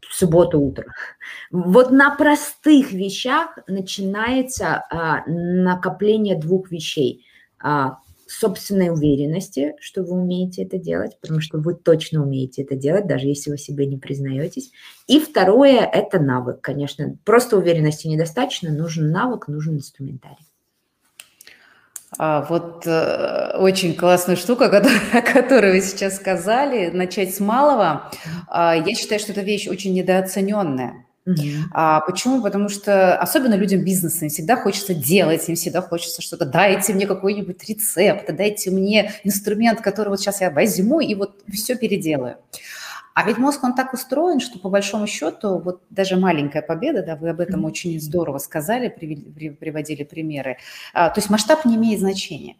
в 0.00 0.14
субботу 0.14 0.60
утро. 0.60 0.92
Вот 1.50 1.90
на 1.90 2.14
простых 2.14 2.92
вещах 2.92 3.58
начинается 3.66 4.84
а, 4.90 5.24
накопление 5.26 6.38
двух 6.38 6.70
вещей. 6.70 7.24
А, 7.62 7.98
собственной 8.28 8.90
уверенности, 8.90 9.74
что 9.80 10.02
вы 10.02 10.20
умеете 10.20 10.62
это 10.62 10.78
делать, 10.78 11.18
потому 11.20 11.40
что 11.40 11.58
вы 11.58 11.74
точно 11.74 12.22
умеете 12.22 12.62
это 12.62 12.76
делать, 12.76 13.06
даже 13.06 13.26
если 13.26 13.50
вы 13.50 13.58
себе 13.58 13.86
не 13.86 13.96
признаетесь. 13.96 14.70
И 15.06 15.18
второе– 15.18 15.80
это 15.92 16.20
навык, 16.20 16.60
конечно. 16.60 17.16
Просто 17.24 17.56
уверенности 17.56 18.06
недостаточно, 18.06 18.70
нужен 18.70 19.10
навык, 19.10 19.48
нужен 19.48 19.76
инструментарий. 19.76 20.46
А, 22.16 22.46
вот 22.48 22.86
э, 22.86 23.56
очень 23.58 23.94
классная 23.94 24.36
штука, 24.36 24.70
которую, 24.70 24.98
о 25.12 25.20
которой 25.20 25.72
вы 25.72 25.80
сейчас 25.82 26.16
сказали, 26.16 26.90
начать 26.90 27.34
с 27.34 27.40
малого. 27.40 28.10
А, 28.48 28.74
я 28.74 28.94
считаю, 28.94 29.20
что 29.20 29.32
эта 29.32 29.42
вещь 29.42 29.68
очень 29.68 29.92
недооцененная. 29.94 31.04
Mm-hmm. 31.28 31.64
А, 31.72 32.00
почему? 32.00 32.42
Потому 32.42 32.70
что 32.70 33.18
особенно 33.18 33.54
людям 33.54 33.84
бизнеса 33.84 34.24
им 34.24 34.30
всегда 34.30 34.56
хочется 34.56 34.94
делать, 34.94 35.46
им 35.48 35.56
всегда 35.56 35.82
хочется 35.82 36.22
что-то. 36.22 36.46
Дайте 36.46 36.94
мне 36.94 37.06
какой-нибудь 37.06 37.62
рецепт, 37.68 38.34
дайте 38.34 38.70
мне 38.70 39.12
инструмент, 39.24 39.82
который 39.82 40.08
вот 40.08 40.20
сейчас 40.20 40.40
я 40.40 40.50
возьму 40.50 41.00
и 41.00 41.14
вот 41.14 41.42
все 41.52 41.76
переделаю. 41.76 42.36
А 43.18 43.24
ведь 43.24 43.36
мозг, 43.36 43.64
он 43.64 43.74
так 43.74 43.94
устроен, 43.94 44.38
что 44.38 44.60
по 44.60 44.68
большому 44.68 45.08
счету, 45.08 45.58
вот 45.58 45.82
даже 45.90 46.16
маленькая 46.16 46.62
победа, 46.62 47.02
да, 47.02 47.16
вы 47.16 47.30
об 47.30 47.40
этом 47.40 47.64
очень 47.64 48.00
здорово 48.00 48.38
сказали, 48.38 48.88
приводили 48.88 50.04
примеры, 50.04 50.58
а, 50.94 51.10
то 51.10 51.18
есть 51.18 51.28
масштаб 51.28 51.64
не 51.64 51.74
имеет 51.74 51.98
значения. 51.98 52.58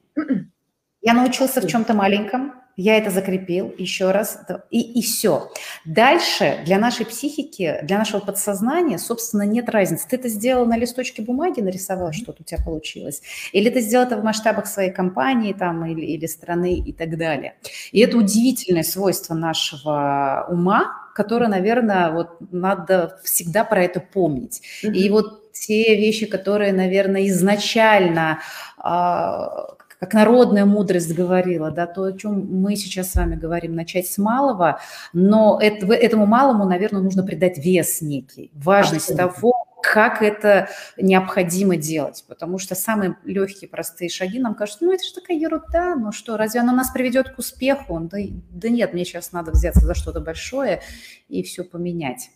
Я 1.01 1.15
научился 1.15 1.61
в 1.61 1.69
чем-то 1.69 1.95
маленьком, 1.95 2.55
я 2.79 2.97
это 2.97 3.11
закрепил 3.11 3.75
еще 3.77 4.13
раз, 4.13 4.39
и, 4.71 4.81
и 4.81 5.03
все. 5.03 5.51
Дальше 5.85 6.61
для 6.65 6.79
нашей 6.79 7.05
психики, 7.07 7.81
для 7.83 7.99
нашего 7.99 8.21
подсознания, 8.21 8.99
собственно, 8.99 9.43
нет 9.43 9.69
разницы. 9.69 10.07
Ты 10.09 10.15
это 10.15 10.29
сделал 10.29 10.65
на 10.65 10.77
листочке 10.77 11.21
бумаги, 11.23 11.61
нарисовал, 11.61 12.13
что-то 12.13 12.43
у 12.43 12.45
тебя 12.45 12.63
получилось, 12.65 13.21
или 13.53 13.69
ты 13.69 13.81
сделал 13.81 14.07
это 14.07 14.17
в 14.17 14.23
масштабах 14.23 14.69
своей 14.69 14.93
компании 14.93 15.53
там, 15.53 15.85
или, 15.87 16.07
или 16.07 16.27
страны 16.27 16.75
и 16.75 16.93
так 16.93 17.19
далее. 17.19 17.57
И 17.91 17.99
это 17.99 18.17
удивительное 18.17 18.85
свойство 18.85 19.35
нашего 19.35 20.47
ума, 20.49 21.11
которое, 21.17 21.49
наверное, 21.49 22.13
вот 22.13 22.37
надо 22.53 23.19
всегда 23.25 23.65
про 23.65 23.83
это 23.83 23.99
помнить. 23.99 24.63
Mm-hmm. 24.85 24.93
И 24.93 25.11
вот 25.11 25.53
те 25.53 25.97
вещи, 25.97 26.27
которые, 26.27 26.73
наверное, 26.73 27.27
изначально 27.27 28.39
а, 28.77 29.75
как 30.01 30.15
народная 30.15 30.65
мудрость 30.65 31.15
говорила, 31.15 31.71
да, 31.71 31.87
то, 31.87 32.05
о 32.05 32.13
чем 32.13 32.61
мы 32.61 32.77
сейчас 32.77 33.11
с 33.11 33.15
вами 33.17 33.37
говорим, 33.37 33.75
начать 33.75 34.07
с 34.07 34.19
малого, 34.19 34.81
но 35.13 35.59
это, 35.61 35.93
этому 35.93 36.27
малому, 36.27 36.65
наверное, 36.65 37.03
нужно 37.03 37.23
придать 37.23 37.59
вес 37.59 38.01
некий, 38.01 38.51
важность 38.55 39.11
Абсолютно. 39.11 39.41
того, 39.41 39.69
как 39.83 40.23
это 40.23 40.69
необходимо 40.97 41.77
делать, 41.77 42.25
потому 42.29 42.59
что 42.59 42.75
самые 42.75 43.17
легкие, 43.25 43.69
простые 43.69 44.09
шаги 44.09 44.39
нам 44.39 44.55
кажутся, 44.55 44.85
ну 44.85 44.93
это 44.93 45.05
же 45.05 45.15
такая 45.15 45.37
ерунда, 45.37 45.95
ну 45.95 46.13
что, 46.13 46.37
разве 46.37 46.61
она 46.61 46.73
нас 46.73 46.91
приведет 46.91 47.31
к 47.31 47.39
успеху? 47.39 47.99
Да, 48.01 48.19
да 48.51 48.69
нет, 48.69 48.93
мне 48.93 49.05
сейчас 49.05 49.33
надо 49.33 49.53
взяться 49.53 49.81
за 49.81 49.95
что-то 49.95 50.21
большое 50.21 50.83
и 51.29 51.43
все 51.43 51.65
поменять. 51.65 52.31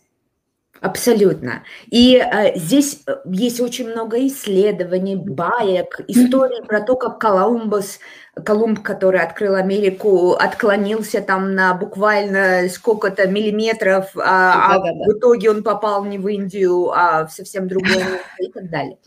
Абсолютно. 0.81 1.63
И 1.91 2.17
э, 2.17 2.57
здесь 2.57 3.03
э, 3.07 3.15
есть 3.25 3.61
очень 3.61 3.89
много 3.89 4.27
исследований, 4.27 5.15
баек, 5.15 6.01
историй 6.09 6.61
про 6.65 6.81
то, 6.81 6.97
как 6.97 7.19
Колумбус, 7.19 7.99
Колумб, 8.43 8.81
который 8.81 9.21
открыл 9.21 9.55
Америку, 9.55 10.33
отклонился 10.33 11.21
там 11.21 11.55
на 11.55 11.73
буквально 11.73 12.67
сколько-то 12.69 13.27
миллиметров, 13.27 14.11
а, 14.17 14.75
а 14.75 14.79
в 14.79 15.17
итоге 15.17 15.51
он 15.51 15.63
попал 15.63 16.03
не 16.03 16.17
в 16.17 16.27
Индию, 16.27 16.91
а 16.91 17.27
в 17.27 17.31
совсем 17.31 17.67
другое 17.67 17.99
место 17.99 18.19
и 18.39 18.51
так 18.51 18.69
далее. 18.69 18.97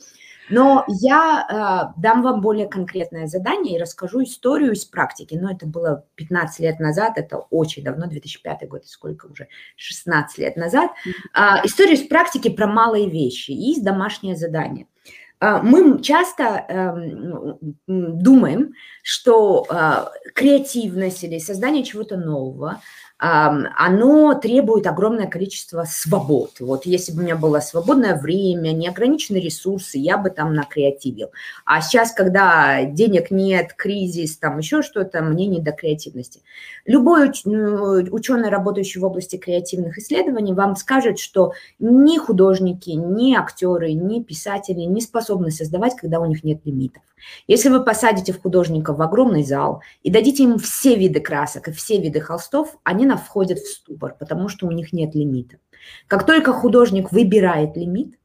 Но 0.49 0.85
я 0.89 1.93
э, 1.97 2.01
дам 2.01 2.23
вам 2.23 2.41
более 2.41 2.69
конкретное 2.69 3.27
задание 3.27 3.77
и 3.77 3.81
расскажу 3.81 4.23
историю 4.23 4.73
из 4.73 4.85
практики. 4.85 5.35
Но 5.35 5.51
это 5.51 5.67
было 5.67 6.05
15 6.15 6.61
лет 6.61 6.81
назад, 6.81 7.15
это 7.17 7.39
очень 7.39 7.83
давно, 7.85 8.07
2005 8.07 8.69
год, 8.69 8.87
сколько 8.87 9.27
уже, 9.27 9.49
16 9.77 10.39
лет 10.39 10.57
назад. 10.57 10.91
Э, 11.35 11.65
историю 11.65 11.95
из 11.95 12.07
практики 12.07 12.49
про 12.49 12.67
малые 12.67 13.09
вещи 13.09 13.51
и 13.51 13.81
домашнее 13.81 14.37
задание. 14.37 14.87
Э, 15.41 15.61
мы 15.63 16.01
часто 16.03 16.65
э, 16.69 17.57
думаем, 17.87 18.73
что 19.03 19.67
э, 19.69 20.31
креативность 20.35 21.25
или 21.25 21.39
создание 21.39 21.85
чего-то 21.85 22.17
нового– 22.17 22.81
оно 23.19 24.35
требует 24.35 24.87
огромное 24.87 25.27
количество 25.27 25.85
свобод. 25.89 26.61
Вот 26.61 26.85
если 26.85 27.13
бы 27.13 27.21
у 27.21 27.23
меня 27.23 27.37
было 27.37 27.61
свободное 27.61 28.15
время, 28.15 28.73
неограниченные 28.73 29.43
ресурсы, 29.43 29.97
я 29.97 30.19
бы 30.19 30.29
там 30.29 30.53
накреативил. 30.53 31.31
А 31.65 31.81
сейчас, 31.81 32.13
когда 32.13 32.85
денег 32.85 33.31
нет, 33.31 33.73
кризис, 33.75 34.37
там 34.37 34.59
еще 34.59 34.83
что-то, 34.83 35.23
мне 35.23 35.47
не 35.47 35.61
до 35.61 35.73
креативности. 35.73 36.43
Любой 36.85 37.33
ну, 37.47 38.05
ученый, 38.11 38.51
работающий 38.51 39.01
в 39.01 39.05
области 39.05 39.37
креативных 39.37 39.97
исследований, 39.97 40.53
вам 40.53 40.77
скажет, 40.77 41.19
что 41.19 41.53
ни 41.79 42.19
художники, 42.19 42.91
ни 42.91 43.35
актеры, 43.35 43.93
ни 43.93 44.23
писатели 44.23 44.81
не 44.81 45.01
способны 45.01 45.51
создавать, 45.51 45.97
когда 45.97 46.21
у 46.21 46.27
них 46.27 46.45
нет 46.45 46.61
лимитов. 46.65 47.03
Если 47.47 47.69
вы 47.69 47.83
посадите 47.83 48.33
в 48.33 48.41
художников 48.43 48.99
в 48.99 49.03
огромный 49.03 49.43
зал 49.43 49.83
и 50.03 50.11
дадите 50.11 50.45
им 50.45 50.59
все 50.59 50.97
виды 50.97 51.21
красок 51.21 51.69
и 51.69 51.73
все 51.73 52.01
виды 52.01 52.21
холстов, 52.21 52.77
они 52.85 53.07
на 53.07 53.17
входят 53.17 53.59
в 53.59 53.69
ступор, 53.69 54.15
потому 54.19 54.49
что 54.49 54.67
у 54.67 54.71
них 54.71 54.93
нет 54.93 55.15
лимита. 55.15 55.57
Как 56.09 56.27
только 56.27 56.53
художник 56.53 57.13
выбирает 57.13 57.77
лимит, 57.77 58.19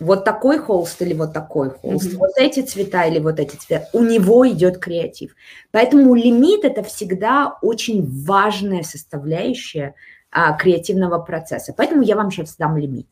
вот 0.00 0.24
такой 0.24 0.58
холст 0.58 1.00
или 1.02 1.12
вот 1.12 1.34
такой 1.34 1.70
холст, 1.70 2.06
mm-hmm. 2.06 2.16
вот 2.16 2.30
эти 2.36 2.62
цвета 2.62 3.04
или 3.04 3.18
вот 3.18 3.38
эти 3.38 3.56
цвета, 3.56 3.88
у 3.92 4.02
него 4.02 4.48
идет 4.48 4.78
креатив. 4.78 5.36
Поэтому 5.70 6.14
лимит 6.14 6.64
это 6.64 6.82
всегда 6.82 7.58
очень 7.60 8.06
важная 8.24 8.82
составляющая 8.82 9.94
а, 10.30 10.54
креативного 10.54 11.18
процесса. 11.18 11.74
Поэтому 11.76 12.02
я 12.02 12.16
вам 12.16 12.30
сейчас 12.30 12.56
дам 12.56 12.78
лимит. 12.78 13.08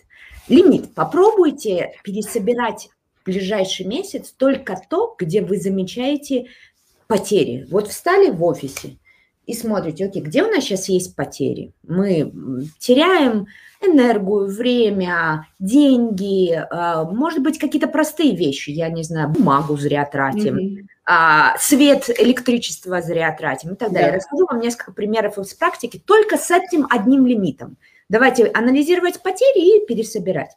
Лимит. 0.48 0.94
Попробуйте 0.94 1.92
пересобирать 2.02 2.88
ближайший 3.28 3.86
месяц 3.86 4.30
только 4.30 4.80
то, 4.88 5.14
где 5.18 5.42
вы 5.42 5.58
замечаете 5.58 6.46
потери. 7.06 7.66
Вот 7.70 7.88
встали 7.88 8.30
в 8.30 8.42
офисе 8.42 8.96
и 9.46 9.54
смотрите, 9.54 10.06
окей, 10.06 10.22
где 10.22 10.42
у 10.42 10.50
нас 10.50 10.64
сейчас 10.64 10.88
есть 10.88 11.14
потери? 11.16 11.72
Мы 11.82 12.32
теряем 12.78 13.46
энергию, 13.80 14.46
время, 14.46 15.46
деньги, 15.58 16.52
а, 16.52 17.04
может 17.04 17.42
быть, 17.42 17.58
какие-то 17.58 17.88
простые 17.88 18.36
вещи, 18.36 18.70
я 18.70 18.90
не 18.90 19.04
знаю, 19.04 19.30
бумагу 19.30 19.76
зря 19.76 20.04
тратим, 20.04 20.86
mm-hmm. 21.06 21.52
свет, 21.58 22.10
электричество 22.18 23.00
зря 23.00 23.34
тратим 23.34 23.72
и 23.72 23.76
так 23.76 23.92
далее. 23.92 24.10
Да. 24.10 24.16
Расскажу 24.16 24.46
вам 24.46 24.60
несколько 24.60 24.92
примеров 24.92 25.38
из 25.38 25.54
практики 25.54 26.02
только 26.04 26.36
с 26.36 26.50
этим 26.50 26.86
одним 26.90 27.26
лимитом. 27.26 27.76
Давайте 28.08 28.46
анализировать 28.48 29.22
потери 29.22 29.78
и 29.78 29.86
пересобирать. 29.86 30.56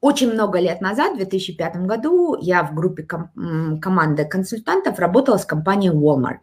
Очень 0.00 0.32
много 0.32 0.60
лет 0.60 0.80
назад, 0.80 1.14
в 1.14 1.16
2005 1.16 1.76
году, 1.86 2.36
я 2.40 2.62
в 2.62 2.74
группе 2.74 3.02
ком- 3.02 3.80
команды 3.80 4.24
консультантов 4.24 4.98
работала 4.98 5.38
с 5.38 5.46
компанией 5.46 5.92
Walmart. 5.92 6.40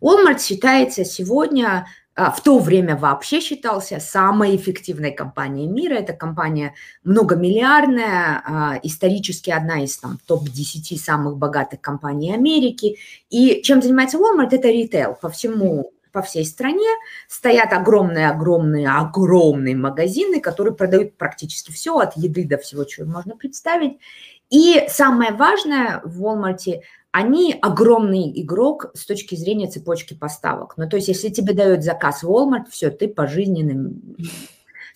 Walmart 0.00 0.40
считается 0.40 1.04
сегодня, 1.04 1.86
а, 2.16 2.32
в 2.32 2.42
то 2.42 2.58
время 2.58 2.96
вообще 2.96 3.40
считался 3.40 4.00
самой 4.00 4.56
эффективной 4.56 5.12
компанией 5.12 5.68
мира. 5.68 5.94
Это 5.94 6.12
компания 6.12 6.74
многомиллиардная, 7.04 8.42
а, 8.44 8.80
исторически 8.82 9.50
одна 9.50 9.84
из 9.84 9.96
там, 9.96 10.18
топ-10 10.26 10.98
самых 10.98 11.36
богатых 11.36 11.80
компаний 11.80 12.34
Америки. 12.34 12.96
И 13.30 13.62
чем 13.62 13.80
занимается 13.80 14.18
Walmart? 14.18 14.48
Это 14.50 14.68
ритейл 14.68 15.14
по 15.14 15.28
всему 15.28 15.92
по 16.12 16.22
всей 16.22 16.44
стране 16.44 16.88
стоят 17.28 17.72
огромные-огромные, 17.72 18.88
огромные 18.88 19.76
магазины, 19.76 20.40
которые 20.40 20.74
продают 20.74 21.16
практически 21.16 21.72
все, 21.72 21.98
от 21.98 22.16
еды 22.16 22.44
до 22.44 22.58
всего, 22.58 22.84
чего 22.84 23.06
можно 23.06 23.36
представить. 23.36 23.98
И 24.50 24.86
самое 24.88 25.32
важное 25.32 26.00
в 26.04 26.24
Walmart, 26.24 26.80
они 27.10 27.56
огромный 27.60 28.32
игрок 28.40 28.90
с 28.94 29.04
точки 29.06 29.34
зрения 29.34 29.68
цепочки 29.68 30.14
поставок. 30.14 30.74
Ну, 30.76 30.88
то 30.88 30.96
есть, 30.96 31.08
если 31.08 31.28
тебе 31.28 31.54
дают 31.54 31.82
заказ 31.82 32.22
Walmart, 32.24 32.70
все, 32.70 32.90
ты 32.90 33.08
пожизненным 33.08 34.16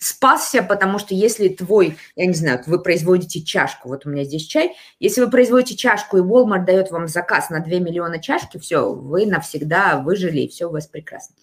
спасся, 0.03 0.61
потому 0.61 0.99
что 0.99 1.13
если 1.15 1.47
твой, 1.47 1.97
я 2.15 2.25
не 2.25 2.33
знаю, 2.33 2.61
вы 2.67 2.81
производите 2.81 3.41
чашку, 3.41 3.89
вот 3.89 4.05
у 4.05 4.09
меня 4.09 4.23
здесь 4.23 4.45
чай, 4.45 4.75
если 4.99 5.21
вы 5.21 5.29
производите 5.29 5.75
чашку, 5.75 6.17
и 6.17 6.21
Walmart 6.21 6.65
дает 6.65 6.91
вам 6.91 7.07
заказ 7.07 7.49
на 7.49 7.59
2 7.59 7.79
миллиона 7.79 8.19
чашки, 8.19 8.57
все, 8.57 8.93
вы 8.93 9.25
навсегда 9.25 9.99
выжили, 9.99 10.41
и 10.41 10.47
все 10.47 10.67
у 10.67 10.71
вас 10.71 10.87
прекрасно. 10.87 11.35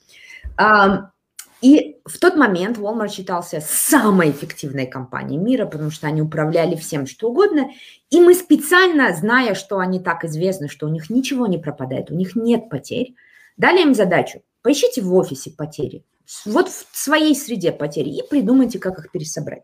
И 1.60 1.96
в 2.06 2.18
тот 2.18 2.36
момент 2.36 2.78
Walmart 2.78 3.10
считался 3.10 3.60
самой 3.60 4.30
эффективной 4.30 4.86
компанией 4.86 5.38
мира, 5.38 5.66
потому 5.66 5.90
что 5.90 6.06
они 6.06 6.22
управляли 6.22 6.74
всем, 6.74 7.06
что 7.06 7.28
угодно. 7.28 7.70
И 8.08 8.18
мы 8.18 8.34
специально, 8.34 9.14
зная, 9.14 9.54
что 9.54 9.78
они 9.78 10.00
так 10.00 10.24
известны, 10.24 10.68
что 10.68 10.86
у 10.86 10.90
них 10.90 11.10
ничего 11.10 11.46
не 11.46 11.58
пропадает, 11.58 12.10
у 12.10 12.14
них 12.14 12.34
нет 12.34 12.70
потерь, 12.70 13.14
дали 13.60 13.82
им 13.82 13.94
задачу. 13.94 14.42
Поищите 14.62 15.02
в 15.02 15.14
офисе 15.14 15.50
потери 15.50 16.04
вот 16.44 16.68
в 16.68 16.86
своей 16.92 17.34
среде 17.34 17.72
потери 17.72 18.10
и 18.10 18.28
придумайте, 18.28 18.78
как 18.78 18.98
их 18.98 19.10
пересобрать. 19.10 19.62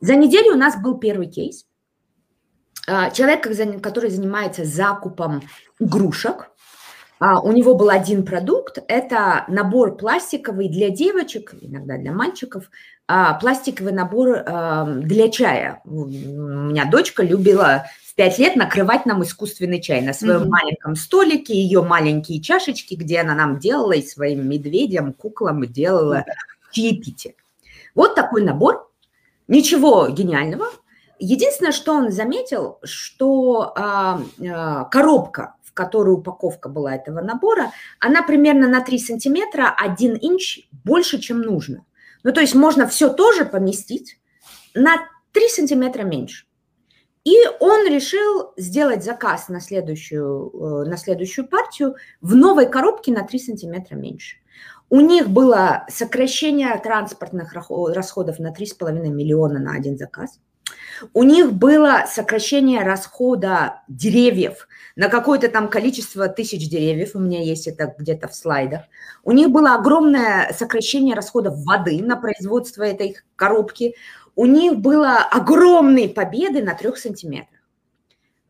За 0.00 0.14
неделю 0.14 0.54
у 0.54 0.58
нас 0.58 0.80
был 0.80 0.98
первый 0.98 1.28
кейс. 1.28 1.66
А, 2.88 3.10
человек, 3.10 3.42
который 3.82 4.10
занимается 4.10 4.64
закупом 4.64 5.42
игрушек, 5.78 6.50
а, 7.20 7.40
у 7.40 7.52
него 7.52 7.74
был 7.74 7.90
один 7.90 8.24
продукт, 8.24 8.78
это 8.88 9.44
набор 9.46 9.96
пластиковый 9.96 10.68
для 10.68 10.90
девочек, 10.90 11.54
иногда 11.60 11.96
для 11.98 12.10
мальчиков, 12.10 12.70
а, 13.06 13.34
пластиковый 13.34 13.92
набор 13.92 14.42
для 15.04 15.28
чая. 15.30 15.80
У 15.84 16.06
меня 16.06 16.90
дочка 16.90 17.22
любила 17.22 17.86
в 18.12 18.14
пять 18.14 18.38
лет 18.38 18.56
накрывать 18.56 19.06
нам 19.06 19.22
искусственный 19.22 19.80
чай 19.80 20.02
на 20.02 20.12
своем 20.12 20.42
mm-hmm. 20.42 20.48
маленьком 20.48 20.96
столике, 20.96 21.54
ее 21.54 21.82
маленькие 21.82 22.42
чашечки, 22.42 22.94
где 22.94 23.20
она 23.20 23.34
нам 23.34 23.58
делала 23.58 23.92
и 23.92 24.02
своим 24.02 24.46
медведям, 24.46 25.14
куклам 25.14 25.64
делала 25.64 26.18
mm-hmm. 26.18 26.72
чаепитие. 26.72 27.34
Вот 27.94 28.14
такой 28.14 28.42
набор. 28.42 28.90
Ничего 29.48 30.08
гениального. 30.08 30.66
Единственное, 31.18 31.72
что 31.72 31.94
он 31.94 32.12
заметил, 32.12 32.78
что 32.84 33.72
а, 33.76 34.20
а, 34.46 34.84
коробка, 34.84 35.54
в 35.62 35.72
которой 35.72 36.10
упаковка 36.10 36.68
была 36.68 36.94
этого 36.94 37.22
набора, 37.22 37.72
она 37.98 38.22
примерно 38.22 38.68
на 38.68 38.82
3 38.82 38.98
сантиметра, 38.98 39.74
1 39.74 40.18
инч 40.20 40.68
больше, 40.84 41.18
чем 41.18 41.40
нужно. 41.40 41.86
Ну, 42.24 42.32
то 42.32 42.42
есть 42.42 42.54
можно 42.54 42.86
все 42.86 43.08
тоже 43.08 43.46
поместить 43.46 44.18
на 44.74 44.98
3 45.32 45.48
сантиметра 45.48 46.02
меньше. 46.02 46.44
И 47.24 47.36
он 47.60 47.86
решил 47.86 48.52
сделать 48.56 49.04
заказ 49.04 49.48
на 49.48 49.60
следующую, 49.60 50.50
э, 50.84 50.88
на 50.88 50.96
следующую 50.96 51.46
партию 51.46 51.94
в 52.20 52.34
новой 52.34 52.68
коробке 52.68 53.12
на 53.12 53.22
3 53.22 53.38
сантиметра 53.38 53.94
меньше. 53.94 54.38
У 54.90 55.00
них 55.00 55.30
было 55.30 55.86
сокращение 55.88 56.76
транспортных 56.78 57.54
расходов 57.54 58.38
на 58.38 58.52
3,5 58.52 59.08
миллиона 59.08 59.58
на 59.58 59.72
один 59.74 59.96
заказ. 59.96 60.40
У 61.14 61.22
них 61.22 61.52
было 61.52 62.04
сокращение 62.08 62.82
расхода 62.82 63.82
деревьев 63.88 64.68
на 64.96 65.08
какое-то 65.08 65.48
там 65.48 65.68
количество 65.68 66.28
тысяч 66.28 66.68
деревьев, 66.68 67.12
у 67.14 67.18
меня 67.18 67.42
есть 67.42 67.66
это 67.66 67.94
где-то 67.98 68.28
в 68.28 68.34
слайдах. 68.34 68.82
У 69.24 69.32
них 69.32 69.50
было 69.50 69.74
огромное 69.74 70.52
сокращение 70.52 71.14
расходов 71.14 71.54
воды 71.64 72.02
на 72.02 72.16
производство 72.16 72.82
этой 72.82 73.16
коробки. 73.36 73.94
У 74.34 74.46
них 74.46 74.78
было 74.78 75.18
огромные 75.18 76.08
победы 76.08 76.62
на 76.62 76.74
трех 76.74 76.96
сантиметрах. 76.96 77.60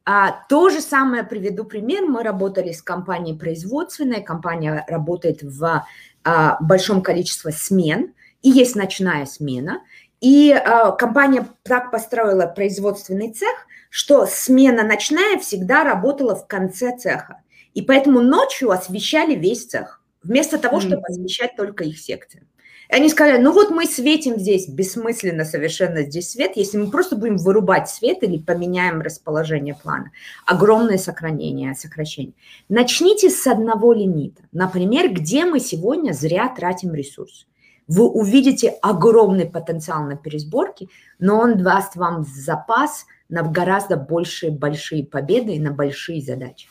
А, 0.05 0.45
то 0.49 0.69
же 0.69 0.81
самое 0.81 1.23
приведу 1.25 1.65
пример. 1.65 2.07
Мы 2.07 2.23
работали 2.23 2.73
с 2.73 2.83
компанией 2.83 3.39
производственной. 3.39 4.23
Компания 4.23 4.85
работает 4.89 5.43
в 5.43 5.85
а, 6.25 6.57
большом 6.61 7.03
количестве 7.03 7.53
смен. 7.53 8.15
И 8.43 8.51
есть 8.51 8.75
ночная 8.75 9.27
смена. 9.27 9.83
И 10.21 10.53
а, 10.53 10.93
компания 10.93 11.47
так 11.63 11.91
построила 11.91 12.47
производственный 12.47 13.33
цех, 13.33 13.67
что 13.91 14.27
смена 14.27 14.83
ночная 14.83 15.39
всегда 15.39 15.85
работала 15.85 16.35
в 16.35 16.47
конце 16.47 16.97
цеха. 16.97 17.43
И 17.75 17.83
поэтому 17.83 18.21
ночью 18.21 18.71
освещали 18.71 19.35
весь 19.35 19.67
цех, 19.67 20.03
вместо 20.23 20.59
того, 20.59 20.81
чтобы 20.81 21.03
освещать 21.09 21.57
только 21.57 21.85
их 21.85 21.99
секции. 21.99 22.47
Они 22.93 23.09
сказали, 23.09 23.41
ну 23.41 23.53
вот 23.53 23.71
мы 23.71 23.87
светим 23.87 24.39
здесь, 24.39 24.69
бессмысленно 24.69 25.47
совершенно 25.47 26.03
здесь 26.03 26.29
свет, 26.31 26.53
если 26.57 26.77
мы 26.77 26.91
просто 26.91 27.17
будем 27.17 27.39
вырубать 27.39 27.89
свет 27.89 28.23
или 28.23 28.37
поменяем 28.37 29.01
расположение 29.01 29.75
плана. 29.75 30.11
Огромное 30.45 30.99
сохранение, 30.99 31.75
сокращение. 31.75 32.35
Начните 32.69 33.31
с 33.31 33.47
одного 33.47 33.95
лимита. 33.95 34.43
Например, 34.53 35.11
где 35.11 35.47
мы 35.47 35.59
сегодня 35.59 36.13
зря 36.13 36.53
тратим 36.55 36.95
ресурс 36.95 37.47
вы 37.89 38.09
увидите 38.09 38.69
огромный 38.81 39.47
потенциал 39.47 40.05
на 40.05 40.17
пересборке, 40.17 40.89
но 41.19 41.41
он 41.41 41.63
даст 41.63 41.97
вам 41.97 42.25
запас 42.25 43.07
на 43.29 43.43
гораздо 43.43 43.97
большие 43.97 44.53
большие 44.53 45.05
победы 45.05 45.55
и 45.55 45.61
на 45.61 45.73
большие 45.73 46.23
задачи. 46.23 46.69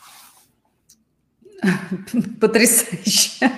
Потрясающе. 2.40 3.50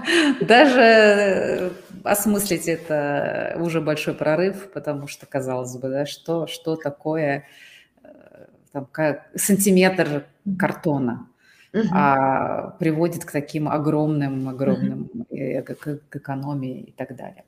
Даже 0.40 0.80
э, 0.80 1.70
осмыслить 2.04 2.68
это 2.68 3.56
уже 3.58 3.80
большой 3.80 4.14
прорыв, 4.14 4.70
потому 4.72 5.06
что, 5.06 5.26
казалось 5.26 5.76
бы, 5.76 5.88
да, 5.88 6.06
что, 6.06 6.46
что 6.46 6.76
такое 6.76 7.44
э, 8.02 8.08
там, 8.72 8.86
как 8.90 9.28
сантиметр 9.34 10.26
картона 10.58 11.28
угу. 11.72 11.88
а, 11.92 12.70
приводит 12.78 13.24
к 13.24 13.30
таким 13.30 13.68
огромным, 13.68 14.48
огромным 14.48 15.10
угу. 15.14 15.26
к, 15.64 16.00
к 16.08 16.16
экономии 16.16 16.80
и 16.80 16.92
так 16.92 17.16
далее. 17.16 17.44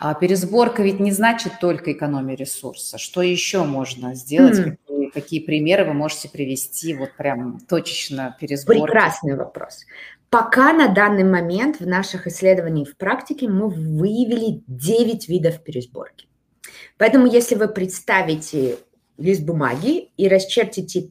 А 0.00 0.14
пересборка 0.14 0.82
ведь 0.82 1.00
не 1.00 1.12
значит 1.12 1.54
только 1.60 1.92
экономия 1.92 2.36
ресурса. 2.36 2.98
Что 2.98 3.22
еще 3.22 3.64
можно 3.64 4.14
сделать? 4.14 4.58
Угу. 4.58 4.76
Какие, 4.86 5.10
какие 5.10 5.40
примеры 5.40 5.84
вы 5.84 5.94
можете 5.94 6.28
привести 6.28 6.94
вот 6.94 7.16
прям 7.16 7.60
точечно 7.60 8.36
пересборки? 8.40 8.82
Прекрасный 8.82 9.36
вопрос. 9.36 9.84
Пока 10.30 10.72
на 10.72 10.88
данный 10.88 11.24
момент 11.24 11.80
в 11.80 11.86
наших 11.86 12.26
исследованиях 12.26 12.90
в 12.90 12.96
практике 12.96 13.48
мы 13.48 13.68
выявили 13.68 14.62
9 14.66 15.28
видов 15.28 15.62
пересборки. 15.62 16.28
Поэтому 16.98 17.26
если 17.26 17.54
вы 17.54 17.68
представите 17.68 18.78
лист 19.16 19.42
бумаги 19.42 20.10
и 20.16 20.28
расчертите 20.28 21.10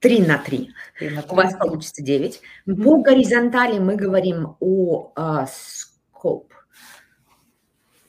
3 0.00 0.20
на 0.20 0.38
3. 0.38 0.70
3 0.98 1.10
на 1.10 1.22
3. 1.22 1.30
У 1.30 1.34
вас 1.34 1.54
получится 1.54 2.02
9. 2.02 2.40
Mm-hmm. 2.66 2.82
По 2.82 3.02
горизонтали 3.02 3.78
мы 3.78 3.96
говорим 3.96 4.56
о 4.60 5.12
uh, 5.16 5.46
scope. 5.46 6.46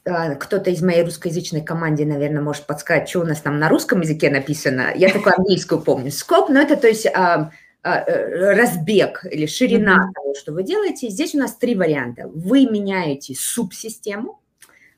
Uh, 0.05 0.35
кто-то 0.35 0.69
из 0.69 0.81
моей 0.81 1.03
русскоязычной 1.03 1.61
команды, 1.61 2.05
наверное, 2.05 2.41
может 2.41 2.65
подсказать, 2.65 3.09
что 3.09 3.21
у 3.21 3.25
нас 3.25 3.41
там 3.41 3.59
на 3.59 3.69
русском 3.69 4.01
языке 4.01 4.29
написано. 4.29 4.91
Я 4.95 5.11
только 5.11 5.33
английскую 5.35 5.81
помню. 5.81 6.09
Scope, 6.09 6.47
но 6.49 6.61
это 6.61 6.75
то 6.77 6.87
есть 6.87 7.07
uh, 7.07 7.49
разбег 7.81 9.25
или 9.31 9.45
ширина 9.45 9.95
mm-hmm. 9.95 10.13
того, 10.13 10.33
что 10.35 10.53
вы 10.53 10.63
делаете. 10.63 11.09
Здесь 11.09 11.35
у 11.35 11.39
нас 11.39 11.55
три 11.55 11.75
варианта. 11.75 12.27
Вы 12.27 12.65
меняете 12.65 13.35
субсистему, 13.37 14.39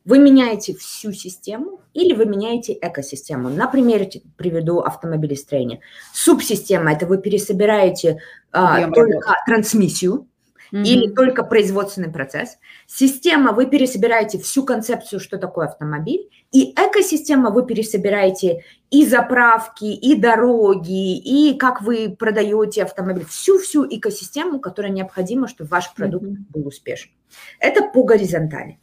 вы 0.04 0.18
меняете 0.18 0.74
всю 0.76 1.12
систему 1.12 1.82
или 1.94 2.14
вы 2.14 2.26
меняете 2.26 2.74
экосистему. 2.74 3.50
Например, 3.50 4.08
приведу 4.36 4.80
автомобилестроение. 4.80 5.82
Субсистема– 6.14 6.92
это 6.94 7.06
вы 7.06 7.20
пересобираете 7.20 8.20
а, 8.52 8.90
только 8.90 9.36
трансмиссию, 9.46 10.28
mm-hmm. 10.72 10.84
или 10.84 11.14
только 11.14 11.44
производственный 11.44 12.12
процесс. 12.12 12.58
Система, 12.88 13.52
вы 13.52 13.66
пересобираете 13.66 14.40
всю 14.40 14.64
концепцию, 14.64 15.20
что 15.20 15.38
такое 15.38 15.68
автомобиль. 15.68 16.30
И 16.52 16.72
экосистема, 16.72 17.50
вы 17.52 17.66
пересобираете 17.66 18.64
и 18.90 19.06
заправки, 19.06 19.86
и 19.86 20.16
дороги, 20.16 21.18
и 21.18 21.58
как 21.58 21.82
вы 21.82 22.16
продаете 22.18 22.84
автомобиль. 22.84 23.26
Всю-всю 23.26 23.86
экосистему, 23.86 24.60
которая 24.60 24.92
необходима, 24.92 25.48
чтобы 25.48 25.70
ваш 25.70 25.94
продукт 25.94 26.26
mm-hmm. 26.26 26.46
был 26.50 26.68
успешен. 26.68 27.12
Это 27.60 27.84
по 27.84 28.04
горизонтали. 28.04 28.80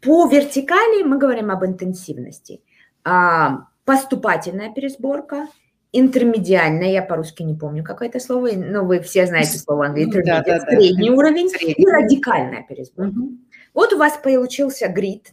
По 0.00 0.26
вертикали 0.26 1.02
мы 1.02 1.18
говорим 1.18 1.50
об 1.50 1.64
интенсивности. 1.64 2.62
А, 3.04 3.66
поступательная 3.84 4.72
пересборка, 4.72 5.48
интермедиальная, 5.92 6.90
я 6.90 7.02
по-русски 7.02 7.42
не 7.42 7.54
помню 7.54 7.84
какое 7.84 8.08
это 8.08 8.18
слово, 8.18 8.50
но 8.54 8.84
вы 8.84 9.00
все 9.00 9.26
знаете 9.26 9.58
слово 9.58 9.86
английское, 9.86 10.24
да, 10.24 10.42
да, 10.42 10.60
средний 10.60 11.10
да. 11.10 11.14
уровень 11.14 11.48
средний. 11.48 11.74
и 11.74 11.86
радикальная 11.86 12.64
пересборка. 12.68 13.18
Угу. 13.18 13.30
Вот 13.74 13.92
у 13.92 13.98
вас 13.98 14.18
получился 14.22 14.88
грид, 14.88 15.30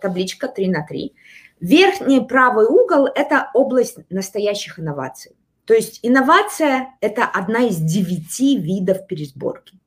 табличка 0.00 0.48
3 0.48 0.68
на 0.68 0.86
3. 0.86 1.14
Верхний 1.60 2.20
правый 2.20 2.66
угол– 2.66 3.06
это 3.14 3.50
область 3.54 3.98
настоящих 4.08 4.78
инноваций. 4.78 5.32
То 5.66 5.74
есть 5.74 6.00
инновация– 6.02 6.88
это 7.00 7.24
одна 7.24 7.66
из 7.66 7.76
девяти 7.76 8.58
видов 8.58 9.06
пересборки. 9.06 9.78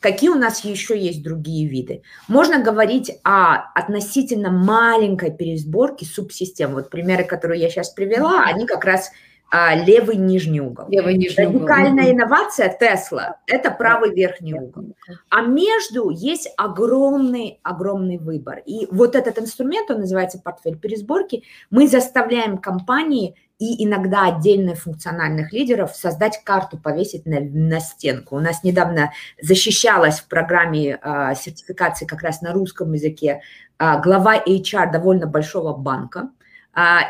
Какие 0.00 0.30
у 0.30 0.36
нас 0.36 0.64
еще 0.64 0.98
есть 0.98 1.24
другие 1.24 1.66
виды? 1.66 2.02
Можно 2.28 2.62
говорить 2.62 3.18
о 3.24 3.56
относительно 3.74 4.50
маленькой 4.50 5.32
пересборке 5.32 6.06
субсистем. 6.06 6.74
Вот 6.74 6.88
примеры, 6.88 7.24
которые 7.24 7.60
я 7.60 7.68
сейчас 7.68 7.90
привела, 7.90 8.44
они 8.44 8.64
как 8.64 8.84
раз 8.84 9.10
а, 9.50 9.74
левый 9.74 10.16
нижний 10.16 10.60
угол. 10.60 10.86
Левый 10.88 11.16
нижний 11.16 11.46
Радикальная 11.46 12.04
угол. 12.04 12.14
инновация 12.14 12.68
Тесла– 12.68 13.36
это 13.46 13.70
правый 13.70 14.14
верхний 14.14 14.54
угол. 14.54 14.94
А 15.30 15.42
между 15.42 16.10
есть 16.10 16.52
огромный, 16.58 17.58
огромный 17.62 18.18
выбор. 18.18 18.60
И 18.66 18.86
вот 18.90 19.16
этот 19.16 19.38
инструмент, 19.38 19.90
он 19.90 20.00
называется 20.00 20.38
портфель 20.38 20.76
пересборки, 20.76 21.44
мы 21.70 21.88
заставляем 21.88 22.58
компании 22.58 23.36
и 23.58 23.84
иногда 23.84 24.26
отдельных 24.26 24.80
функциональных 24.80 25.52
лидеров 25.52 25.96
создать 25.96 26.42
карту, 26.44 26.78
повесить 26.78 27.26
на, 27.26 27.40
на 27.40 27.80
стенку. 27.80 28.36
У 28.36 28.40
нас 28.40 28.62
недавно 28.62 29.12
защищалась 29.40 30.20
в 30.20 30.28
программе 30.28 30.98
э, 31.02 31.34
сертификации 31.34 32.06
как 32.06 32.22
раз 32.22 32.40
на 32.40 32.52
русском 32.52 32.92
языке 32.92 33.40
э, 33.78 34.00
глава 34.00 34.36
HR 34.36 34.92
довольно 34.92 35.26
большого 35.26 35.74
банка, 35.76 36.28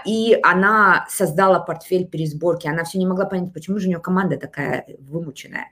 и 0.07 0.39
она 0.43 1.07
создала 1.11 1.61
портфель 1.61 2.07
пересборки. 2.07 2.67
Она 2.67 2.85
все 2.85 2.99
не 2.99 3.07
могла 3.07 3.27
понять, 3.27 3.53
почему 3.53 3.79
же 3.79 3.87
у 3.87 3.89
нее 3.91 3.99
команда 3.99 4.39
такая 4.39 4.87
вымученная. 4.99 5.67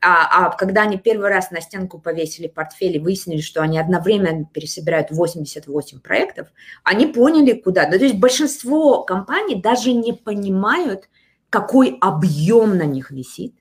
А, 0.00 0.46
а 0.46 0.50
когда 0.56 0.82
они 0.82 0.96
первый 0.96 1.28
раз 1.28 1.50
на 1.50 1.60
стенку 1.60 1.98
повесили 1.98 2.46
портфель 2.46 2.96
и 2.96 2.98
выяснили, 2.98 3.40
что 3.40 3.60
они 3.60 3.78
одновременно 3.78 4.46
пересобирают 4.46 5.10
88 5.10 6.00
проектов, 6.00 6.48
они 6.82 7.06
поняли, 7.06 7.52
куда. 7.52 7.84
Да, 7.84 7.98
то 7.98 8.04
есть 8.04 8.18
большинство 8.18 9.02
компаний 9.02 9.60
даже 9.60 9.92
не 9.92 10.12
понимают, 10.14 11.10
какой 11.50 11.98
объем 12.00 12.78
на 12.78 12.84
них 12.84 13.10
висит. 13.10 13.54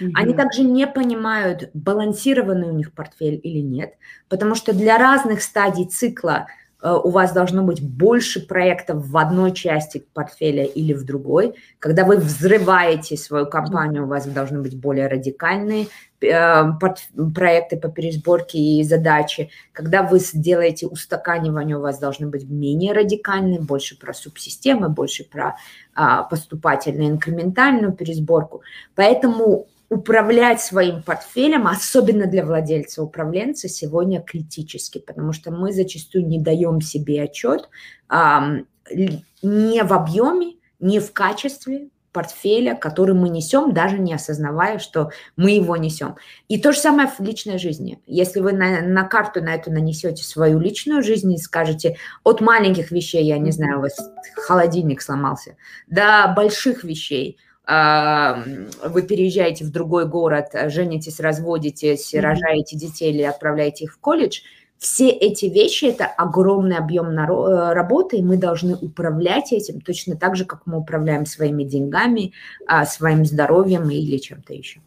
Mm-hmm. 0.00 0.10
Они 0.14 0.34
также 0.34 0.62
не 0.62 0.86
понимают, 0.86 1.70
балансированный 1.72 2.68
у 2.68 2.72
них 2.72 2.92
портфель 2.92 3.40
или 3.42 3.60
нет, 3.60 3.94
потому 4.28 4.54
что 4.54 4.72
для 4.72 4.98
разных 4.98 5.40
стадий 5.42 5.86
цикла 5.86 6.48
у 6.94 7.10
вас 7.10 7.32
должно 7.32 7.62
быть 7.62 7.82
больше 7.82 8.46
проектов 8.46 9.06
в 9.06 9.16
одной 9.16 9.52
части 9.52 10.06
портфеля 10.14 10.64
или 10.64 10.92
в 10.92 11.04
другой. 11.04 11.54
Когда 11.78 12.04
вы 12.04 12.16
взрываете 12.16 13.16
свою 13.16 13.46
компанию, 13.46 14.04
у 14.04 14.08
вас 14.08 14.26
должны 14.26 14.60
быть 14.60 14.78
более 14.78 15.08
радикальные 15.08 15.88
э, 16.20 16.64
проекты 17.34 17.76
по 17.76 17.88
пересборке 17.88 18.58
и 18.58 18.84
задачи. 18.84 19.50
Когда 19.72 20.02
вы 20.02 20.20
сделаете 20.20 20.86
устаканивание, 20.86 21.76
у 21.76 21.80
вас 21.80 21.98
должны 21.98 22.28
быть 22.28 22.48
менее 22.48 22.92
радикальные, 22.92 23.60
больше 23.60 23.98
про 23.98 24.14
субсистемы, 24.14 24.88
больше 24.88 25.24
про 25.24 25.56
а, 25.94 26.22
поступательную 26.22 27.10
инкрементальную 27.10 27.92
пересборку. 27.92 28.62
Поэтому 28.94 29.66
управлять 29.88 30.60
своим 30.60 31.02
портфелем, 31.02 31.66
особенно 31.66 32.26
для 32.26 32.44
владельца 32.44 33.02
управленца, 33.02 33.68
сегодня 33.68 34.20
критически, 34.20 34.98
потому 34.98 35.32
что 35.32 35.50
мы 35.50 35.72
зачастую 35.72 36.26
не 36.26 36.40
даем 36.40 36.80
себе 36.80 37.22
отчет 37.22 37.68
а, 38.08 38.58
не 39.42 39.82
в 39.82 39.92
объеме, 39.92 40.54
не 40.80 41.00
в 41.00 41.12
качестве 41.12 41.88
портфеля, 42.16 42.74
который 42.74 43.14
мы 43.14 43.28
несем, 43.28 43.74
даже 43.74 43.98
не 43.98 44.14
осознавая, 44.14 44.78
что 44.78 45.10
мы 45.36 45.50
его 45.50 45.76
несем. 45.76 46.16
И 46.48 46.58
то 46.58 46.72
же 46.72 46.78
самое 46.78 47.08
в 47.08 47.20
личной 47.20 47.58
жизни. 47.58 48.00
Если 48.06 48.40
вы 48.40 48.52
на, 48.52 48.80
на 48.80 49.04
карту 49.04 49.42
на 49.42 49.54
эту 49.54 49.70
нанесете 49.70 50.24
свою 50.24 50.58
личную 50.58 51.02
жизнь 51.02 51.30
и 51.34 51.36
скажете 51.36 51.98
от 52.24 52.40
маленьких 52.40 52.90
вещей, 52.90 53.22
я 53.22 53.36
не 53.36 53.50
знаю, 53.50 53.78
у 53.78 53.82
вас 53.82 53.98
холодильник 54.34 55.02
сломался, 55.02 55.56
до 55.88 56.32
больших 56.34 56.84
вещей, 56.84 57.36
вы 57.66 59.02
переезжаете 59.02 59.64
в 59.64 59.72
другой 59.72 60.06
город, 60.06 60.50
женитесь, 60.66 61.18
разводитесь, 61.18 62.14
mm-hmm. 62.14 62.20
рожаете 62.20 62.76
детей 62.76 63.12
или 63.12 63.22
отправляете 63.22 63.84
их 63.84 63.94
в 63.94 63.98
колледж– 63.98 64.40
все 64.78 65.08
эти 65.08 65.46
вещи– 65.46 65.84
это 65.86 66.04
огромный 66.06 66.76
объем 66.76 67.08
э, 67.08 67.72
работы, 67.72 68.18
и 68.18 68.22
мы 68.22 68.36
должны 68.36 68.74
управлять 68.74 69.52
этим 69.52 69.80
точно 69.80 70.16
так 70.16 70.36
же, 70.36 70.44
как 70.44 70.66
мы 70.66 70.78
управляем 70.78 71.24
своими 71.24 71.64
деньгами, 71.64 72.32
а, 72.66 72.84
своим 72.84 73.24
здоровьем 73.24 73.88
или 73.88 74.18
чем-то 74.18 74.52
еще. 74.52 74.80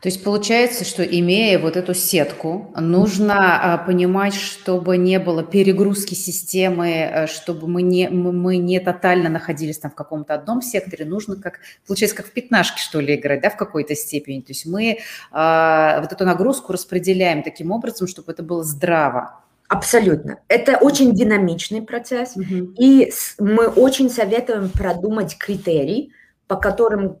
То 0.00 0.08
есть 0.08 0.24
получается, 0.24 0.84
что 0.84 1.02
имея 1.02 1.58
вот 1.58 1.76
эту 1.76 1.92
сетку, 1.92 2.72
нужно 2.74 3.74
а, 3.74 3.78
понимать, 3.78 4.34
чтобы 4.34 4.96
не 4.96 5.18
было 5.18 5.42
перегрузки 5.42 6.14
системы, 6.14 6.88
э, 6.88 7.26
чтобы 7.26 7.68
мы 7.68 7.82
не, 7.82 8.08
мы 8.08 8.56
не 8.56 8.80
тотально 8.80 9.28
находились 9.28 9.78
там 9.78 9.90
в 9.90 9.94
каком-то 9.94 10.32
одном 10.32 10.62
секторе. 10.62 11.04
Нужно 11.04 11.36
как, 11.36 11.60
получается, 11.86 12.16
как 12.16 12.26
в 12.26 12.32
пятнашке, 12.32 12.80
что 12.80 12.98
ли, 13.00 13.14
играть, 13.14 13.42
да, 13.42 13.50
в 13.50 13.58
какой-то 13.58 13.94
степени. 13.94 14.40
То 14.40 14.52
есть 14.52 14.64
мы 14.64 15.00
а, 15.32 16.00
вот 16.00 16.10
эту 16.12 16.24
нагрузку 16.24 16.72
распределяем 16.72 17.42
таким 17.42 17.70
образом, 17.70 18.06
чтобы 18.06 18.32
это 18.32 18.42
было 18.42 18.64
здраво. 18.64 19.40
Абсолютно. 19.68 20.40
Это 20.48 20.78
очень 20.78 21.14
динамичный 21.14 21.82
процесс, 21.82 22.36
угу. 22.36 22.72
и 22.76 23.12
мы 23.38 23.68
очень 23.68 24.10
советуем 24.10 24.70
продумать 24.70 25.36
критерий, 25.38 26.12
по 26.50 26.56
которым 26.56 27.14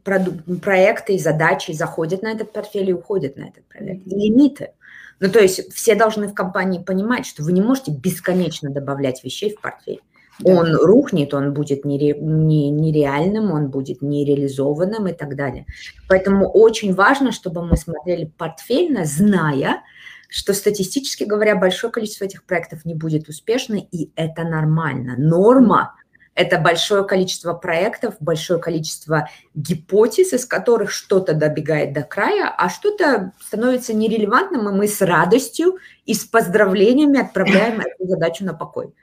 проекты 0.60 1.14
и 1.14 1.18
задачи 1.20 1.70
заходят 1.70 2.22
на 2.22 2.32
этот 2.32 2.52
портфель 2.52 2.90
и 2.90 2.92
уходят 2.92 3.36
на 3.36 3.44
этот 3.44 3.64
проект. 3.68 4.04
И 4.04 4.10
лимиты. 4.10 4.72
Ну, 5.20 5.30
то 5.30 5.38
есть 5.38 5.72
все 5.72 5.94
должны 5.94 6.26
в 6.26 6.34
компании 6.34 6.82
понимать, 6.82 7.26
что 7.26 7.44
вы 7.44 7.52
не 7.52 7.60
можете 7.60 7.92
бесконечно 7.92 8.70
добавлять 8.70 9.22
вещей 9.22 9.54
в 9.54 9.60
портфель. 9.60 10.00
Он 10.42 10.74
рухнет, 10.74 11.32
он 11.32 11.54
будет 11.54 11.84
нере, 11.84 12.16
не, 12.18 12.70
нереальным, 12.70 13.52
он 13.52 13.68
будет 13.68 14.02
нереализованным 14.02 15.06
и 15.06 15.12
так 15.12 15.36
далее. 15.36 15.64
Поэтому 16.08 16.50
очень 16.50 16.92
важно, 16.92 17.30
чтобы 17.30 17.64
мы 17.64 17.76
смотрели 17.76 18.24
портфельно, 18.36 19.04
зная, 19.04 19.84
что 20.28 20.54
статистически 20.54 21.22
говоря, 21.22 21.54
большое 21.54 21.92
количество 21.92 22.24
этих 22.24 22.42
проектов 22.42 22.84
не 22.84 22.96
будет 22.96 23.28
успешно, 23.28 23.76
и 23.76 24.10
это 24.16 24.42
нормально. 24.42 25.14
Норма 25.16 25.94
это 26.34 26.58
большое 26.58 27.04
количество 27.04 27.52
проектов, 27.54 28.14
большое 28.20 28.60
количество 28.60 29.28
гипотез, 29.54 30.32
из 30.32 30.46
которых 30.46 30.90
что-то 30.90 31.34
добегает 31.34 31.92
до 31.92 32.02
края, 32.02 32.52
а 32.56 32.68
что-то 32.68 33.32
становится 33.40 33.92
нерелевантным, 33.94 34.68
и 34.68 34.72
мы 34.72 34.88
с 34.88 35.00
радостью 35.02 35.78
и 36.06 36.14
с 36.14 36.24
поздравлениями 36.24 37.20
отправляем 37.20 37.80
эту 37.80 38.06
задачу 38.06 38.44
на 38.44 38.54
покой. 38.54 38.94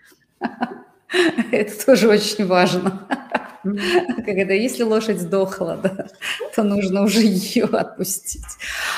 Это 1.51 1.85
тоже 1.85 2.09
очень 2.09 2.45
важно. 2.45 3.07
Когда 3.63 4.53
если 4.53 4.83
лошадь 4.83 5.19
сдохла, 5.19 5.77
да, 5.81 6.07
то 6.55 6.63
нужно 6.63 7.03
уже 7.03 7.19
ее 7.19 7.65
отпустить. 7.65 8.45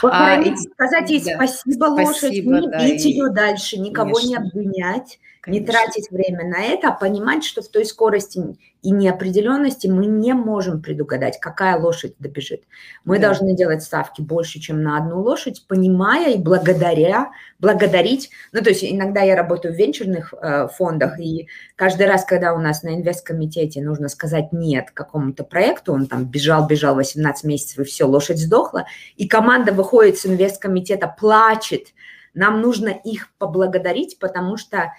Похоронить, 0.02 0.68
а, 0.68 0.74
сказать 0.74 1.10
ей 1.10 1.24
да, 1.24 1.36
спасибо, 1.36 1.86
лошадь, 1.86 2.32
не 2.32 2.68
да, 2.68 2.86
бить 2.86 3.06
ее 3.06 3.30
дальше, 3.30 3.78
никого 3.78 4.14
конечно. 4.14 4.28
не 4.28 4.36
обвинять. 4.36 5.20
Конечно. 5.42 5.62
Не 5.62 5.66
тратить 5.66 6.12
время 6.12 6.46
на 6.46 6.62
это, 6.62 6.90
а 6.90 6.92
понимать, 6.92 7.46
что 7.46 7.62
в 7.62 7.70
той 7.70 7.86
скорости 7.86 8.58
и 8.82 8.92
неопределенности 8.92 9.88
мы 9.88 10.06
не 10.06 10.34
можем 10.34 10.82
предугадать, 10.82 11.40
какая 11.40 11.80
лошадь 11.80 12.16
добежит. 12.20 12.64
Мы 13.06 13.20
да. 13.20 13.28
должны 13.28 13.56
делать 13.56 13.82
ставки 13.82 14.22
больше, 14.22 14.60
чем 14.60 14.84
на 14.84 14.98
одну 14.98 15.22
лошадь, 15.22 15.66
понимая 15.68 16.34
и 16.34 16.38
благодаря, 16.38 17.32
благодарить. 17.60 18.30
Ну, 18.52 18.62
то 18.62 18.70
есть 18.70 18.84
иногда 18.84 19.22
я 19.22 19.38
работаю 19.38 19.74
в 19.74 19.78
венчурных 19.78 20.34
э, 20.34 20.68
фондах, 20.68 21.18
и 21.20 21.48
каждый 21.78 22.08
раз, 22.08 22.26
когда 22.26 22.54
у 22.54 22.60
нас 22.60 22.84
на 22.84 22.96
инвесткомитете 22.96 23.82
нужно 23.82 24.10
сказать 24.10 24.52
нет 24.52 24.92
какому-то 24.92 25.46
проекту, 25.46 25.94
он 25.94 26.08
там 26.08 26.26
бежал, 26.26 26.68
бежал 26.68 26.96
18 26.96 27.46
месяцев, 27.46 27.80
и 27.80 27.84
все, 27.84 28.06
лошадь 28.06 28.40
сдохла, 28.40 28.86
и 29.16 29.26
команда 29.28 29.72
выходит 29.72 30.18
с 30.18 30.26
инвесткомитета, 30.26 31.14
плачет, 31.18 31.88
нам 32.34 32.62
нужно 32.62 32.90
их 32.90 33.34
поблагодарить, 33.38 34.20
потому 34.20 34.58
что 34.58 34.94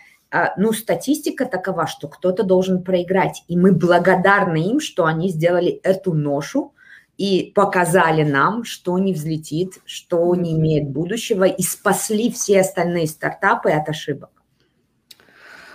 ну, 0.56 0.72
статистика 0.72 1.44
такова, 1.44 1.86
что 1.86 2.08
кто-то 2.08 2.44
должен 2.44 2.82
проиграть. 2.82 3.44
И 3.48 3.56
мы 3.56 3.72
благодарны 3.72 4.70
им, 4.70 4.80
что 4.80 5.06
они 5.06 5.28
сделали 5.28 5.72
эту 5.82 6.14
ношу 6.14 6.72
и 7.16 7.52
показали 7.54 8.22
нам, 8.22 8.64
что 8.64 8.98
не 8.98 9.12
взлетит, 9.12 9.80
что 9.84 10.34
не 10.34 10.52
имеет 10.54 10.88
будущего, 10.88 11.44
и 11.44 11.62
спасли 11.62 12.30
все 12.30 12.60
остальные 12.60 13.08
стартапы 13.08 13.70
от 13.70 13.88
ошибок. 13.88 14.39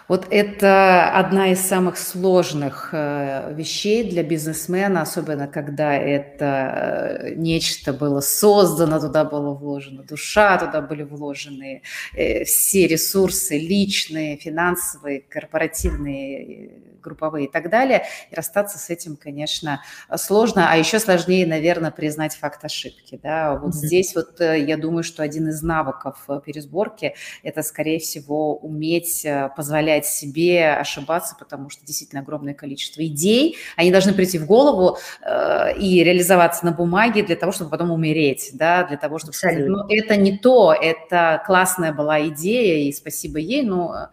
Вот 0.07 0.27
это 0.29 1.09
одна 1.09 1.51
из 1.51 1.61
самых 1.61 1.97
сложных 1.97 2.89
э, 2.91 3.53
вещей 3.55 4.07
для 4.07 4.21
бизнесмена, 4.21 5.01
особенно 5.01 5.47
когда 5.47 5.95
это 5.95 7.21
э, 7.23 7.33
нечто 7.35 7.91
было 7.91 8.21
создано, 8.21 8.99
туда 8.99 9.25
была 9.25 9.55
вложена 9.55 10.03
душа, 10.03 10.59
туда 10.59 10.81
были 10.81 11.01
вложены 11.01 11.81
э, 12.13 12.43
все 12.43 12.85
ресурсы 12.85 13.57
личные, 13.57 14.37
финансовые, 14.37 15.21
корпоративные, 15.21 16.69
групповые 17.01 17.47
и 17.47 17.51
так 17.51 17.71
далее. 17.71 18.05
И 18.29 18.35
расстаться 18.35 18.77
с 18.77 18.91
этим, 18.91 19.15
конечно, 19.15 19.81
сложно, 20.17 20.71
а 20.71 20.77
еще 20.77 20.99
сложнее, 20.99 21.47
наверное, 21.47 21.91
признать 21.91 22.35
факт 22.35 22.63
ошибки. 22.63 23.19
Да? 23.21 23.55
Вот 23.55 23.69
mm-hmm. 23.69 23.77
здесь 23.77 24.15
вот 24.15 24.39
я 24.39 24.77
думаю, 24.77 25.03
что 25.03 25.23
один 25.23 25.49
из 25.49 25.63
навыков 25.63 26.27
пересборки– 26.45 27.15
это, 27.43 27.63
скорее 27.63 27.99
всего, 27.99 28.55
уметь 28.57 29.25
позволять 29.55 29.94
позволять 29.95 30.05
себе 30.05 30.73
ошибаться, 30.73 31.35
потому 31.37 31.69
что 31.69 31.85
действительно 31.85 32.21
огромное 32.21 32.53
количество 32.53 33.05
идей, 33.05 33.57
они 33.77 33.91
должны 33.91 34.13
прийти 34.13 34.39
в 34.39 34.45
голову 34.45 34.97
э, 35.21 35.77
и 35.79 36.03
реализоваться 36.03 36.65
на 36.65 36.71
бумаге 36.71 37.23
для 37.23 37.35
того, 37.35 37.51
чтобы 37.51 37.69
потом 37.69 37.91
умереть, 37.91 38.51
да, 38.53 38.83
для 38.83 38.97
того, 38.97 39.19
чтобы 39.19 39.33
сказать, 39.33 39.65
ну, 39.67 39.87
это 39.89 40.15
не 40.15 40.37
то, 40.37 40.73
это 40.73 41.41
классная 41.45 41.93
была 41.93 42.27
идея, 42.27 42.87
и 42.87 42.91
спасибо 42.91 43.39
ей, 43.39 43.63
но 43.63 44.09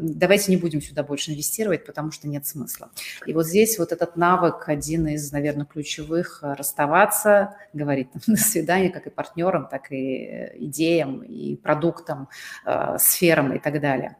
давайте 0.00 0.50
не 0.50 0.56
будем 0.56 0.80
сюда 0.80 1.02
больше 1.02 1.30
инвестировать, 1.32 1.84
потому 1.84 2.10
что 2.10 2.28
нет 2.28 2.46
смысла. 2.46 2.90
И 3.26 3.32
вот 3.32 3.46
здесь 3.46 3.78
вот 3.78 3.92
этот 3.92 4.16
навык 4.16 4.68
один 4.68 5.06
из, 5.08 5.32
наверное, 5.32 5.66
ключевых– 5.66 6.40
расставаться, 6.42 7.54
говорить 7.72 8.08
до 8.26 8.36
свидания 8.36 8.90
как 8.90 9.06
и 9.06 9.10
партнерам, 9.10 9.68
так 9.70 9.90
и 9.92 10.50
идеям, 10.54 11.22
и 11.22 11.56
продуктам, 11.56 12.28
э, 12.64 12.96
сферам 12.98 13.52
и 13.52 13.58
так 13.58 13.80
далее. 13.80 14.16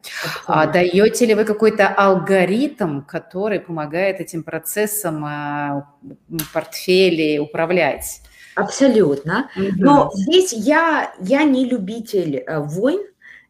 А 0.47 0.65
даете 0.67 1.25
ли 1.25 1.35
вы 1.35 1.45
какой-то 1.45 1.87
алгоритм, 1.87 3.01
который 3.01 3.59
помогает 3.59 4.19
этим 4.19 4.43
процессам 4.43 5.25
э, 5.25 5.83
портфели 6.53 7.37
управлять? 7.37 8.21
Абсолютно. 8.55 9.49
Угу. 9.55 9.65
Но 9.77 10.11
здесь 10.13 10.53
я, 10.53 11.13
я 11.19 11.43
не 11.43 11.65
любитель 11.65 12.37
э, 12.37 12.59
войн, 12.59 13.01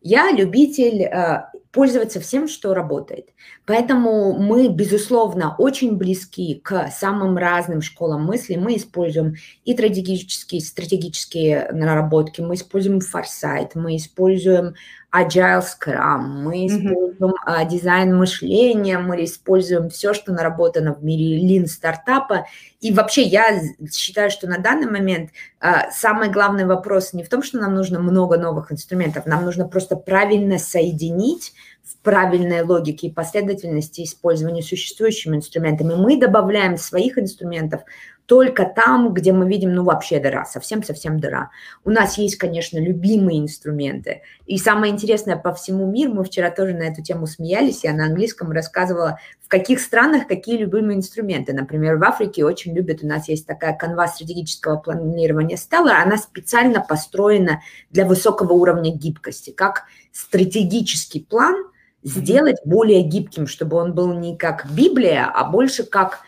я 0.01 0.31
любитель 0.31 1.03
э, 1.03 1.45
пользоваться 1.73 2.19
всем, 2.21 2.47
что 2.47 2.75
работает. 2.75 3.29
Поэтому 3.65 4.33
мы, 4.33 4.69
безусловно, 4.69 5.55
очень 5.57 5.97
близки 5.97 6.61
к 6.63 6.89
самым 6.91 7.35
разным 7.35 7.81
школам 7.81 8.25
мысли. 8.25 8.55
Мы 8.55 8.77
используем 8.77 9.35
и 9.65 9.73
стратегические, 9.73 10.61
стратегические 10.61 11.69
наработки, 11.71 12.41
мы 12.41 12.53
используем 12.53 13.01
форсайт, 13.01 13.73
мы 13.73 13.95
используем 13.95 14.75
Agile 15.13 15.61
Scrum, 15.61 16.21
мы 16.41 16.65
используем 16.65 17.13
mm-hmm. 17.19 17.69
дизайн 17.69 18.17
мышления, 18.17 18.97
мы 18.97 19.23
используем 19.23 19.89
все, 19.89 20.13
что 20.13 20.33
наработано 20.33 20.95
в 20.95 21.03
мире 21.03 21.39
Lean 21.39 21.67
стартапа. 21.67 22.47
И 22.81 22.91
вообще 22.91 23.21
я 23.21 23.61
считаю, 23.91 24.31
что 24.31 24.47
на 24.47 24.57
данный 24.57 24.89
момент 24.89 25.29
а, 25.59 25.91
самый 25.91 26.29
главный 26.29 26.65
вопрос 26.65 27.13
не 27.13 27.23
в 27.23 27.29
том, 27.29 27.43
что 27.43 27.59
нам 27.59 27.75
нужно 27.75 27.99
много 27.99 28.37
новых 28.37 28.71
инструментов, 28.71 29.27
нам 29.27 29.45
нужно 29.45 29.67
просто 29.67 29.95
правильно 29.95 30.57
соединить 30.57 31.53
в 31.83 31.97
правильной 31.97 32.63
логике 32.63 33.07
и 33.07 33.13
последовательности 33.13 34.03
использования 34.03 34.63
существующими 34.63 35.35
инструментами. 35.35 35.93
Мы 35.93 36.19
добавляем 36.19 36.77
своих 36.77 37.19
инструментов 37.19 37.81
только 38.25 38.65
там, 38.65 39.13
где 39.13 39.33
мы 39.33 39.47
видим, 39.47 39.73
ну, 39.73 39.83
вообще 39.83 40.19
дыра, 40.19 40.45
совсем-совсем 40.45 41.19
дыра. 41.19 41.49
У 41.83 41.89
нас 41.89 42.17
есть, 42.17 42.37
конечно, 42.37 42.77
любимые 42.77 43.39
инструменты. 43.39 44.21
И 44.45 44.57
самое 44.57 44.93
интересное, 44.93 45.35
по 45.35 45.53
всему 45.53 45.85
миру, 45.85 46.13
мы 46.13 46.23
вчера 46.23 46.49
тоже 46.49 46.73
на 46.73 46.83
эту 46.83 47.03
тему 47.03 47.27
смеялись, 47.27 47.83
я 47.83 47.93
на 47.93 48.05
английском 48.05 48.51
рассказывала, 48.51 49.19
в 49.41 49.49
каких 49.49 49.79
странах 49.79 50.27
какие 50.27 50.57
любимые 50.57 50.97
инструменты. 50.97 51.53
Например, 51.53 51.97
в 51.97 52.03
Африке 52.03 52.45
очень 52.45 52.73
любят, 52.73 53.03
у 53.03 53.07
нас 53.07 53.27
есть 53.27 53.45
такая 53.45 53.75
канва 53.75 54.07
стратегического 54.07 54.77
планирования 54.77 55.57
стала, 55.57 55.97
она 56.01 56.17
специально 56.17 56.81
построена 56.81 57.61
для 57.91 58.05
высокого 58.05 58.53
уровня 58.53 58.95
гибкости, 58.95 59.51
как 59.51 59.83
стратегический 60.11 61.19
план– 61.19 61.55
сделать 62.03 62.57
более 62.65 63.01
гибким, 63.01 63.47
чтобы 63.47 63.77
он 63.77 63.93
был 63.93 64.13
не 64.13 64.37
как 64.37 64.69
Библия, 64.71 65.31
а 65.33 65.45
больше 65.45 65.83
как 65.83 66.19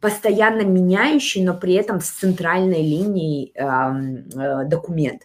постоянно 0.00 0.62
меняющий, 0.62 1.42
но 1.42 1.54
при 1.54 1.74
этом 1.74 2.00
с 2.00 2.10
центральной 2.10 2.82
линией 2.82 3.52
э, 3.54 4.64
документ. 4.66 5.22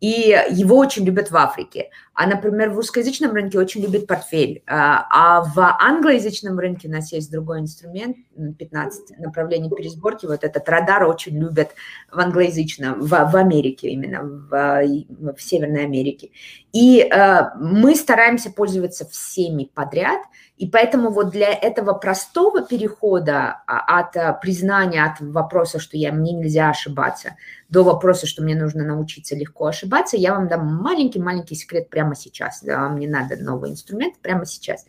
И 0.00 0.34
его 0.50 0.76
очень 0.76 1.04
любят 1.04 1.30
в 1.30 1.36
Африке. 1.36 1.90
А, 2.20 2.26
например, 2.26 2.70
в 2.70 2.74
русскоязычном 2.74 3.32
рынке 3.32 3.60
очень 3.60 3.80
любят 3.80 4.08
портфель. 4.08 4.64
А, 4.66 5.06
а 5.08 5.40
в 5.44 5.60
англоязычном 5.60 6.58
рынке 6.58 6.88
у 6.88 6.90
нас 6.90 7.12
есть 7.12 7.30
другой 7.30 7.60
инструмент, 7.60 8.16
15 8.58 9.20
направлений 9.20 9.70
пересборки. 9.70 10.26
Вот 10.26 10.42
этот 10.42 10.68
радар 10.68 11.04
очень 11.04 11.38
любят 11.38 11.68
в 12.10 12.18
англоязычном, 12.18 13.02
в, 13.02 13.08
в 13.08 13.36
Америке 13.36 13.90
именно, 13.90 14.24
в, 14.24 15.32
в 15.32 15.40
Северной 15.40 15.84
Америке. 15.84 16.30
И 16.72 17.02
а, 17.02 17.54
мы 17.54 17.94
стараемся 17.94 18.50
пользоваться 18.50 19.06
всеми 19.06 19.70
подряд– 19.72 20.18
и 20.58 20.66
поэтому 20.66 21.10
вот 21.10 21.30
для 21.30 21.52
этого 21.52 21.94
простого 21.94 22.62
перехода 22.62 23.62
а, 23.66 24.00
от 24.00 24.16
а, 24.16 24.32
признания, 24.32 25.04
от 25.04 25.20
вопроса, 25.20 25.78
что 25.78 25.96
я, 25.96 26.12
мне 26.12 26.32
нельзя 26.32 26.70
ошибаться, 26.70 27.36
до 27.68 27.84
вопроса, 27.84 28.26
что 28.26 28.42
мне 28.42 28.56
нужно 28.56 28.84
научиться 28.84 29.36
легко 29.36 29.66
ошибаться, 29.66 30.16
я 30.16 30.34
вам 30.34 30.48
дам 30.48 30.66
маленький-маленький 30.82 31.54
секрет 31.54 31.90
прямо 31.90 32.07
сейчас. 32.14 32.62
Да, 32.62 32.80
вам 32.80 32.98
не 32.98 33.06
надо 33.06 33.36
новый 33.36 33.70
инструмент 33.70 34.18
прямо 34.20 34.46
сейчас. 34.46 34.86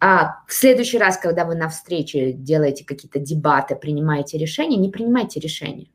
А 0.00 0.42
в 0.46 0.52
следующий 0.52 0.98
раз, 0.98 1.18
когда 1.18 1.44
вы 1.44 1.54
на 1.54 1.68
встрече 1.68 2.32
делаете 2.32 2.84
какие-то 2.84 3.18
дебаты, 3.18 3.76
принимаете 3.76 4.38
решения, 4.38 4.76
не 4.76 4.88
принимайте 4.88 5.40
решения. 5.40 5.88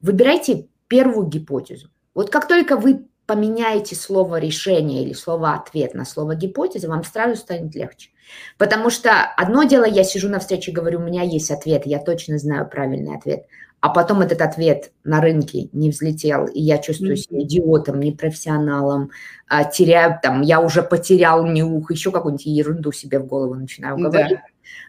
Выбирайте 0.00 0.66
первую 0.88 1.28
гипотезу. 1.28 1.88
Вот 2.12 2.30
как 2.30 2.48
только 2.48 2.76
вы 2.76 3.06
поменяете 3.26 3.94
слово 3.94 4.40
решение 4.40 5.04
или 5.04 5.12
слово 5.12 5.54
ответ 5.54 5.94
на 5.94 6.04
слово 6.04 6.34
гипотеза, 6.34 6.88
вам 6.88 7.04
сразу 7.04 7.36
станет 7.36 7.74
легче. 7.74 8.10
Потому 8.58 8.90
что 8.90 9.10
одно 9.36 9.62
дело, 9.62 9.84
я 9.84 10.04
сижу 10.04 10.28
на 10.28 10.40
встрече 10.40 10.70
и 10.70 10.74
говорю, 10.74 10.98
у 10.98 11.04
меня 11.04 11.22
есть 11.22 11.50
ответ, 11.50 11.86
я 11.86 11.98
точно 11.98 12.38
знаю 12.38 12.68
правильный 12.68 13.16
ответ, 13.16 13.46
а 13.82 13.88
потом 13.88 14.20
этот 14.20 14.40
ответ 14.40 14.92
на 15.02 15.20
рынке 15.20 15.68
не 15.72 15.90
взлетел, 15.90 16.46
и 16.46 16.60
я 16.60 16.78
чувствую 16.78 17.16
себя 17.16 17.42
идиотом, 17.42 17.98
непрофессионалом, 17.98 19.10
а, 19.48 19.64
теряю, 19.64 20.20
там, 20.22 20.40
я 20.42 20.60
уже 20.60 20.84
потерял 20.84 21.44
нюх, 21.44 21.90
еще 21.90 22.12
какую-нибудь 22.12 22.46
ерунду 22.46 22.92
себе 22.92 23.18
в 23.18 23.26
голову 23.26 23.56
начинаю 23.56 23.96
говорить. 23.96 24.38
Да. 24.38 24.42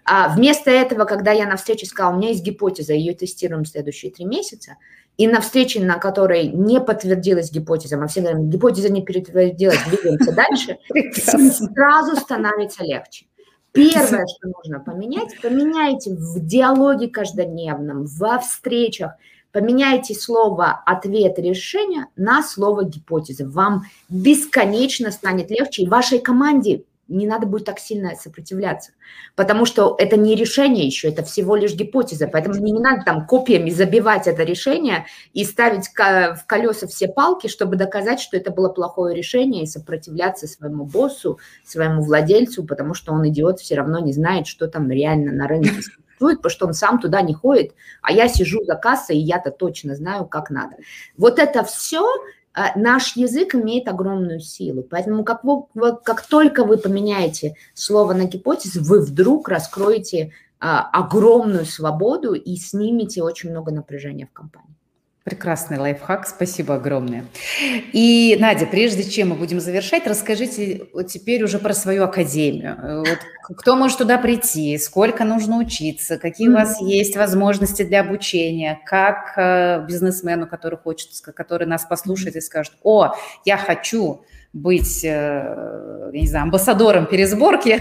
А 0.05 0.35
вместо 0.35 0.69
этого, 0.69 1.05
когда 1.05 1.31
я 1.31 1.47
на 1.47 1.57
встрече 1.57 1.87
сказала, 1.87 2.13
у 2.13 2.17
меня 2.17 2.29
есть 2.29 2.43
гипотеза, 2.43 2.93
ее 2.93 3.15
тестируем 3.15 3.65
следующие 3.65 4.11
три 4.11 4.25
месяца, 4.25 4.75
и 5.17 5.27
на 5.27 5.41
встрече, 5.41 5.79
на 5.79 5.97
которой 5.97 6.49
не 6.49 6.79
подтвердилась 6.79 7.51
гипотеза, 7.51 7.97
мы 7.97 8.07
все 8.07 8.21
говорим, 8.21 8.47
гипотеза 8.51 8.91
не 8.91 9.01
подтвердилась, 9.01 9.79
двигаемся 9.87 10.33
дальше, 10.33 10.77
сразу 11.73 12.15
становится 12.15 12.83
легче. 12.83 13.25
Первое, 13.73 14.25
что 14.27 14.49
нужно 14.49 14.79
поменять, 14.79 15.35
поменяйте 15.41 16.11
в 16.11 16.39
диалоге 16.45 17.07
каждодневном, 17.07 18.05
во 18.05 18.37
встречах, 18.37 19.13
поменяйте 19.51 20.13
слово 20.13 20.81
«ответ» 20.85 21.39
решение 21.39 22.05
на 22.15 22.43
слово 22.43 22.85
«гипотеза». 22.85 23.47
Вам 23.47 23.83
бесконечно 24.09 25.09
станет 25.11 25.49
легче, 25.49 25.83
и 25.83 25.87
вашей 25.87 26.19
команде 26.19 26.83
не 27.07 27.27
надо 27.27 27.45
будет 27.45 27.65
так 27.65 27.79
сильно 27.79 28.15
сопротивляться, 28.15 28.91
потому 29.35 29.65
что 29.65 29.95
это 29.97 30.15
не 30.17 30.35
решение 30.35 30.85
еще, 30.85 31.09
это 31.09 31.23
всего 31.23 31.55
лишь 31.55 31.73
гипотеза, 31.73 32.27
поэтому 32.27 32.55
не 32.55 32.73
надо 32.73 33.03
там 33.03 33.27
копиями 33.27 33.69
забивать 33.69 34.27
это 34.27 34.43
решение 34.43 35.05
и 35.33 35.43
ставить 35.43 35.89
в 35.89 36.45
колеса 36.47 36.87
все 36.87 37.07
палки, 37.07 37.47
чтобы 37.47 37.75
доказать, 37.75 38.19
что 38.19 38.37
это 38.37 38.51
было 38.51 38.69
плохое 38.69 39.15
решение 39.15 39.63
и 39.63 39.67
сопротивляться 39.67 40.47
своему 40.47 40.85
боссу, 40.85 41.39
своему 41.65 42.01
владельцу, 42.01 42.63
потому 42.63 42.93
что 42.93 43.11
он 43.13 43.27
идиот 43.27 43.59
все 43.59 43.75
равно 43.75 43.99
не 43.99 44.13
знает, 44.13 44.47
что 44.47 44.67
там 44.67 44.89
реально 44.89 45.33
на 45.33 45.47
рынке 45.47 45.71
существует, 45.81 46.37
потому 46.37 46.51
что 46.51 46.67
он 46.67 46.73
сам 46.73 46.99
туда 46.99 47.21
не 47.21 47.33
ходит, 47.33 47.73
а 48.01 48.13
я 48.13 48.27
сижу 48.29 48.63
за 48.63 48.75
кассой, 48.75 49.17
и 49.17 49.21
я-то 49.21 49.51
точно 49.51 49.95
знаю, 49.95 50.25
как 50.25 50.49
надо. 50.49 50.77
Вот 51.17 51.39
это 51.39 51.63
все 51.63 52.05
наш 52.75 53.15
язык 53.15 53.55
имеет 53.55 53.87
огромную 53.87 54.39
силу. 54.39 54.83
Поэтому 54.83 55.23
как, 55.23 55.43
вы, 55.43 55.95
как 56.03 56.25
только 56.25 56.63
вы 56.63 56.77
поменяете 56.77 57.55
слово 57.73 58.13
на 58.13 58.25
гипотезу, 58.25 58.83
вы 58.83 59.01
вдруг 59.01 59.49
раскроете 59.49 60.33
а, 60.59 60.81
огромную 60.81 61.65
свободу 61.65 62.33
и 62.33 62.55
снимете 62.55 63.23
очень 63.23 63.49
много 63.49 63.71
напряжения 63.71 64.27
в 64.27 64.31
компании. 64.31 64.75
Прекрасный 65.23 65.77
лайфхак, 65.77 66.27
спасибо 66.27 66.75
огромное. 66.75 67.25
И, 67.93 68.35
Надя, 68.41 68.65
прежде 68.65 69.09
чем 69.09 69.29
мы 69.29 69.35
будем 69.35 69.61
завершать, 69.61 70.05
расскажите 70.05 70.87
вот 70.91 71.07
теперь 71.07 71.41
уже 71.45 71.59
про 71.59 71.73
свою 71.73 72.03
академию. 72.03 72.77
Вот, 72.99 73.19
кто 73.55 73.77
может 73.77 73.99
туда 73.99 74.17
прийти, 74.17 74.77
сколько 74.77 75.23
нужно 75.23 75.59
учиться, 75.59 76.17
какие 76.17 76.49
у 76.49 76.53
вас 76.53 76.81
есть 76.81 77.15
возможности 77.15 77.83
для 77.83 78.01
обучения, 78.01 78.81
как 78.85 79.33
э, 79.37 79.85
бизнесмену, 79.87 80.45
который 80.45 80.77
хочет, 80.77 81.09
который 81.33 81.67
нас 81.67 81.85
послушает 81.85 82.35
и 82.35 82.41
скажет, 82.41 82.73
о, 82.83 83.13
я 83.45 83.55
хочу 83.55 84.25
быть, 84.51 85.05
э, 85.05 86.09
я 86.11 86.19
не 86.19 86.27
знаю, 86.27 86.43
амбассадором 86.43 87.05
пересборки. 87.05 87.79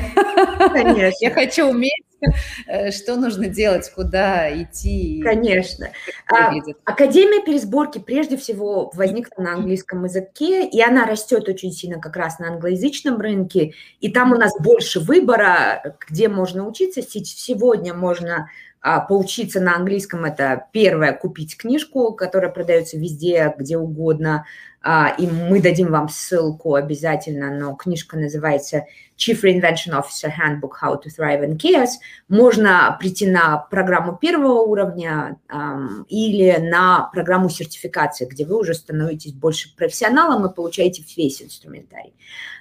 Конечно. 0.72 1.10
Я 1.20 1.30
хочу 1.30 1.66
уметь 1.66 2.04
что 2.90 3.16
нужно 3.16 3.48
делать, 3.48 3.90
куда 3.94 4.50
идти? 4.62 5.20
Конечно. 5.22 5.90
А, 6.26 6.52
Академия 6.84 7.44
пересборки 7.44 7.98
прежде 7.98 8.36
всего 8.36 8.90
возникла 8.94 9.42
на 9.42 9.54
английском 9.54 10.04
языке, 10.04 10.66
и 10.66 10.80
она 10.80 11.06
растет 11.06 11.48
очень 11.48 11.72
сильно 11.72 12.00
как 12.00 12.16
раз 12.16 12.38
на 12.38 12.48
англоязычном 12.48 13.20
рынке, 13.20 13.74
и 14.00 14.10
там 14.10 14.32
у 14.32 14.36
нас 14.36 14.52
больше 14.60 15.00
выбора, 15.00 15.96
где 16.08 16.28
можно 16.28 16.66
учиться. 16.66 17.02
Сегодня 17.02 17.94
можно 17.94 18.48
а, 18.84 19.00
поучиться 19.00 19.60
на 19.60 19.76
английском– 19.76 20.24
это 20.26 20.66
первое, 20.72 21.12
купить 21.12 21.56
книжку, 21.56 22.12
которая 22.14 22.50
продается 22.50 22.98
везде, 22.98 23.54
где 23.56 23.78
угодно, 23.78 24.44
а, 24.82 25.14
и 25.16 25.28
мы 25.28 25.62
дадим 25.62 25.92
вам 25.92 26.08
ссылку 26.08 26.74
обязательно, 26.74 27.56
но 27.56 27.76
книжка 27.76 28.18
называется 28.18 28.86
Chief 29.22 29.40
Reinvention 29.44 29.92
Officer 29.94 30.28
Handbook 30.28 30.76
How 30.82 30.96
to 30.96 31.08
Thrive 31.08 31.44
in 31.44 31.56
Chaos. 31.56 32.00
Можно 32.28 32.96
прийти 32.98 33.30
на 33.30 33.56
программу 33.56 34.16
первого 34.16 34.62
уровня 34.62 35.38
um, 35.48 36.04
или 36.08 36.56
на 36.58 37.08
программу 37.12 37.48
сертификации, 37.48 38.26
где 38.26 38.44
вы 38.44 38.58
уже 38.58 38.74
становитесь 38.74 39.32
больше 39.32 39.74
профессионалом 39.76 40.44
и 40.46 40.52
получаете 40.52 41.04
весь 41.16 41.40
инструментарий. 41.40 42.14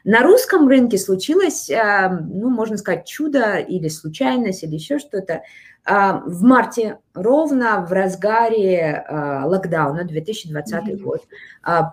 На 0.03 0.22
русском 0.22 0.68
рынке 0.68 0.99
случилось, 0.99 1.68
uh, 1.70 2.09
ну, 2.09 2.49
можно 2.49 2.78
сказать, 2.78 3.07
чудо 3.07 3.55
или 3.57 3.88
случайность, 3.88 4.64
или 4.64 4.76
еще 4.76 4.99
что-то. 4.99 5.41
Uh, 5.84 6.22
в 6.28 6.43
марте, 6.43 6.99
ровно 7.14 7.86
в 7.86 7.91
разгаре 7.91 9.05
uh, 9.09 9.45
локдауна 9.45 10.05
2020 10.05 10.74
mm-hmm. 10.74 10.97
год, 10.97 11.22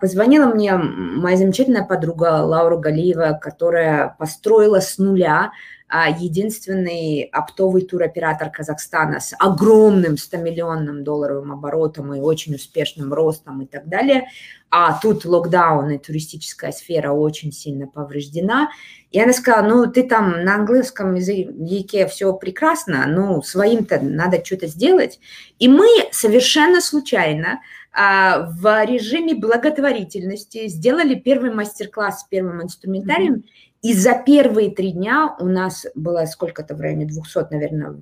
позвонила 0.00 0.46
мне 0.46 0.76
моя 0.76 1.36
замечательная 1.36 1.84
подруга 1.84 2.42
Лаура 2.42 2.76
Галиева, 2.76 3.38
которая 3.40 4.16
построила 4.18 4.80
с 4.80 4.98
нуля 4.98 5.50
а, 5.90 6.10
единственный 6.10 7.22
оптовый 7.32 7.80
туроператор 7.80 8.50
Казахстана 8.50 9.20
с 9.20 9.34
огромным 9.38 10.14
100-миллионным 10.14 11.02
долларовым 11.02 11.52
оборотом 11.52 12.12
и 12.12 12.20
очень 12.20 12.54
успешным 12.56 13.14
ростом 13.14 13.62
и 13.62 13.66
так 13.66 13.88
далее. 13.88 14.26
А 14.70 15.00
тут 15.00 15.24
локдаун 15.24 15.90
и 15.90 15.98
туристическая 15.98 16.72
сфера 16.72 17.12
очень 17.12 17.52
сильно 17.52 17.86
повреждена. 17.86 18.68
И 19.12 19.18
она 19.18 19.32
сказала, 19.32 19.66
ну, 19.66 19.90
ты 19.90 20.06
там 20.06 20.44
на 20.44 20.56
английском 20.56 21.14
языке 21.14 22.06
все 22.06 22.34
прекрасно, 22.34 23.06
ну, 23.06 23.40
своим-то 23.40 23.98
надо 24.02 24.44
что-то 24.44 24.66
сделать. 24.66 25.07
И 25.58 25.68
мы 25.68 25.88
совершенно 26.12 26.80
случайно 26.80 27.60
а, 27.92 28.50
в 28.50 28.84
режиме 28.84 29.34
благотворительности 29.34 30.68
сделали 30.68 31.14
первый 31.14 31.52
мастер-класс 31.52 32.20
с 32.20 32.24
первым 32.24 32.62
инструментарием, 32.62 33.34
mm-hmm. 33.36 33.68
И 33.80 33.94
за 33.94 34.20
первые 34.26 34.70
три 34.70 34.90
дня 34.90 35.36
у 35.38 35.46
нас 35.46 35.86
было 35.94 36.24
сколько-то 36.24 36.74
в 36.74 36.80
районе 36.80 37.06
200, 37.06 37.52
наверное, 37.52 37.94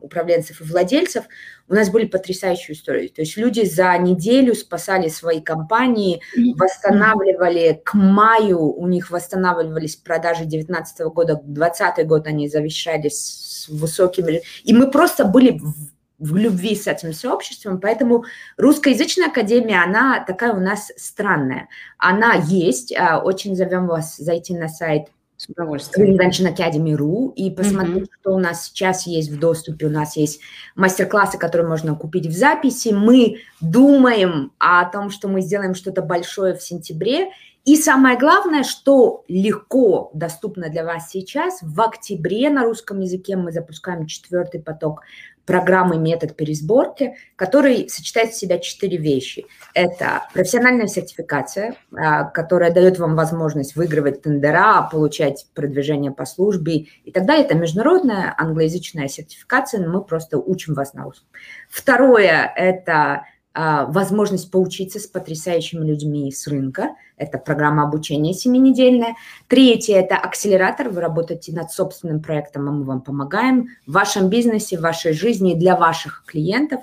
управленцев 0.00 0.60
и 0.60 0.64
владельцев. 0.64 1.24
У 1.68 1.74
нас 1.74 1.90
были 1.90 2.06
потрясающие 2.06 2.76
истории. 2.76 3.08
То 3.08 3.22
есть 3.22 3.36
люди 3.36 3.64
за 3.64 3.98
неделю 3.98 4.54
спасали 4.54 5.08
свои 5.08 5.40
компании, 5.40 6.20
восстанавливали 6.56 7.80
к 7.84 7.94
маю, 7.94 8.60
у 8.60 8.86
них 8.86 9.10
восстанавливались 9.10 9.96
продажи 9.96 10.44
2019 10.44 11.00
года, 11.06 11.40
2020 11.42 12.06
год 12.06 12.26
они 12.28 12.48
завещали 12.48 13.08
с 13.08 13.66
высокими... 13.68 14.42
И 14.62 14.72
мы 14.72 14.88
просто 14.92 15.24
были 15.24 15.58
в 15.58 15.95
любви 16.18 16.74
с 16.74 16.86
этим 16.86 17.12
сообществом, 17.12 17.80
поэтому 17.80 18.24
русскоязычная 18.56 19.28
академия, 19.28 19.82
она 19.82 20.24
такая 20.24 20.54
у 20.54 20.60
нас 20.60 20.90
странная. 20.96 21.68
Она 21.98 22.34
есть, 22.34 22.94
а, 22.96 23.20
очень 23.20 23.54
зовем 23.54 23.86
вас 23.86 24.16
зайти 24.16 24.54
на 24.54 24.68
сайт 24.68 25.08
с 25.36 25.48
удовольствием. 25.48 26.16
Reinvention 26.16 26.54
Academy.ru 26.54 27.32
и 27.34 27.50
посмотреть, 27.50 28.04
mm-hmm. 28.04 28.20
что 28.20 28.34
у 28.34 28.38
нас 28.38 28.64
сейчас 28.64 29.06
есть 29.06 29.30
в 29.30 29.38
доступе. 29.38 29.86
У 29.86 29.90
нас 29.90 30.16
есть 30.16 30.40
мастер-классы, 30.74 31.38
которые 31.38 31.68
можно 31.68 31.94
купить 31.94 32.26
в 32.26 32.32
записи. 32.32 32.88
Мы 32.88 33.40
думаем 33.60 34.52
о 34.58 34.84
том, 34.86 35.10
что 35.10 35.28
мы 35.28 35.42
сделаем 35.42 35.74
что-то 35.74 36.00
большое 36.02 36.54
в 36.54 36.62
сентябре. 36.62 37.30
И 37.66 37.76
самое 37.76 38.16
главное, 38.16 38.62
что 38.62 39.24
легко 39.26 40.10
доступно 40.14 40.70
для 40.70 40.84
вас 40.84 41.10
сейчас, 41.10 41.58
в 41.62 41.80
октябре 41.80 42.48
на 42.48 42.62
русском 42.62 43.00
языке 43.00 43.36
мы 43.36 43.50
запускаем 43.50 44.06
четвертый 44.06 44.62
поток 44.62 45.02
программы 45.46 45.96
«Метод 45.96 46.36
пересборки», 46.36 47.14
который 47.36 47.88
сочетает 47.88 48.32
в 48.32 48.36
себя 48.36 48.58
четыре 48.58 48.98
вещи. 48.98 49.46
Это 49.74 50.24
профессиональная 50.34 50.88
сертификация, 50.88 51.76
а, 51.96 52.24
которая 52.24 52.72
дает 52.72 52.98
вам 52.98 53.14
возможность 53.14 53.76
выигрывать 53.76 54.22
тендера, 54.22 54.88
получать 54.90 55.46
продвижение 55.54 56.10
по 56.10 56.26
службе 56.26 56.86
и 57.04 57.10
далее. 57.24 57.46
Это 57.46 57.54
международная 57.54 58.34
англоязычная 58.36 59.08
сертификация, 59.08 59.80
но 59.80 59.92
мы 59.92 60.02
просто 60.02 60.38
учим 60.38 60.74
вас 60.74 60.92
на 60.92 61.04
русском. 61.04 61.28
Второе– 61.70 62.52
это 62.56 63.22
возможность 63.56 64.50
поучиться 64.50 65.00
с 65.00 65.06
потрясающими 65.06 65.86
людьми 65.86 66.30
с 66.30 66.46
рынка. 66.46 66.90
Это 67.16 67.38
программа 67.38 67.84
обучения 67.84 68.34
семинедельная. 68.34 69.14
Третье– 69.48 69.96
это 69.96 70.16
акселератор. 70.16 70.90
Вы 70.90 71.00
работаете 71.00 71.52
над 71.52 71.70
собственным 71.70 72.20
проектом, 72.20 72.68
а 72.68 72.72
мы 72.72 72.84
вам 72.84 73.00
помогаем 73.00 73.68
в 73.86 73.92
вашем 73.92 74.28
бизнесе, 74.28 74.76
в 74.76 74.82
вашей 74.82 75.12
жизни 75.12 75.54
для 75.54 75.76
ваших 75.76 76.24
клиентов. 76.26 76.80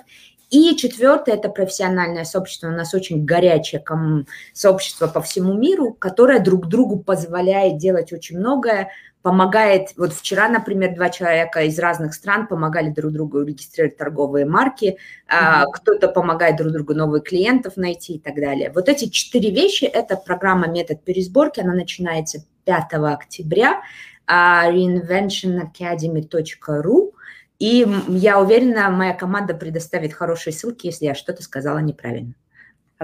И 0.50 0.76
четвертое– 0.76 1.34
это 1.36 1.48
профессиональное 1.48 2.24
сообщество. 2.24 2.68
У 2.68 2.72
нас 2.72 2.94
очень 2.94 3.24
горячее 3.24 3.82
сообщество 4.52 5.06
по 5.06 5.20
всему 5.20 5.54
миру, 5.54 5.92
которое 5.92 6.40
друг 6.40 6.66
другу 6.66 6.98
позволяет 6.98 7.78
делать 7.78 8.12
очень 8.12 8.38
многое, 8.38 8.90
помогает, 9.24 9.88
вот 9.96 10.12
вчера, 10.12 10.48
например, 10.50 10.94
два 10.94 11.08
человека 11.08 11.62
из 11.62 11.78
разных 11.78 12.12
стран 12.12 12.46
помогали 12.46 12.90
друг 12.90 13.10
другу 13.10 13.42
регистрировать 13.42 13.96
торговые 13.96 14.44
марки, 14.44 14.98
mm-hmm. 15.30 15.64
кто-то 15.72 16.08
помогает 16.08 16.58
друг 16.58 16.72
другу 16.72 16.92
новых 16.92 17.24
клиентов 17.24 17.78
найти 17.78 18.16
и 18.16 18.18
так 18.18 18.34
далее. 18.34 18.70
Вот 18.74 18.90
эти 18.90 19.08
четыре 19.08 19.50
вещи– 19.50 19.84
это 19.86 20.16
программа 20.16 20.68
«Метод 20.68 21.02
пересборки», 21.02 21.60
она 21.60 21.72
начинается 21.72 22.44
5 22.66 22.84
октября, 22.92 23.80
uh, 24.30 24.70
reinventionacademy.ru, 24.70 27.12
и 27.58 27.86
я 28.08 28.38
уверена, 28.38 28.90
моя 28.90 29.14
команда 29.14 29.54
предоставит 29.54 30.12
хорошие 30.12 30.52
ссылки, 30.52 30.88
если 30.88 31.06
я 31.06 31.14
что-то 31.14 31.42
сказала 31.42 31.78
неправильно. 31.78 32.34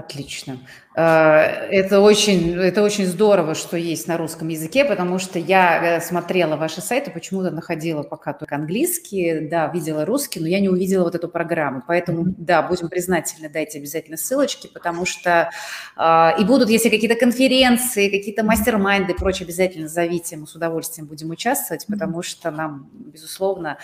Отлично. 0.01 0.57
А, 0.95 1.43
это 1.69 2.01
очень, 2.01 2.55
это 2.55 2.81
очень 2.81 3.05
здорово, 3.05 3.53
что 3.53 3.77
есть 3.77 4.07
на 4.07 4.17
русском 4.17 4.47
языке, 4.47 4.83
потому 4.83 5.19
что 5.19 5.37
я 5.37 5.97
э, 5.97 6.01
смотрела 6.01 6.55
ваши 6.55 6.81
сайты, 6.81 7.11
почему-то 7.11 7.51
находила 7.51 8.01
пока 8.01 8.33
только 8.33 8.55
английский, 8.55 9.47
да, 9.47 9.67
видела 9.67 10.03
русский, 10.03 10.39
но 10.39 10.47
я 10.47 10.59
не 10.59 10.69
увидела 10.69 11.03
вот 11.03 11.13
эту 11.13 11.29
программу. 11.29 11.83
Поэтому, 11.87 12.25
да, 12.35 12.63
будем 12.63 12.89
признательны, 12.89 13.47
дайте 13.47 13.77
обязательно 13.77 14.17
ссылочки, 14.17 14.67
потому 14.73 15.05
что 15.05 15.51
а, 15.95 16.35
и 16.39 16.43
будут, 16.43 16.69
если 16.69 16.89
какие-то 16.89 17.15
конференции, 17.15 18.09
какие-то 18.09 18.43
мастер-майнды 18.43 19.13
и 19.13 19.15
прочее, 19.15 19.45
обязательно 19.45 19.87
зовите, 19.87 20.35
мы 20.35 20.47
с 20.47 20.55
удовольствием 20.55 21.07
будем 21.07 21.29
участвовать, 21.29 21.85
потому 21.85 22.23
что 22.23 22.49
нам, 22.49 22.89
безусловно, 22.91 23.77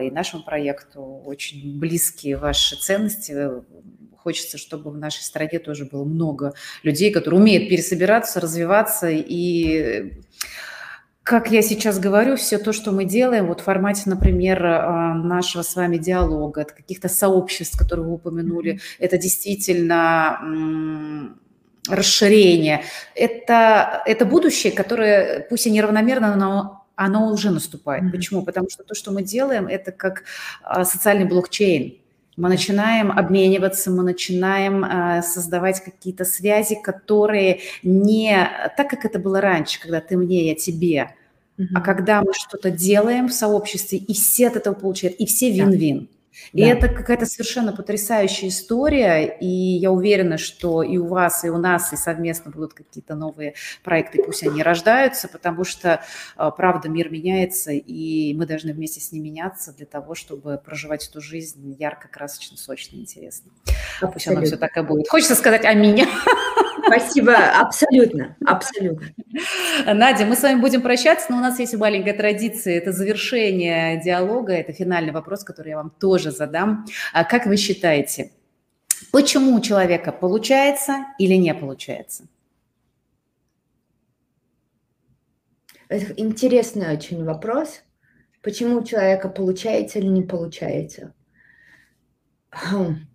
и 0.00 0.10
нашему 0.10 0.44
проекту 0.44 1.02
очень 1.02 1.78
близкие 1.78 2.36
ваши 2.36 2.76
ценности, 2.76 3.32
Хочется, 4.28 4.58
чтобы 4.58 4.90
в 4.90 4.98
нашей 4.98 5.22
стране 5.22 5.58
тоже 5.58 5.86
было 5.86 6.04
много 6.04 6.52
людей, 6.82 7.10
которые 7.10 7.40
умеют 7.40 7.70
пересобираться, 7.70 8.40
развиваться 8.40 9.08
и 9.10 10.12
как 11.22 11.50
я 11.50 11.62
сейчас 11.62 11.98
говорю, 11.98 12.36
все 12.36 12.58
то, 12.58 12.74
что 12.74 12.92
мы 12.92 13.06
делаем, 13.06 13.46
вот 13.46 13.60
в 13.60 13.64
формате, 13.64 14.02
например, 14.04 14.66
а, 14.66 15.14
нашего 15.14 15.62
с 15.62 15.74
вами 15.76 15.96
диалога, 15.96 16.60
от 16.60 16.72
каких-то 16.72 17.08
сообществ, 17.08 17.78
которые 17.78 18.06
вы 18.06 18.14
упомянули, 18.14 18.80
это 18.98 19.16
действительно 19.16 21.34
расширение. 21.88 22.82
Это, 23.14 24.02
это 24.04 24.26
будущее, 24.26 24.74
которое, 24.74 25.46
пусть 25.48 25.66
и 25.66 25.70
неравномерно, 25.70 26.36
но 26.36 26.86
оно 26.96 27.32
уже 27.32 27.50
наступает. 27.50 28.04
Mm-hmm. 28.04 28.10
Почему? 28.10 28.42
Потому 28.42 28.68
что 28.68 28.82
то, 28.82 28.94
что 28.94 29.10
мы 29.10 29.22
делаем, 29.22 29.68
это 29.68 29.90
как 29.90 30.24
а, 30.62 30.84
социальный 30.84 31.24
блокчейн 31.24 32.02
мы 32.38 32.48
начинаем 32.48 33.10
обмениваться, 33.10 33.90
мы 33.90 34.04
начинаем 34.04 34.84
э, 34.84 35.22
создавать 35.22 35.82
какие-то 35.82 36.24
связи, 36.24 36.76
которые 36.80 37.60
не 37.82 38.48
так, 38.76 38.88
как 38.88 39.04
это 39.04 39.18
было 39.18 39.40
раньше, 39.40 39.80
когда 39.80 40.00
ты 40.00 40.16
мне, 40.16 40.48
я 40.48 40.54
тебе, 40.54 41.16
mm-hmm. 41.58 41.66
а 41.74 41.80
когда 41.80 42.22
мы 42.22 42.32
что-то 42.32 42.70
делаем 42.70 43.26
в 43.26 43.32
сообществе, 43.32 43.98
и 43.98 44.14
все 44.14 44.46
от 44.46 44.56
этого 44.56 44.74
получают, 44.74 45.16
и 45.16 45.26
все 45.26 45.50
вин-вин. 45.50 46.00
Да. 46.00 46.17
И 46.52 46.62
да. 46.62 46.70
это 46.70 46.88
какая-то 46.88 47.26
совершенно 47.26 47.72
потрясающая 47.72 48.48
история, 48.48 49.36
и 49.40 49.46
я 49.46 49.90
уверена, 49.90 50.38
что 50.38 50.82
и 50.82 50.96
у 50.96 51.06
вас, 51.06 51.44
и 51.44 51.50
у 51.50 51.58
нас, 51.58 51.92
и 51.92 51.96
совместно 51.96 52.50
будут 52.50 52.74
какие-то 52.74 53.14
новые 53.14 53.54
проекты, 53.82 54.22
пусть 54.22 54.42
они 54.42 54.62
рождаются, 54.62 55.28
потому 55.28 55.64
что, 55.64 56.02
а, 56.36 56.50
правда, 56.50 56.88
мир 56.88 57.10
меняется, 57.10 57.72
и 57.72 58.34
мы 58.34 58.46
должны 58.46 58.72
вместе 58.72 59.00
с 59.00 59.12
ним 59.12 59.24
меняться 59.24 59.72
для 59.72 59.86
того, 59.86 60.14
чтобы 60.14 60.60
проживать 60.64 61.08
эту 61.08 61.20
жизнь 61.20 61.76
ярко, 61.78 62.08
красочно, 62.08 62.56
сочно, 62.56 62.96
интересно. 62.96 63.50
Абсолютно. 64.00 64.12
Пусть 64.12 64.28
оно 64.28 64.42
все 64.42 64.56
так 64.56 64.76
и 64.76 64.82
будет. 64.82 65.08
Хочется 65.08 65.34
сказать 65.34 65.64
«Аминь». 65.64 66.06
Спасибо, 66.88 67.34
абсолютно, 67.34 68.36
абсолютно. 68.44 69.08
Надя, 69.86 70.26
мы 70.26 70.36
с 70.36 70.42
вами 70.42 70.60
будем 70.60 70.82
прощаться, 70.82 71.26
но 71.30 71.38
у 71.38 71.40
нас 71.40 71.58
есть 71.58 71.74
маленькая 71.74 72.14
традиция, 72.14 72.78
это 72.78 72.92
завершение 72.92 74.00
диалога, 74.02 74.52
это 74.52 74.72
финальный 74.72 75.12
вопрос, 75.12 75.44
который 75.44 75.70
я 75.70 75.76
вам 75.76 75.90
тоже 75.90 76.30
задам. 76.30 76.86
А 77.12 77.24
как 77.24 77.46
вы 77.46 77.56
считаете, 77.56 78.32
почему 79.12 79.54
у 79.54 79.60
человека 79.60 80.12
получается 80.12 81.06
или 81.18 81.34
не 81.34 81.54
получается? 81.54 82.24
Интересный 85.90 86.92
очень 86.92 87.24
вопрос. 87.24 87.82
Почему 88.42 88.78
у 88.78 88.84
человека 88.84 89.28
получается 89.28 89.98
или 89.98 90.06
не 90.06 90.22
получается? 90.22 91.14
Хм. 92.50 93.06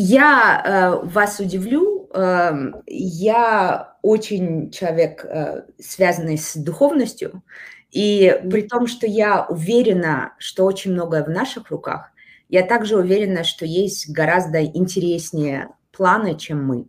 Я 0.00 0.62
э, 1.02 1.06
вас 1.06 1.40
удивлю, 1.40 1.87
я 2.14 3.96
очень 4.02 4.70
человек, 4.70 5.24
э, 5.24 5.64
связанный 5.78 6.38
с 6.38 6.56
духовностью, 6.56 7.42
и 7.90 8.40
при 8.50 8.62
том, 8.62 8.86
что 8.86 9.06
я 9.06 9.46
уверена, 9.46 10.34
что 10.38 10.64
очень 10.64 10.92
многое 10.92 11.24
в 11.24 11.30
наших 11.30 11.70
руках, 11.70 12.10
я 12.48 12.62
также 12.62 12.96
уверена, 12.96 13.44
что 13.44 13.66
есть 13.66 14.10
гораздо 14.10 14.64
интереснее 14.64 15.68
планы, 15.92 16.36
чем 16.38 16.64
мы. 16.64 16.86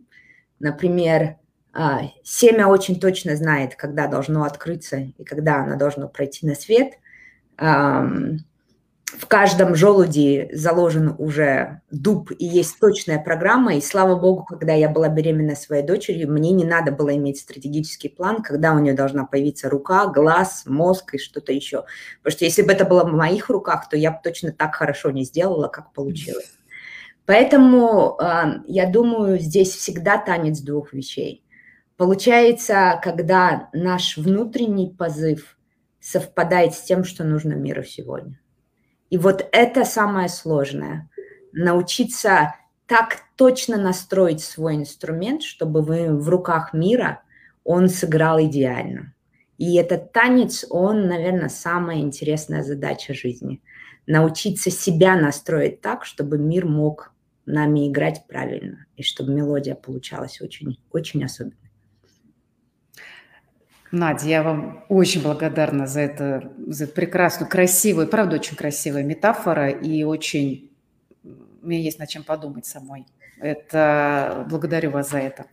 Например, 0.58 1.36
э, 1.74 1.80
семя 2.22 2.68
очень 2.68 2.98
точно 2.98 3.36
знает, 3.36 3.74
когда 3.76 4.06
должно 4.06 4.44
открыться 4.44 4.96
и 4.96 5.24
когда 5.24 5.62
оно 5.62 5.76
должно 5.76 6.08
пройти 6.08 6.46
на 6.46 6.54
свет. 6.54 6.94
В 9.18 9.26
каждом 9.26 9.74
желуде 9.74 10.48
заложен 10.52 11.16
уже 11.18 11.80
дуб 11.90 12.30
и 12.30 12.44
есть 12.44 12.78
точная 12.78 13.18
программа. 13.18 13.74
И 13.74 13.80
слава 13.80 14.14
богу, 14.14 14.44
когда 14.44 14.72
я 14.72 14.88
была 14.88 15.08
беременна 15.08 15.56
своей 15.56 15.84
дочерью, 15.84 16.30
мне 16.30 16.52
не 16.52 16.64
надо 16.64 16.92
было 16.92 17.16
иметь 17.16 17.40
стратегический 17.40 18.08
план, 18.08 18.42
когда 18.42 18.72
у 18.72 18.78
нее 18.78 18.94
должна 18.94 19.26
появиться 19.26 19.68
рука, 19.68 20.06
глаз, 20.06 20.62
мозг 20.66 21.14
и 21.14 21.18
что-то 21.18 21.52
еще. 21.52 21.84
Потому 22.22 22.36
что 22.36 22.44
если 22.44 22.62
бы 22.62 22.72
это 22.72 22.84
было 22.84 23.02
в 23.02 23.12
моих 23.12 23.48
руках, 23.48 23.88
то 23.88 23.96
я 23.96 24.12
бы 24.12 24.18
точно 24.22 24.52
так 24.52 24.76
хорошо 24.76 25.10
не 25.10 25.24
сделала, 25.24 25.66
как 25.66 25.92
получилось. 25.92 26.52
Поэтому 27.26 28.16
э, 28.20 28.60
я 28.66 28.88
думаю, 28.88 29.38
здесь 29.38 29.74
всегда 29.74 30.18
танец 30.18 30.60
двух 30.60 30.92
вещей. 30.92 31.44
Получается, 31.96 33.00
когда 33.02 33.68
наш 33.72 34.16
внутренний 34.16 34.94
позыв 34.96 35.58
совпадает 36.00 36.74
с 36.74 36.82
тем, 36.82 37.04
что 37.04 37.24
нужно 37.24 37.52
миру 37.52 37.82
сегодня. 37.84 38.39
И 39.10 39.18
вот 39.18 39.46
это 39.52 39.84
самое 39.84 40.28
сложное. 40.28 41.10
Научиться 41.52 42.54
так 42.86 43.18
точно 43.36 43.76
настроить 43.76 44.42
свой 44.42 44.76
инструмент, 44.76 45.42
чтобы 45.42 45.82
вы 45.82 46.16
в 46.16 46.28
руках 46.28 46.72
мира 46.72 47.22
он 47.64 47.88
сыграл 47.88 48.40
идеально. 48.40 49.14
И 49.58 49.76
этот 49.76 50.12
танец, 50.12 50.64
он, 50.70 51.06
наверное, 51.06 51.50
самая 51.50 51.98
интересная 51.98 52.62
задача 52.62 53.12
жизни. 53.12 53.62
Научиться 54.06 54.70
себя 54.70 55.16
настроить 55.16 55.82
так, 55.82 56.04
чтобы 56.04 56.38
мир 56.38 56.66
мог 56.66 57.12
нами 57.46 57.88
играть 57.88 58.24
правильно, 58.26 58.86
и 58.96 59.02
чтобы 59.02 59.32
мелодия 59.32 59.74
получалась 59.74 60.40
очень, 60.40 60.78
очень 60.90 61.22
особенной. 61.22 61.59
Надя, 63.92 64.26
я 64.26 64.42
вам 64.42 64.84
очень 64.88 65.22
благодарна 65.22 65.86
за, 65.86 66.00
это, 66.00 66.52
за 66.66 66.84
эту 66.84 66.92
прекрасную, 66.94 67.50
красивую, 67.50 68.06
правда, 68.06 68.36
очень 68.36 68.56
красивая 68.56 69.02
метафора 69.02 69.70
и 69.70 70.04
очень... 70.04 70.70
У 71.24 71.66
меня 71.66 71.80
есть 71.80 71.98
над 71.98 72.08
чем 72.08 72.22
подумать 72.22 72.66
самой. 72.66 73.06
Это 73.40 74.46
благодарю 74.48 74.92
вас 74.92 75.10
за 75.10 75.18
это. 75.18 75.46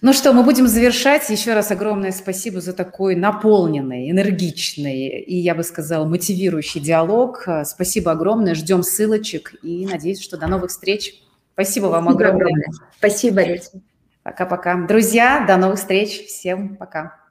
Ну 0.00 0.12
что, 0.12 0.32
мы 0.32 0.42
будем 0.42 0.66
завершать. 0.66 1.30
Еще 1.30 1.54
раз 1.54 1.70
огромное 1.70 2.10
спасибо 2.10 2.60
за 2.60 2.72
такой 2.72 3.14
наполненный, 3.14 4.10
энергичный 4.10 5.06
и, 5.06 5.36
я 5.36 5.54
бы 5.54 5.62
сказала, 5.62 6.04
мотивирующий 6.06 6.80
диалог. 6.80 7.46
Спасибо 7.64 8.10
огромное. 8.10 8.56
Ждем 8.56 8.82
ссылочек 8.82 9.54
и 9.62 9.86
надеюсь, 9.86 10.20
что 10.20 10.36
до 10.36 10.48
новых 10.48 10.70
встреч. 10.70 11.22
Спасибо 11.52 11.86
вам 11.86 12.08
огромное. 12.08 12.46
огромное. 12.46 12.66
Спасибо, 12.98 13.44
Люся. 13.44 13.80
Пока-пока. 14.22 14.76
Друзья, 14.76 15.44
до 15.46 15.56
новых 15.56 15.78
встреч. 15.78 16.26
Всем 16.26 16.76
пока. 16.76 17.21